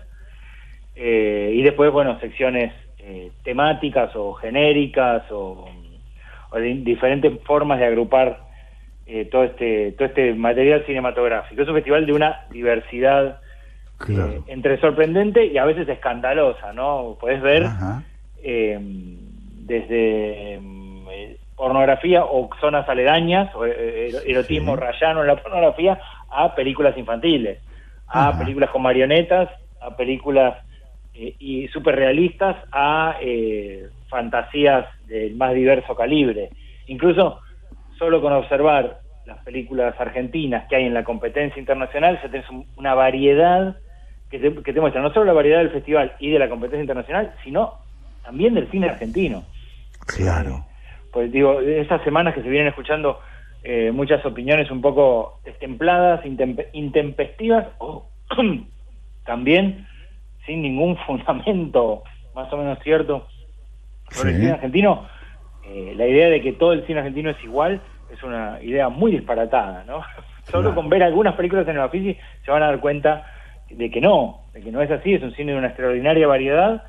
y 0.96 1.62
después, 1.62 1.92
bueno, 1.92 2.20
secciones 2.20 2.74
temáticas 3.44 4.16
o 4.16 4.34
genéricas 4.34 5.32
o 5.32 5.70
o 6.50 6.58
de 6.58 6.74
diferentes 6.76 7.42
formas 7.44 7.80
de 7.80 7.86
agrupar 7.86 8.40
eh, 9.06 9.26
todo 9.26 9.44
este 9.44 9.94
todo 9.94 10.08
este 10.08 10.34
material 10.34 10.86
cinematográfico. 10.86 11.62
Es 11.62 11.68
un 11.68 11.76
festival 11.76 12.06
de 12.06 12.14
una 12.14 12.42
diversidad 12.52 13.40
eh, 14.08 14.42
entre 14.48 14.80
sorprendente 14.80 15.46
y 15.46 15.58
a 15.58 15.66
veces 15.66 15.88
escandalosa, 15.88 16.74
¿no? 16.74 17.18
Puedes 17.20 17.42
ver 17.42 17.68
eh, 18.44 18.80
desde 19.68 20.60
pornografía 21.56 22.24
o 22.24 22.50
zonas 22.62 22.88
aledañas, 22.88 23.54
o 23.56 23.66
erotismo 23.66 24.76
rayano 24.76 25.22
en 25.22 25.28
la 25.28 25.36
pornografía, 25.36 26.00
a 26.30 26.56
películas 26.56 26.98
infantiles, 26.98 27.60
a 28.08 28.38
películas 28.38 28.70
con 28.70 28.82
marionetas, 28.82 29.50
a 29.82 29.96
películas 29.96 30.56
y 31.14 31.68
súper 31.70 31.96
realistas, 31.96 32.56
a 32.72 33.18
fantasías 34.08 34.86
del 35.08 35.36
más 35.36 35.54
diverso 35.54 35.96
calibre. 35.96 36.50
Incluso 36.88 37.40
solo 37.98 38.22
con 38.22 38.34
observar 38.34 39.00
las 39.26 39.44
películas 39.44 40.00
argentinas 40.00 40.68
que 40.70 40.78
hay 40.78 40.86
en 40.86 40.94
la 40.94 41.04
competencia 41.04 41.60
internacional, 41.60 42.20
se 42.22 42.30
tenés 42.30 42.46
una 42.78 42.94
variedad 42.94 43.76
que 44.30 44.40
te, 44.40 44.54
que 44.64 44.74
te 44.74 44.80
muestra 44.80 45.02
no 45.02 45.12
solo 45.12 45.26
la 45.26 45.34
variedad 45.34 45.60
del 45.60 45.72
festival 45.72 46.14
y 46.20 46.30
de 46.30 46.40
la 46.40 46.48
competencia 46.48 46.82
internacional, 46.82 47.34
sino 47.44 47.74
también 48.24 48.54
del 48.54 48.70
cine 48.70 48.88
argentino. 48.90 49.44
Claro. 50.08 50.66
Pues 51.12 51.32
digo, 51.32 51.62
estas 51.62 52.04
semanas 52.04 52.34
que 52.34 52.42
se 52.42 52.50
vienen 52.50 52.70
escuchando 52.70 53.20
eh, 53.64 53.92
muchas 53.92 54.26
opiniones 54.26 54.72
un 54.72 54.82
poco 54.82 55.40
destempladas, 55.44 56.22
intempestivas, 56.74 57.68
o 57.80 58.08
también 59.26 59.88
sin 60.46 60.62
ningún 60.62 60.98
fundamento 61.06 62.04
más 62.34 62.52
o 62.54 62.58
menos 62.58 62.80
cierto 62.84 63.28
sobre 64.12 64.32
el 64.32 64.38
cine 64.38 64.52
argentino, 64.52 65.08
eh, 65.66 65.94
la 65.96 66.08
idea 66.08 66.30
de 66.30 66.42
que 66.42 66.54
todo 66.54 66.72
el 66.72 66.86
cine 66.86 67.00
argentino 67.00 67.30
es 67.30 67.44
igual 67.44 67.82
es 68.12 68.24
una 68.24 68.62
idea 68.62 68.90
muy 68.90 69.12
disparatada, 69.12 69.84
¿no? 69.86 70.02
Solo 70.44 70.74
con 70.74 70.88
ver 70.88 71.04
algunas 71.04 71.36
películas 71.36 71.68
en 71.68 71.76
el 71.76 71.80
Bafisi 71.80 72.18
se 72.46 72.52
van 72.52 72.64
a 72.64 72.68
dar 72.68 72.80
cuenta 72.80 73.26
de 73.70 73.92
que 73.92 74.00
no, 74.00 74.46
de 74.54 74.62
que 74.62 74.72
no 74.72 74.82
es 74.82 74.90
así, 74.90 75.14
es 75.14 75.24
un 75.24 75.34
cine 75.34 75.52
de 75.52 75.58
una 75.58 75.68
extraordinaria 75.68 76.26
variedad, 76.26 76.84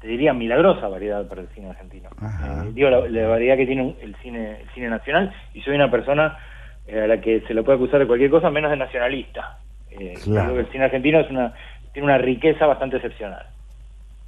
te 0.00 0.08
diría 0.08 0.32
milagrosa 0.32 0.88
variedad 0.88 1.26
para 1.28 1.42
el 1.42 1.48
cine 1.48 1.70
argentino. 1.70 2.08
Eh, 2.22 2.70
digo, 2.72 2.88
la, 2.88 3.06
la, 3.08 3.28
variedad 3.28 3.56
que 3.56 3.66
tiene 3.66 3.94
el 4.00 4.16
cine, 4.16 4.62
el 4.62 4.68
cine 4.70 4.88
nacional, 4.88 5.32
y 5.52 5.60
soy 5.60 5.74
una 5.74 5.90
persona 5.90 6.38
eh, 6.86 7.02
a 7.02 7.06
la 7.06 7.20
que 7.20 7.42
se 7.42 7.54
le 7.54 7.62
puede 7.62 7.76
acusar 7.76 8.00
de 8.00 8.06
cualquier 8.06 8.30
cosa 8.30 8.50
menos 8.50 8.70
de 8.70 8.78
nacionalista. 8.78 9.58
Eh, 9.90 10.14
Creo 10.24 10.54
que 10.54 10.60
el 10.60 10.70
cine 10.70 10.84
argentino 10.84 11.20
es 11.20 11.30
una, 11.30 11.52
tiene 11.92 12.06
una 12.06 12.18
riqueza 12.18 12.66
bastante 12.66 12.96
excepcional. 12.96 13.46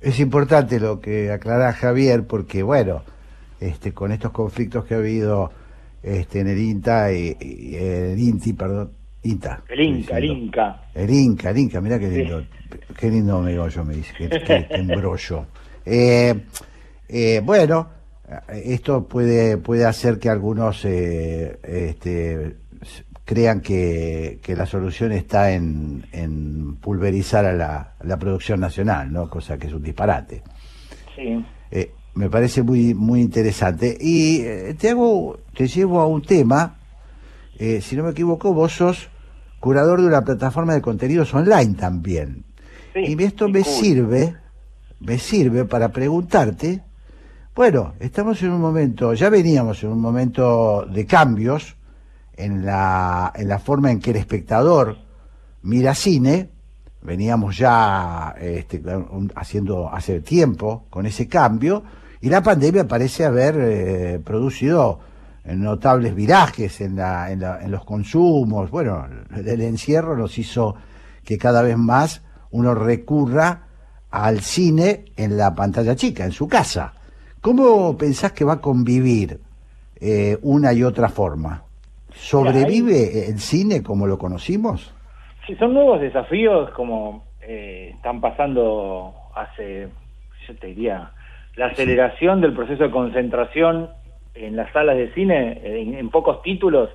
Es 0.01 0.21
importante 0.21 0.79
lo 0.79 1.01
que 1.01 1.31
aclara 1.31 1.73
Javier, 1.73 2.27
porque 2.29 2.63
bueno, 2.63 3.03
este, 3.61 3.93
con 3.93 4.13
estos 4.13 4.33
conflictos 4.33 4.85
que 4.85 4.95
ha 4.95 4.99
habido 4.99 5.51
este, 6.03 6.41
en 6.41 6.49
el 6.49 6.59
INTA 6.59 7.13
y, 7.13 7.37
y 7.41 7.77
el 7.77 8.19
INTI, 8.19 8.53
perdón, 8.53 8.91
INTA. 9.23 9.63
El 9.69 9.81
Inca, 9.81 10.19
el 10.19 10.25
Inca. 10.25 10.83
El 10.95 11.11
Inca, 11.11 11.51
el 11.51 11.59
Inca, 11.59 11.81
mira 11.81 11.99
qué 11.99 12.09
lindo, 12.09 12.41
sí. 12.41 12.79
qué 12.99 13.11
lindo 13.11 13.41
me 13.41 13.53
dice, 13.95 14.13
qué, 14.19 14.29
qué, 14.29 14.67
qué 14.67 14.67
embrollo. 14.71 15.47
Eh, 15.85 16.47
eh, 17.09 17.41
bueno, 17.45 17.91
esto 18.49 19.07
puede, 19.07 19.59
puede 19.59 19.85
hacer 19.85 20.19
que 20.19 20.29
algunos 20.29 20.85
eh, 20.85 21.59
este, 21.63 22.57
crean 23.25 23.61
que, 23.61 24.41
que, 24.43 24.57
la 24.57 24.67
solución 24.67 25.13
está 25.13 25.53
en, 25.53 26.07
en 26.13 26.77
pulverizar 26.77 27.45
a 27.45 27.53
la, 27.53 27.95
la, 28.03 28.19
producción 28.19 28.61
nacional, 28.61 29.13
¿no? 29.13 29.29
Cosa 29.29 29.59
que 29.59 29.67
es 29.67 29.73
un 29.73 29.83
disparate. 29.83 30.43
Sí. 31.15 31.45
Eh, 31.71 31.93
me 32.15 32.29
parece 32.29 32.63
muy, 32.63 32.95
muy 32.95 33.21
interesante. 33.21 33.97
Y 33.99 34.41
eh, 34.41 34.75
te 34.79 34.91
hago, 34.91 35.39
te 35.55 35.67
llevo 35.67 36.01
a 36.01 36.07
un 36.07 36.23
tema, 36.23 36.79
eh, 37.59 37.81
si 37.81 37.97
no 37.97 38.05
me 38.05 38.11
equivoco, 38.11 38.53
vos 38.53 38.73
sos 38.73 39.09
curador 39.61 40.01
de 40.01 40.09
una 40.09 40.23
plataforma 40.23 40.75
de 40.75 40.83
contenidos 40.83 41.33
online 41.35 41.75
también. 41.75 42.45
Sí, 42.93 43.17
y 43.19 43.23
esto 43.23 43.49
me 43.49 43.63
cool. 43.63 43.73
sirve, 43.73 44.37
me 45.05 45.19
sirve 45.19 45.65
para 45.65 45.91
preguntarte, 45.91 46.83
bueno, 47.55 47.95
estamos 47.99 48.41
en 48.43 48.53
un 48.53 48.61
momento, 48.61 49.13
ya 49.15 49.29
veníamos 49.29 49.83
en 49.83 49.91
un 49.91 50.01
momento 50.01 50.87
de 50.87 51.05
cambios 51.05 51.77
en 52.35 52.65
la, 52.65 53.33
en 53.35 53.49
la 53.49 53.59
forma 53.59 53.91
en 53.91 54.01
que 54.01 54.11
el 54.11 54.17
espectador 54.17 54.97
mira 55.63 55.95
cine, 55.95 56.51
veníamos 57.03 57.59
ya 57.59 58.35
este, 58.41 58.83
haciendo 59.35 59.93
hace 59.93 60.21
tiempo 60.21 60.87
con 60.89 61.05
ese 61.05 61.29
cambio, 61.29 61.83
y 62.21 62.29
la 62.29 62.43
pandemia 62.43 62.87
parece 62.87 63.25
haber 63.25 63.57
eh, 63.59 64.21
producido 64.25 65.01
notables 65.45 66.15
virajes 66.15 66.81
en, 66.81 66.95
la, 66.95 67.33
en, 67.33 67.41
la, 67.41 67.61
en, 67.61 67.73
los 67.73 67.85
consumos. 67.85 68.71
Bueno, 68.71 69.09
el 69.35 69.61
encierro 69.61 70.17
nos 70.17 70.39
hizo 70.39 70.77
que 71.25 71.37
cada 71.37 71.63
vez 71.63 71.77
más 71.77 72.23
uno 72.53 72.77
recurra 72.77 73.67
al 74.13 74.41
cine 74.41 75.07
en 75.17 75.37
la 75.39 75.55
pantalla 75.55 75.97
chica, 75.97 76.25
en 76.25 76.33
su 76.33 76.47
casa. 76.47 76.93
¿Cómo 77.41 77.97
pensás 77.97 78.33
que 78.33 78.45
va 78.45 78.55
a 78.55 78.61
convivir 78.61 79.39
eh, 80.01 80.37
una 80.43 80.73
y 80.73 80.85
otra 80.85 81.09
forma? 81.09 81.63
¿Sobrevive 82.13 83.29
el 83.29 83.39
cine 83.39 83.83
como 83.83 84.07
lo 84.07 84.19
conocimos? 84.19 84.95
Sí, 85.47 85.57
son 85.57 85.75
nuevos 85.75 86.01
desafíos 86.01 86.71
como 86.71 87.25
eh, 87.41 87.93
están 87.97 88.21
pasando 88.21 89.13
hace, 89.35 89.89
yo 90.47 90.57
te 90.57 90.69
diría, 90.69 91.11
la 91.57 91.67
aceleración 91.67 92.37
sí. 92.39 92.43
del 92.43 92.53
proceso 92.53 92.85
de 92.85 92.91
concentración 92.91 93.89
en 94.35 94.57
las 94.57 94.71
salas 94.73 94.97
de 94.97 95.13
cine, 95.15 95.61
en, 95.65 95.95
en, 95.95 96.11
pocos 96.11 96.43
títulos, 96.43 96.91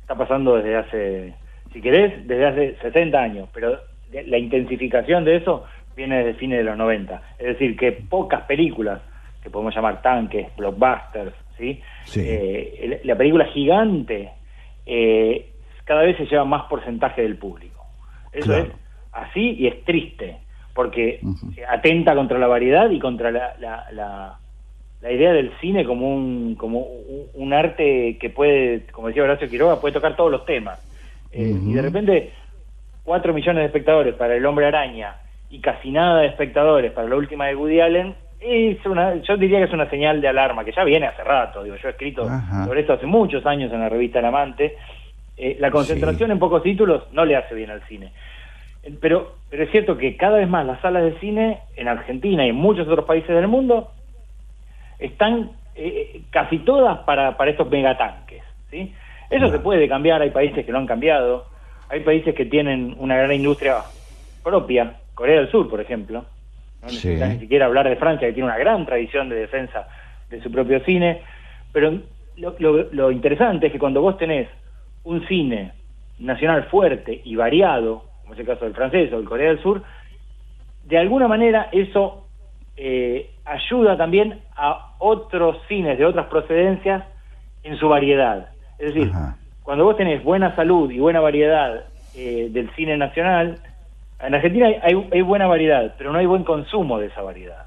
está 0.00 0.14
pasando 0.14 0.56
desde 0.56 0.76
hace, 0.76 1.34
si 1.72 1.80
querés, 1.80 2.26
desde 2.26 2.46
hace 2.46 2.76
60 2.82 3.18
años, 3.18 3.48
pero 3.52 3.78
la 4.10 4.38
intensificación 4.38 5.24
de 5.24 5.36
eso 5.36 5.64
viene 5.96 6.18
desde 6.18 6.34
fines 6.34 6.58
de 6.58 6.64
los 6.64 6.76
90. 6.76 7.22
Es 7.38 7.46
decir, 7.46 7.76
que 7.76 7.92
pocas 7.92 8.42
películas, 8.42 9.00
que 9.42 9.50
podemos 9.50 9.74
llamar 9.74 10.02
tanques, 10.02 10.54
blockbusters, 10.56 11.34
¿sí? 11.58 11.80
sí. 12.04 12.20
Eh, 12.24 13.00
la 13.04 13.16
película 13.16 13.46
gigante 13.46 14.30
eh, 14.86 15.52
cada 15.84 16.02
vez 16.02 16.16
se 16.16 16.26
lleva 16.26 16.44
más 16.44 16.64
porcentaje 16.64 17.22
del 17.22 17.36
público. 17.36 17.84
Eso 18.32 18.46
claro. 18.46 18.64
es 18.64 18.70
así 19.12 19.56
y 19.58 19.66
es 19.66 19.84
triste, 19.84 20.38
porque 20.74 21.20
uh 21.22 21.28
-huh. 21.28 21.64
atenta 21.68 22.14
contra 22.14 22.38
la 22.38 22.46
variedad 22.46 22.90
y 22.90 22.98
contra 22.98 23.30
la, 23.30 23.54
la, 23.58 23.86
la, 23.92 24.38
la, 25.00 25.12
idea 25.12 25.32
del 25.32 25.52
cine 25.60 25.84
como 25.84 26.14
un, 26.14 26.54
como 26.54 26.86
un 27.34 27.52
arte 27.52 28.16
que 28.18 28.30
puede, 28.30 28.86
como 28.92 29.08
decía 29.08 29.24
Horacio 29.24 29.48
Quiroga, 29.48 29.80
puede 29.80 29.94
tocar 29.94 30.16
todos 30.16 30.30
los 30.30 30.46
temas. 30.46 30.78
Eh, 31.32 31.52
uh 31.52 31.56
-huh. 31.56 31.70
Y 31.70 31.74
de 31.74 31.82
repente, 31.82 32.32
cuatro 33.04 33.34
millones 33.34 33.62
de 33.62 33.66
espectadores 33.66 34.14
para 34.14 34.34
El 34.34 34.46
Hombre 34.46 34.66
Araña 34.66 35.16
y 35.52 35.60
casi 35.60 35.90
nada 35.90 36.22
de 36.22 36.28
espectadores 36.28 36.92
para 36.92 37.06
la 37.06 37.14
última 37.14 37.46
de 37.46 37.54
Woody 37.54 37.80
Allen, 37.80 38.14
es 38.40 38.84
una, 38.86 39.16
yo 39.16 39.36
diría 39.36 39.58
que 39.58 39.64
es 39.64 39.72
una 39.72 39.88
señal 39.90 40.22
de 40.22 40.28
alarma, 40.28 40.64
que 40.64 40.72
ya 40.72 40.82
viene 40.82 41.06
hace 41.06 41.22
rato, 41.22 41.62
digo, 41.62 41.76
yo 41.76 41.88
he 41.88 41.90
escrito 41.90 42.24
Ajá. 42.24 42.64
sobre 42.64 42.80
esto 42.80 42.94
hace 42.94 43.04
muchos 43.04 43.44
años 43.44 43.70
en 43.70 43.80
la 43.80 43.90
revista 43.90 44.18
El 44.18 44.24
Amante, 44.24 44.78
eh, 45.36 45.58
la 45.60 45.70
concentración 45.70 46.28
sí. 46.28 46.32
en 46.32 46.38
pocos 46.38 46.62
títulos 46.62 47.04
no 47.12 47.26
le 47.26 47.36
hace 47.36 47.54
bien 47.54 47.70
al 47.70 47.82
cine. 47.86 48.12
Pero, 49.00 49.36
pero 49.50 49.62
es 49.62 49.70
cierto 49.70 49.96
que 49.98 50.16
cada 50.16 50.38
vez 50.38 50.48
más 50.48 50.66
las 50.66 50.80
salas 50.80 51.04
de 51.04 51.20
cine 51.20 51.58
en 51.76 51.86
Argentina 51.86 52.46
y 52.46 52.48
en 52.48 52.56
muchos 52.56 52.88
otros 52.88 53.04
países 53.04 53.28
del 53.28 53.46
mundo 53.46 53.92
están 54.98 55.50
eh, 55.74 56.22
casi 56.30 56.60
todas 56.60 57.00
para, 57.00 57.36
para 57.36 57.50
estos 57.50 57.70
megatanques. 57.70 58.42
¿sí? 58.70 58.92
Eso 59.28 59.50
se 59.50 59.58
puede 59.58 59.86
cambiar, 59.86 60.22
hay 60.22 60.30
países 60.30 60.64
que 60.64 60.72
lo 60.72 60.78
han 60.78 60.86
cambiado, 60.86 61.44
hay 61.90 62.00
países 62.00 62.34
que 62.34 62.46
tienen 62.46 62.96
una 62.98 63.16
gran 63.16 63.32
industria 63.32 63.82
propia, 64.42 64.96
Corea 65.14 65.40
del 65.40 65.50
Sur, 65.50 65.68
por 65.68 65.80
ejemplo, 65.80 66.24
no 66.82 66.88
sí. 66.88 66.94
necesita 66.96 67.28
ni 67.28 67.38
siquiera 67.38 67.66
hablar 67.66 67.88
de 67.88 67.96
Francia, 67.96 68.26
que 68.26 68.34
tiene 68.34 68.48
una 68.48 68.58
gran 68.58 68.84
tradición 68.86 69.28
de 69.28 69.36
defensa 69.36 69.88
de 70.30 70.42
su 70.42 70.50
propio 70.50 70.80
cine, 70.84 71.22
pero 71.72 72.00
lo, 72.36 72.56
lo, 72.58 72.92
lo 72.92 73.10
interesante 73.10 73.66
es 73.66 73.72
que 73.72 73.78
cuando 73.78 74.00
vos 74.00 74.16
tenés 74.16 74.48
un 75.04 75.26
cine 75.26 75.72
nacional 76.18 76.64
fuerte 76.64 77.20
y 77.24 77.36
variado, 77.36 78.04
como 78.22 78.34
es 78.34 78.40
el 78.40 78.46
caso 78.46 78.64
del 78.64 78.74
francés 78.74 79.12
o 79.12 79.16
del 79.16 79.28
Corea 79.28 79.48
del 79.48 79.62
Sur, 79.62 79.82
de 80.84 80.98
alguna 80.98 81.28
manera 81.28 81.68
eso 81.72 82.26
eh, 82.76 83.30
ayuda 83.44 83.96
también 83.96 84.40
a 84.56 84.94
otros 84.98 85.58
cines 85.68 85.98
de 85.98 86.04
otras 86.04 86.26
procedencias 86.26 87.04
en 87.62 87.76
su 87.76 87.88
variedad. 87.88 88.48
Es 88.78 88.94
decir, 88.94 89.10
Ajá. 89.12 89.36
cuando 89.62 89.84
vos 89.84 89.96
tenés 89.96 90.22
buena 90.24 90.54
salud 90.56 90.90
y 90.90 90.98
buena 90.98 91.20
variedad 91.20 91.84
eh, 92.14 92.48
del 92.50 92.70
cine 92.74 92.96
nacional, 92.96 93.58
en 94.22 94.34
Argentina 94.34 94.66
hay, 94.82 95.08
hay, 95.10 95.20
buena 95.22 95.46
variedad, 95.46 95.94
pero 95.98 96.12
no 96.12 96.18
hay 96.18 96.26
buen 96.26 96.44
consumo 96.44 96.98
de 96.98 97.06
esa 97.06 97.22
variedad. 97.22 97.66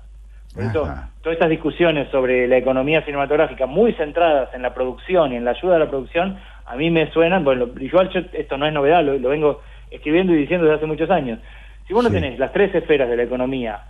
Por 0.53 0.64
eso, 0.64 0.82
todas 1.22 1.34
estas 1.34 1.49
discusiones 1.49 2.10
sobre 2.12 2.47
la 2.47 2.56
economía 2.56 3.01
cinematográfica 3.01 3.66
muy 3.66 3.91
centradas 3.93 4.53
en 4.53 4.62
la 4.62 4.74
producción 4.74 5.34
y 5.34 5.36
en 5.36 5.43
la 5.43 5.51
ayuda 5.51 5.76
a 5.76 5.80
la 5.80 5.89
producción, 5.89 6.38
a 6.66 6.76
mí 6.78 6.89
me 6.89 7.12
suenan, 7.12 7.43
bueno, 7.43 7.68
igual 7.80 8.10
yo, 8.10 8.22
esto 8.32 8.58
no 8.58 8.66
es 8.66 8.74
novedad, 8.74 9.03
lo, 9.03 9.18
lo, 9.18 9.30
vengo 9.30 9.62
escribiendo 9.91 10.34
y 10.34 10.38
diciendo 10.38 10.66
desde 10.66 10.78
hace 10.78 10.86
muchos 10.86 11.10
años. 11.10 11.39
Si 11.88 11.93
vos 11.93 12.03
no 12.03 12.10
sí. 12.10 12.16
tenés 12.16 12.39
las 12.39 12.53
tres 12.53 12.74
esferas 12.74 13.10
de 13.10 13.18
la 13.18 13.24
economía 13.24 13.82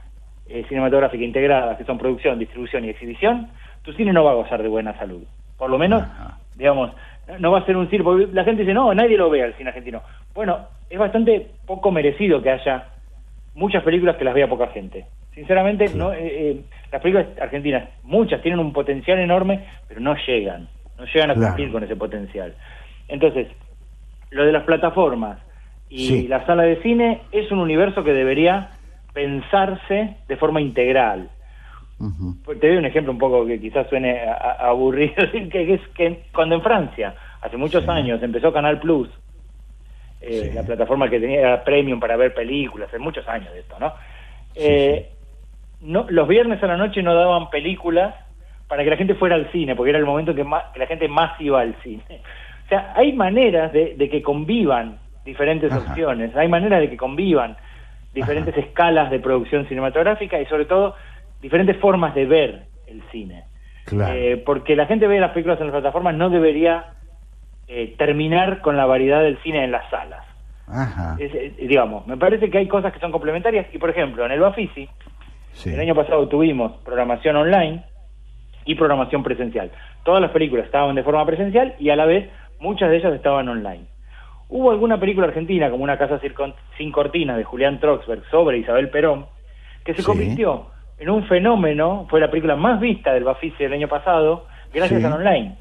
eh, 0.47 0.66
cinematográfica 0.68 1.24
integradas, 1.24 1.78
que 1.78 1.86
son 1.86 1.99
producción, 1.99 2.39
distribución 2.39 2.84
y 2.86 2.89
exhibición, 2.89 3.49
tu 3.84 3.93
cine 3.93 4.11
no 4.11 4.24
va 4.24 4.32
a 4.32 4.36
gozar 4.36 4.61
de 4.63 4.70
buena 4.70 4.97
salud. 4.97 5.24
Por 5.57 5.70
lo 5.70 5.78
menos, 5.78 6.01
Ajá. 6.01 6.38
digamos, 6.55 6.91
no 7.39 7.51
va 7.51 7.59
a 7.59 7.66
ser 7.66 7.78
un 7.78 7.89
circo. 7.89 8.18
La 8.18 8.43
gente 8.43 8.63
dice, 8.63 8.74
no, 8.74 8.93
nadie 8.93 9.18
lo 9.18 9.30
ve 9.30 9.43
al 9.43 9.53
cine 9.53 9.70
argentino. 9.70 10.01
Bueno, 10.34 10.68
es 10.89 10.99
bastante 10.99 11.47
poco 11.65 11.91
merecido 11.91 12.41
que 12.41 12.51
haya 12.51 12.89
muchas 13.55 13.83
películas 13.83 14.17
que 14.17 14.25
las 14.25 14.33
vea 14.33 14.47
poca 14.47 14.67
gente. 14.67 15.05
Sinceramente, 15.33 15.88
sí. 15.88 15.97
no, 15.97 16.13
eh, 16.13 16.19
eh, 16.21 16.61
las 16.91 17.01
películas 17.01 17.27
argentinas, 17.41 17.89
muchas 18.03 18.41
tienen 18.41 18.59
un 18.59 18.71
potencial 18.71 19.19
enorme, 19.19 19.65
pero 19.88 19.99
no 19.99 20.15
llegan, 20.25 20.69
no 20.97 21.05
llegan 21.05 21.31
a 21.31 21.33
cumplir 21.33 21.67
claro. 21.67 21.71
con 21.73 21.83
ese 21.83 21.95
potencial. 21.95 22.53
Entonces, 23.07 23.47
lo 24.31 24.45
de 24.45 24.51
las 24.51 24.63
plataformas 24.63 25.39
y 25.89 26.07
sí. 26.07 26.27
la 26.27 26.45
sala 26.45 26.63
de 26.63 26.81
cine 26.81 27.21
es 27.31 27.51
un 27.51 27.59
universo 27.59 28.03
que 28.03 28.13
debería 28.13 28.71
pensarse 29.13 30.15
de 30.27 30.38
forma 30.38 30.61
integral. 30.61 31.29
Uh 31.99 32.05
-huh. 32.07 32.59
Te 32.59 32.67
doy 32.67 32.77
un 32.77 32.86
ejemplo 32.86 33.13
un 33.13 33.19
poco 33.19 33.45
que 33.45 33.59
quizás 33.59 33.88
suene 33.88 34.19
a, 34.19 34.33
a 34.33 34.67
aburrido, 34.69 35.15
que 35.51 35.73
es 35.73 35.81
que 35.95 36.23
cuando 36.33 36.55
en 36.55 36.61
Francia, 36.61 37.15
hace 37.41 37.57
muchos 37.57 37.83
sí. 37.83 37.89
años, 37.89 38.21
empezó 38.23 38.51
Canal 38.51 38.79
Plus, 38.79 39.09
eh, 40.26 40.49
sí. 40.49 40.51
la 40.55 40.63
plataforma 40.63 41.09
que 41.09 41.19
tenía 41.19 41.63
premium 41.63 41.99
para 41.99 42.15
ver 42.15 42.34
películas, 42.34 42.89
hace 42.89 42.99
muchos 42.99 43.28
años 43.28 43.53
de 43.53 43.59
esto, 43.59 43.76
¿no? 43.80 43.93
Eh, 44.55 45.09
no, 45.82 46.05
los 46.09 46.28
viernes 46.28 46.61
a 46.63 46.67
la 46.67 46.78
noche 46.78 47.03
no 47.03 47.13
daban 47.13 47.49
películas 47.49 48.15
para 48.67 48.84
que 48.84 48.89
la 48.89 48.97
gente 48.97 49.15
fuera 49.15 49.36
al 49.36 49.51
cine, 49.51 49.76
porque 49.76 49.91
era 49.91 49.99
el 49.99 50.05
momento 50.05 50.34
que, 50.34 50.43
más, 50.43 50.63
que 50.73 50.80
la 50.80 50.88
gente 50.88 51.07
más 51.07 51.39
iba 51.39 51.61
al 51.61 51.76
cine. 51.84 52.03
O 52.65 52.67
sea, 52.67 52.93
hay 52.95 53.13
maneras 53.13 53.71
de, 53.73 53.93
de 53.95 54.09
que 54.09 54.23
convivan 54.23 54.97
diferentes 55.23 55.71
Ajá. 55.71 55.88
opciones, 55.88 56.36
hay 56.36 56.47
maneras 56.47 56.82
de 56.82 56.89
que 56.89 56.97
convivan 56.97 57.55
diferentes 58.11 58.57
Ajá. 58.57 58.65
escalas 58.65 59.11
de 59.11 59.19
producción 59.19 59.67
cinematográfica 59.67 60.41
y 60.41 60.47
sobre 60.47 60.65
todo 60.65 60.95
diferentes 61.43 61.78
formas 61.78 62.15
de 62.15 62.26
ver 62.26 62.63
el 62.88 63.03
cine. 63.11 63.43
Claro. 63.86 64.15
Eh, 64.15 64.38
porque 64.43 64.76
la 64.76 64.88
gente 64.88 65.05
ve 65.05 65.19
las 65.19 65.30
películas 65.30 65.59
en 65.59 65.67
las 65.67 65.73
plataformas 65.73 66.15
no 66.15 66.32
debería 66.32 66.86
eh, 67.68 67.95
terminar 67.97 68.61
con 68.61 68.78
la 68.78 68.86
variedad 68.86 69.22
del 69.22 69.38
cine 69.43 69.63
en 69.63 69.72
las 69.72 69.89
salas. 69.89 70.24
Ajá. 70.68 71.16
Es, 71.20 71.34
eh, 71.34 71.53
digamos, 71.68 72.05
me 72.07 72.18
parece 72.18 72.49
que 72.49 72.57
hay 72.57 72.68
cosas 72.68 72.91
que 72.93 72.99
son 72.99 73.11
complementarias 73.11 73.68
y 73.74 73.78
por 73.78 73.89
ejemplo 73.89 74.26
en 74.26 74.32
el 74.32 74.39
Bafisi 74.39 74.89
Sí. 75.51 75.74
el 75.74 75.80
año 75.80 75.95
pasado 75.95 76.28
tuvimos 76.28 76.74
programación 76.84 77.36
online 77.38 77.84
y 78.66 78.76
programación 78.76 79.24
presencial. 79.24 79.72
Todas 80.03 80.22
las 80.22 80.32
películas 80.32 80.66
estaban 80.66 80.95
de 80.95 81.03
forma 81.03 81.26
presencial 81.26 81.76
y 81.80 81.89
a 81.91 81.95
la 81.95 82.05
vez 82.05 82.30
muchas 82.59 82.89
de 82.89 82.97
ellas 82.97 83.13
estaban 83.13 83.47
online. 83.47 83.86
Hubo 84.49 84.72
alguna 84.72 84.99
película 84.99 85.28
argentina, 85.28 85.70
como 85.72 85.84
Una 85.84 85.97
casa 85.97 86.20
sin 86.78 86.91
cortinas 86.91 87.38
de 87.38 87.43
Julián 87.43 87.80
Troxberg 87.80 88.24
sobre 88.30 88.57
Isabel 88.59 88.89
Perón, 88.89 89.26
que 89.84 89.93
se 89.93 90.01
Sí. 90.01 90.05
convirtió 90.07 90.68
en 90.99 91.09
un 91.09 91.24
fenómeno, 91.26 92.05
fue 92.09 92.20
la 92.20 92.30
película 92.30 92.55
más 92.55 92.80
vista 92.80 93.13
del 93.13 93.24
Bafisi 93.24 93.63
del 93.63 93.74
año 93.74 93.88
pasado, 93.88 94.45
gracias 94.74 94.99
Sí. 94.99 95.05
al 95.05 95.13
online. 95.13 95.55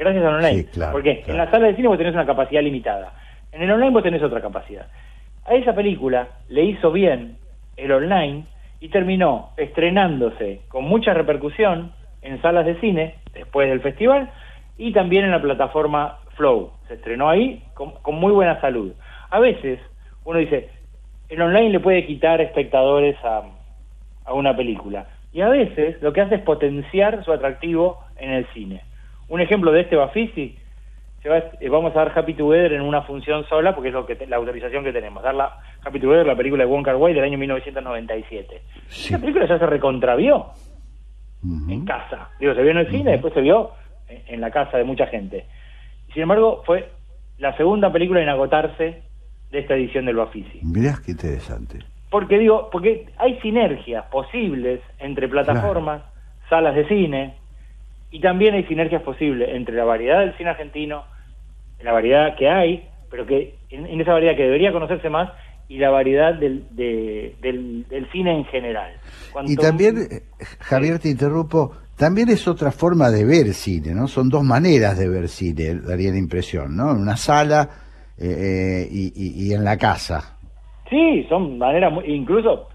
Gracias 0.00 0.24
al 0.24 0.34
online. 0.36 0.54
Sí, 0.62 0.64
claro, 0.72 0.92
Porque 0.92 1.16
claro. 1.18 1.32
en 1.32 1.36
la 1.44 1.50
sala 1.50 1.66
de 1.66 1.76
cine 1.76 1.88
vos 1.88 1.98
tenés 1.98 2.14
una 2.14 2.24
capacidad 2.24 2.62
limitada. 2.62 3.12
En 3.52 3.60
el 3.60 3.70
online 3.70 3.90
vos 3.90 4.02
tenés 4.02 4.22
otra 4.22 4.40
capacidad. 4.40 4.86
A 5.44 5.54
esa 5.54 5.74
película 5.74 6.28
le 6.48 6.64
hizo 6.64 6.90
bien 6.90 7.36
el 7.76 7.92
online 7.92 8.44
y 8.80 8.88
terminó 8.88 9.50
estrenándose 9.58 10.62
con 10.68 10.84
mucha 10.84 11.12
repercusión 11.12 11.92
en 12.22 12.40
salas 12.40 12.64
de 12.64 12.80
cine 12.80 13.16
después 13.34 13.68
del 13.68 13.80
festival 13.82 14.30
y 14.78 14.92
también 14.92 15.24
en 15.24 15.32
la 15.32 15.42
plataforma 15.42 16.18
Flow. 16.34 16.70
Se 16.88 16.94
estrenó 16.94 17.28
ahí 17.28 17.62
con, 17.74 17.90
con 18.00 18.14
muy 18.14 18.32
buena 18.32 18.58
salud. 18.62 18.92
A 19.28 19.38
veces 19.38 19.80
uno 20.24 20.38
dice, 20.38 20.70
el 21.28 21.42
online 21.42 21.70
le 21.70 21.80
puede 21.80 22.06
quitar 22.06 22.40
espectadores 22.40 23.16
a, 23.22 23.42
a 24.24 24.32
una 24.32 24.56
película. 24.56 25.06
Y 25.34 25.42
a 25.42 25.48
veces 25.48 26.00
lo 26.00 26.14
que 26.14 26.22
hace 26.22 26.36
es 26.36 26.40
potenciar 26.42 27.22
su 27.22 27.32
atractivo 27.32 28.02
en 28.16 28.30
el 28.30 28.46
cine. 28.54 28.80
Un 29.30 29.40
ejemplo 29.40 29.72
de 29.72 29.80
este 29.80 29.96
Bafisi, 29.96 30.56
eh, 31.24 31.68
vamos 31.68 31.94
a 31.96 31.98
dar 32.04 32.12
Happy 32.18 32.34
Together 32.34 32.72
en 32.74 32.82
una 32.82 33.02
función 33.02 33.44
sola, 33.48 33.74
porque 33.74 33.88
es 33.88 33.94
lo 33.94 34.04
que 34.06 34.16
te- 34.16 34.26
la 34.26 34.36
autorización 34.36 34.84
que 34.84 34.92
tenemos. 34.92 35.22
Dar 35.22 35.34
la 35.34 35.56
Happy 35.84 35.98
Together, 36.00 36.26
la 36.26 36.36
película 36.36 36.64
de 36.64 36.70
Wong 36.70 36.84
Kar 36.84 36.96
Wai 36.96 37.14
del 37.14 37.24
año 37.24 37.38
1997. 37.38 38.60
Sí. 38.88 39.08
Esa 39.14 39.20
película 39.20 39.46
ya 39.46 39.58
se 39.58 39.66
recontravió 39.66 40.46
en 41.70 41.84
casa. 41.86 42.28
Digo, 42.38 42.54
se 42.54 42.62
vio 42.62 42.70
en 42.72 42.78
el 42.78 42.90
cine, 42.90 43.12
después 43.12 43.32
se 43.32 43.40
vio 43.40 43.70
en, 44.08 44.34
en 44.34 44.40
la 44.40 44.50
casa 44.50 44.76
de 44.76 44.84
mucha 44.84 45.06
gente. 45.06 45.46
Y 46.08 46.12
sin 46.12 46.22
embargo, 46.22 46.62
fue 46.66 46.88
la 47.38 47.56
segunda 47.56 47.90
película 47.92 48.20
en 48.22 48.28
agotarse 48.28 49.02
de 49.50 49.58
esta 49.58 49.74
edición 49.74 50.04
del 50.06 50.16
Bafisi. 50.16 50.60
Mirá 50.62 50.98
qué 51.04 51.12
interesante. 51.12 51.78
Porque 52.10 52.38
digo, 52.38 52.68
porque 52.70 53.06
hay 53.18 53.38
sinergias 53.40 54.04
posibles 54.06 54.80
entre 54.98 55.28
plataformas, 55.28 56.02
salas 56.48 56.74
de 56.74 56.86
cine, 56.88 57.36
y 58.10 58.20
también 58.20 58.54
hay 58.54 58.64
sinergias 58.64 59.02
posibles 59.02 59.48
entre 59.52 59.74
la 59.74 59.84
variedad 59.84 60.20
del 60.20 60.36
cine 60.36 60.50
argentino, 60.50 61.04
la 61.82 61.92
variedad 61.92 62.36
que 62.36 62.48
hay, 62.48 62.88
pero 63.10 63.26
que 63.26 63.56
en, 63.70 63.86
en 63.86 64.00
esa 64.00 64.12
variedad 64.12 64.36
que 64.36 64.42
debería 64.44 64.72
conocerse 64.72 65.08
más, 65.08 65.30
y 65.68 65.78
la 65.78 65.90
variedad 65.90 66.34
del, 66.34 66.64
de- 66.74 67.36
del, 67.40 67.86
del 67.88 68.10
cine 68.10 68.34
en 68.36 68.44
general. 68.46 68.92
Cuanto- 69.32 69.52
Y 69.52 69.56
también, 69.56 69.98
eh, 70.10 70.22
Javier, 70.58 70.98
te 70.98 71.08
interrumpo, 71.10 71.70
también 71.96 72.28
es 72.28 72.48
otra 72.48 72.72
forma 72.72 73.08
de 73.10 73.24
ver 73.24 73.52
cine, 73.54 73.94
¿no? 73.94 74.08
Son 74.08 74.28
dos 74.28 74.42
maneras 74.42 74.98
de 74.98 75.08
ver 75.08 75.28
cine, 75.28 75.76
daría 75.76 76.10
la 76.10 76.18
impresión, 76.18 76.76
¿no? 76.76 76.90
En 76.90 76.96
una 76.98 77.16
sala 77.16 77.68
eh, 78.18 78.24
eh, 78.26 78.88
y, 78.90 79.12
y- 79.14 79.48
y 79.48 79.54
en 79.54 79.62
la 79.62 79.76
casa. 79.76 80.36
Sí, 80.90 81.24
son 81.28 81.56
maneras, 81.56 81.92
muy- 81.92 82.04
incluso 82.12 82.68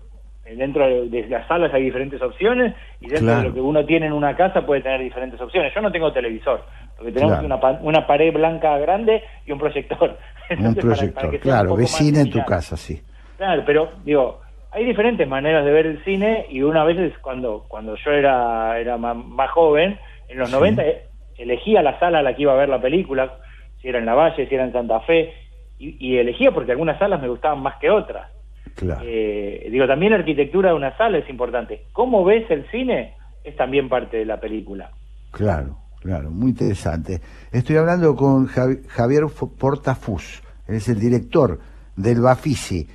dentro 0.46 0.86
de, 0.88 1.28
las 1.28 1.48
salas 1.48 1.74
hay 1.74 1.84
diferentes 1.84 2.22
opciones 2.22 2.76
y 3.02 3.08
dentro 3.08 3.26
Claro. 3.28 3.42
de 3.42 3.48
lo 3.50 3.54
que 3.56 3.62
uno 3.62 3.86
tiene 3.86 4.06
en 4.06 4.14
una 4.14 4.36
casa 4.36 4.66
puede 4.66 4.82
tener 4.82 5.02
diferentes 5.02 5.42
opciones. 5.42 5.74
Yo 5.74 5.82
no 5.82 5.92
tengo 5.92 6.12
televisor, 6.14 6.64
lo 7.00 7.06
que 7.06 7.12
tenemos 7.12 7.40
Claro. 7.40 7.56
una, 7.56 7.80
una 7.82 8.08
pared 8.08 8.32
blanca 8.32 8.78
grande 8.78 9.24
y 9.46 9.52
un 9.52 9.60
proyector. 9.60 10.18
Un 10.52 10.66
Entonces, 10.68 11.12
para- 11.12 11.14
para 11.14 11.22
proyector, 11.28 11.52
sea 11.52 11.62
un 11.62 11.68
claro, 11.76 11.88
cine 11.88 12.20
en 12.22 12.30
tu 12.30 12.44
casa, 12.46 12.78
sí. 12.78 13.02
Claro, 13.38 13.64
pero 13.66 13.90
digo, 14.04 14.42
hay 14.72 14.86
diferentes 14.86 15.28
maneras 15.28 15.66
de 15.66 15.72
ver 15.72 15.88
el 15.88 16.04
cine 16.04 16.46
y 16.50 16.62
una 16.62 16.84
vez 16.84 17.18
cuando 17.22 17.66
cuando 17.68 17.96
yo 17.96 18.12
era 18.12 18.80
era 18.80 18.98
más, 18.98 19.50
joven, 19.50 19.98
en 20.28 20.38
los 20.38 20.50
Sí. 20.50 20.56
90 20.56 20.84
eh, 20.86 21.06
elegía 21.38 21.82
la 21.82 21.98
sala 22.00 22.20
a 22.20 22.22
la 22.22 22.36
que 22.36 22.44
iba 22.44 22.54
a 22.54 22.58
ver 22.58 22.70
la 22.70 22.80
película, 22.80 23.38
si 23.82 23.88
era 23.90 23.98
en 23.98 24.06
La 24.06 24.14
Valle, 24.14 24.48
si 24.48 24.54
era 24.54 24.64
en 24.66 24.72
Santa 24.74 25.00
Fe, 25.02 25.34
y, 25.80 25.98
y 26.00 26.18
elegía 26.20 26.52
porque 26.52 26.72
algunas 26.74 27.00
salas 27.00 27.20
me 27.20 27.28
gustaban 27.28 27.60
más 27.64 27.78
que 27.80 27.90
otras. 27.90 28.30
Claro. 28.76 29.02
Eh, 29.06 29.68
digo, 29.72 29.88
también 29.88 30.12
la 30.12 30.18
arquitectura 30.20 30.70
de 30.70 30.76
una 30.76 30.96
sala 30.98 31.18
es 31.20 31.30
importante. 31.30 31.84
¿Cómo 31.94 32.24
ves 32.26 32.50
el 32.52 32.70
cine? 32.72 33.14
Es 33.44 33.56
también 33.56 33.88
parte 33.90 34.18
de 34.18 34.26
la 34.26 34.40
película. 34.40 34.92
Claro, 35.32 35.78
claro, 36.02 36.30
muy 36.32 36.50
interesante. 36.50 37.20
Estoy 37.52 37.78
hablando 37.78 38.16
con 38.16 38.48
Javi- 38.48 38.86
Javier 38.88 39.24
Portafus, 39.60 40.42
es 40.68 40.90
el 40.90 41.00
director 41.00 41.60
del 41.96 42.22
Bafisi, 42.22 42.88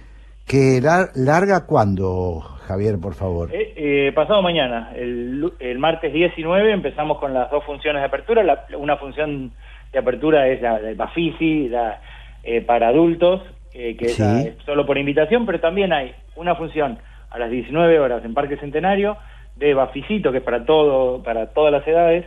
que 0.47 0.81
lar- 0.83 1.11
larga 1.15 1.65
cuándo, 1.67 2.41
Javier, 2.67 2.99
por 3.01 3.15
favor. 3.15 3.49
Eh, 3.55 3.73
eh, 3.77 4.13
pasado 4.13 4.43
mañana, 4.43 4.93
el, 4.95 5.53
martes 5.79 6.13
19, 6.13 6.73
empezamos 6.73 7.19
con 7.19 7.33
las 7.33 7.51
dos 7.51 7.65
funciones 7.65 8.03
de 8.03 8.07
apertura. 8.07 8.43
La- 8.43 8.67
una 8.77 8.97
función 8.97 9.53
de 9.93 9.99
apertura 9.99 10.47
es 10.49 10.61
la 10.61 10.79
del 10.79 10.95
Bafisi, 10.97 11.69
la, 11.69 12.01
eh, 12.43 12.61
para 12.61 12.89
adultos, 12.89 13.43
eh, 13.75 13.97
que 13.97 14.07
es 14.07 14.15
Sí. 14.17 14.23
la- 14.23 14.41
es 14.43 14.55
solo 14.65 14.85
por 14.87 14.99
invitación, 14.99 15.47
pero 15.47 15.61
también 15.61 15.93
hay 15.93 16.13
una 16.37 16.55
función 16.55 16.99
a 17.31 17.39
las 17.39 17.51
19 17.51 17.99
horas 18.01 18.25
en 18.25 18.35
Parque 18.35 18.57
Centenario 18.57 19.17
de 19.57 19.75
Bafisito, 19.75 20.33
que 20.33 20.39
es 20.39 20.45
para 20.45 20.65
todo 20.65 21.23
para 21.23 21.47
todas 21.53 21.73
las 21.73 21.87
edades, 21.87 22.25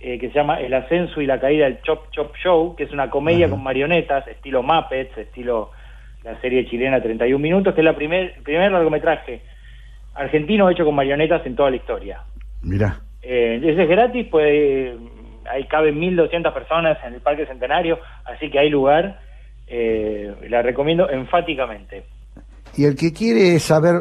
eh, 0.00 0.18
que 0.18 0.28
se 0.28 0.34
llama 0.34 0.60
El 0.60 0.74
ascenso 0.74 1.20
y 1.22 1.26
la 1.26 1.40
caída 1.40 1.64
del 1.64 1.80
Chop 1.82 2.10
Chop 2.10 2.36
Show, 2.36 2.76
que 2.76 2.84
es 2.84 2.92
una 2.92 3.08
comedia 3.08 3.46
Ajá. 3.46 3.54
con 3.54 3.62
marionetas, 3.64 4.26
estilo 4.28 4.62
Muppets, 4.62 5.16
estilo 5.16 5.70
la 6.24 6.38
serie 6.40 6.66
chilena 6.66 7.00
31 7.00 7.40
minutos, 7.40 7.72
que 7.74 7.80
es 7.80 7.84
la 7.84 7.94
primer, 7.94 8.34
el 8.36 8.42
primer 8.42 8.70
largometraje 8.72 9.42
argentino 10.14 10.68
hecho 10.70 10.84
con 10.84 10.94
marionetas 10.94 11.44
en 11.46 11.54
toda 11.56 11.70
la 11.70 11.76
historia. 11.76 12.20
Mirá, 12.62 12.96
Eh, 13.28 13.60
ese 13.62 13.82
es 13.82 13.88
gratis, 13.88 14.26
pues 14.30 14.94
ahí 15.50 15.64
caben 15.64 15.98
1.200 15.98 16.52
personas 16.54 16.96
en 17.04 17.14
el 17.14 17.20
Parque 17.20 17.44
Centenario, 17.46 17.98
así 18.24 18.50
que 18.50 18.58
hay 18.60 18.70
lugar. 18.70 19.18
Eh, 19.66 20.34
la 20.48 20.62
recomiendo 20.62 21.08
enfáticamente. 21.10 22.04
y 22.76 22.84
el 22.84 22.94
que 22.94 23.12
quiere 23.12 23.58
saber 23.58 23.94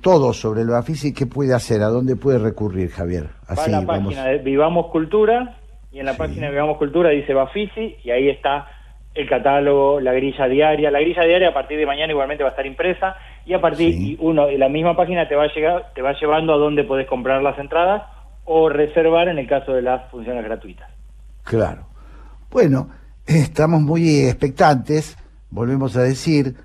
todo 0.00 0.32
sobre 0.32 0.62
el 0.62 0.68
Bafisi, 0.68 1.12
¿qué 1.12 1.26
puede 1.26 1.54
hacer? 1.54 1.82
¿A 1.82 1.88
dónde 1.88 2.16
puede 2.16 2.38
recurrir, 2.38 2.90
Javier? 2.90 3.24
Va 3.24 3.50
a 3.50 3.52
Así 3.52 3.70
la 3.70 3.80
vamos. 3.80 4.14
página 4.14 4.24
de 4.26 4.38
Vivamos 4.38 4.86
Cultura 4.86 5.56
y 5.92 5.98
en 6.00 6.06
la 6.06 6.12
Sí. 6.12 6.18
página 6.18 6.46
de 6.46 6.52
Vivamos 6.52 6.78
Cultura 6.78 7.10
dice 7.10 7.34
Bafisi 7.34 7.96
y 8.02 8.10
ahí 8.10 8.28
está 8.30 8.66
el 9.14 9.28
catálogo, 9.28 10.00
la 10.00 10.12
grilla 10.12 10.46
diaria. 10.46 10.90
La 10.90 11.00
grilla 11.00 11.22
diaria 11.24 11.48
a 11.50 11.54
partir 11.54 11.76
de 11.78 11.86
mañana 11.86 12.12
igualmente 12.12 12.42
va 12.44 12.50
a 12.50 12.52
estar 12.52 12.66
impresa 12.66 13.16
y 13.44 13.52
a 13.52 13.60
partir 13.60 13.92
Sí. 13.92 14.12
y 14.12 14.16
uno 14.20 14.46
de 14.46 14.56
la 14.58 14.68
misma 14.68 14.96
página 14.96 15.28
te 15.28 15.34
va 15.34 15.44
a 15.44 15.54
llegar, 15.54 15.92
te 15.94 16.00
va 16.02 16.12
llevando 16.18 16.54
a 16.54 16.56
dónde 16.56 16.84
podés 16.84 17.06
comprar 17.06 17.42
las 17.42 17.58
entradas 17.58 18.02
o 18.44 18.68
reservar 18.70 19.28
en 19.28 19.38
el 19.38 19.46
caso 19.46 19.72
de 19.74 19.82
las 19.82 20.08
funciones 20.10 20.44
gratuitas. 20.44 20.88
Claro. 21.44 21.82
Bueno, 22.50 22.88
estamos 23.28 23.82
muy 23.82 24.20
expectantes, 24.20 25.16
volvemos 25.50 25.96
a 25.96 26.02
decir, 26.02 26.56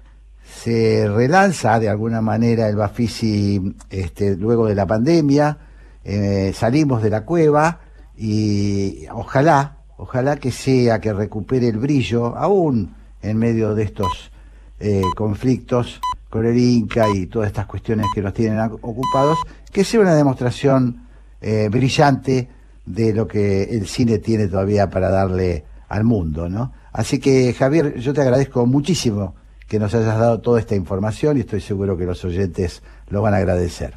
se 0.45 1.09
relanza 1.09 1.77
de 1.77 1.89
alguna 1.89 2.21
manera 2.21 2.69
el 2.69 2.77
Bafisi 2.77 3.75
este, 3.89 4.37
luego 4.37 4.67
de 4.67 4.75
la 4.75 4.85
pandemia, 4.85 5.57
eh, 6.05 6.53
salimos 6.55 7.03
de 7.03 7.09
la 7.09 7.25
cueva 7.25 7.81
y 8.17 9.05
ojalá, 9.11 9.79
ojalá 9.97 10.37
que 10.37 10.51
sea 10.51 11.01
que 11.01 11.11
recupere 11.11 11.67
el 11.67 11.77
brillo, 11.77 12.37
aún 12.37 12.95
en 13.21 13.37
medio 13.37 13.75
de 13.75 13.83
estos 13.83 14.31
eh, 14.79 15.01
conflictos 15.17 15.99
con 16.29 16.45
el 16.45 16.57
Inca 16.57 17.09
y 17.09 17.27
todas 17.27 17.47
estas 17.47 17.65
cuestiones 17.65 18.07
que 18.15 18.21
nos 18.21 18.33
tienen 18.33 18.59
ocupados, 18.59 19.37
que 19.69 19.83
sea 19.83 19.99
una 19.99 20.15
demostración 20.15 21.07
eh, 21.41 21.67
brillante 21.69 22.47
de 22.85 23.13
lo 23.13 23.27
que 23.27 23.63
el 23.63 23.85
cine 23.85 24.19
tiene 24.19 24.47
todavía 24.47 24.89
para 24.89 25.09
darle 25.09 25.65
al 25.93 26.03
mundo, 26.03 26.49
¿no? 26.49 26.71
Así 26.91 27.19
que 27.19 27.53
Javier, 27.53 27.99
yo 27.99 28.13
te 28.13 28.21
agradezco 28.21 28.65
muchísimo 28.65 29.35
que 29.69 29.77
nos 29.77 29.93
hayas 29.93 30.17
dado 30.17 30.41
toda 30.41 30.59
esta 30.59 30.75
información 30.75 31.37
y 31.37 31.41
estoy 31.41 31.61
seguro 31.61 31.95
que 31.97 32.05
los 32.05 32.25
oyentes 32.25 32.83
lo 33.09 33.21
van 33.21 33.35
a 33.35 33.37
agradecer. 33.37 33.93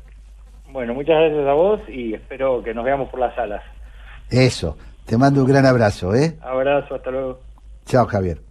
Bueno, 0.70 0.92
muchas 0.92 1.16
gracias 1.16 1.46
a 1.46 1.54
vos 1.54 1.80
y 1.88 2.12
espero 2.12 2.62
que 2.62 2.74
nos 2.74 2.84
veamos 2.84 3.08
por 3.08 3.20
las 3.20 3.34
salas. 3.34 3.62
Eso, 4.30 4.76
te 5.06 5.16
mando 5.16 5.40
un 5.40 5.48
gran 5.48 5.64
abrazo, 5.64 6.14
¿eh? 6.14 6.36
Abrazo, 6.42 6.96
hasta 6.96 7.10
luego. 7.10 7.40
Chao 7.86 8.04
Javier. 8.06 8.45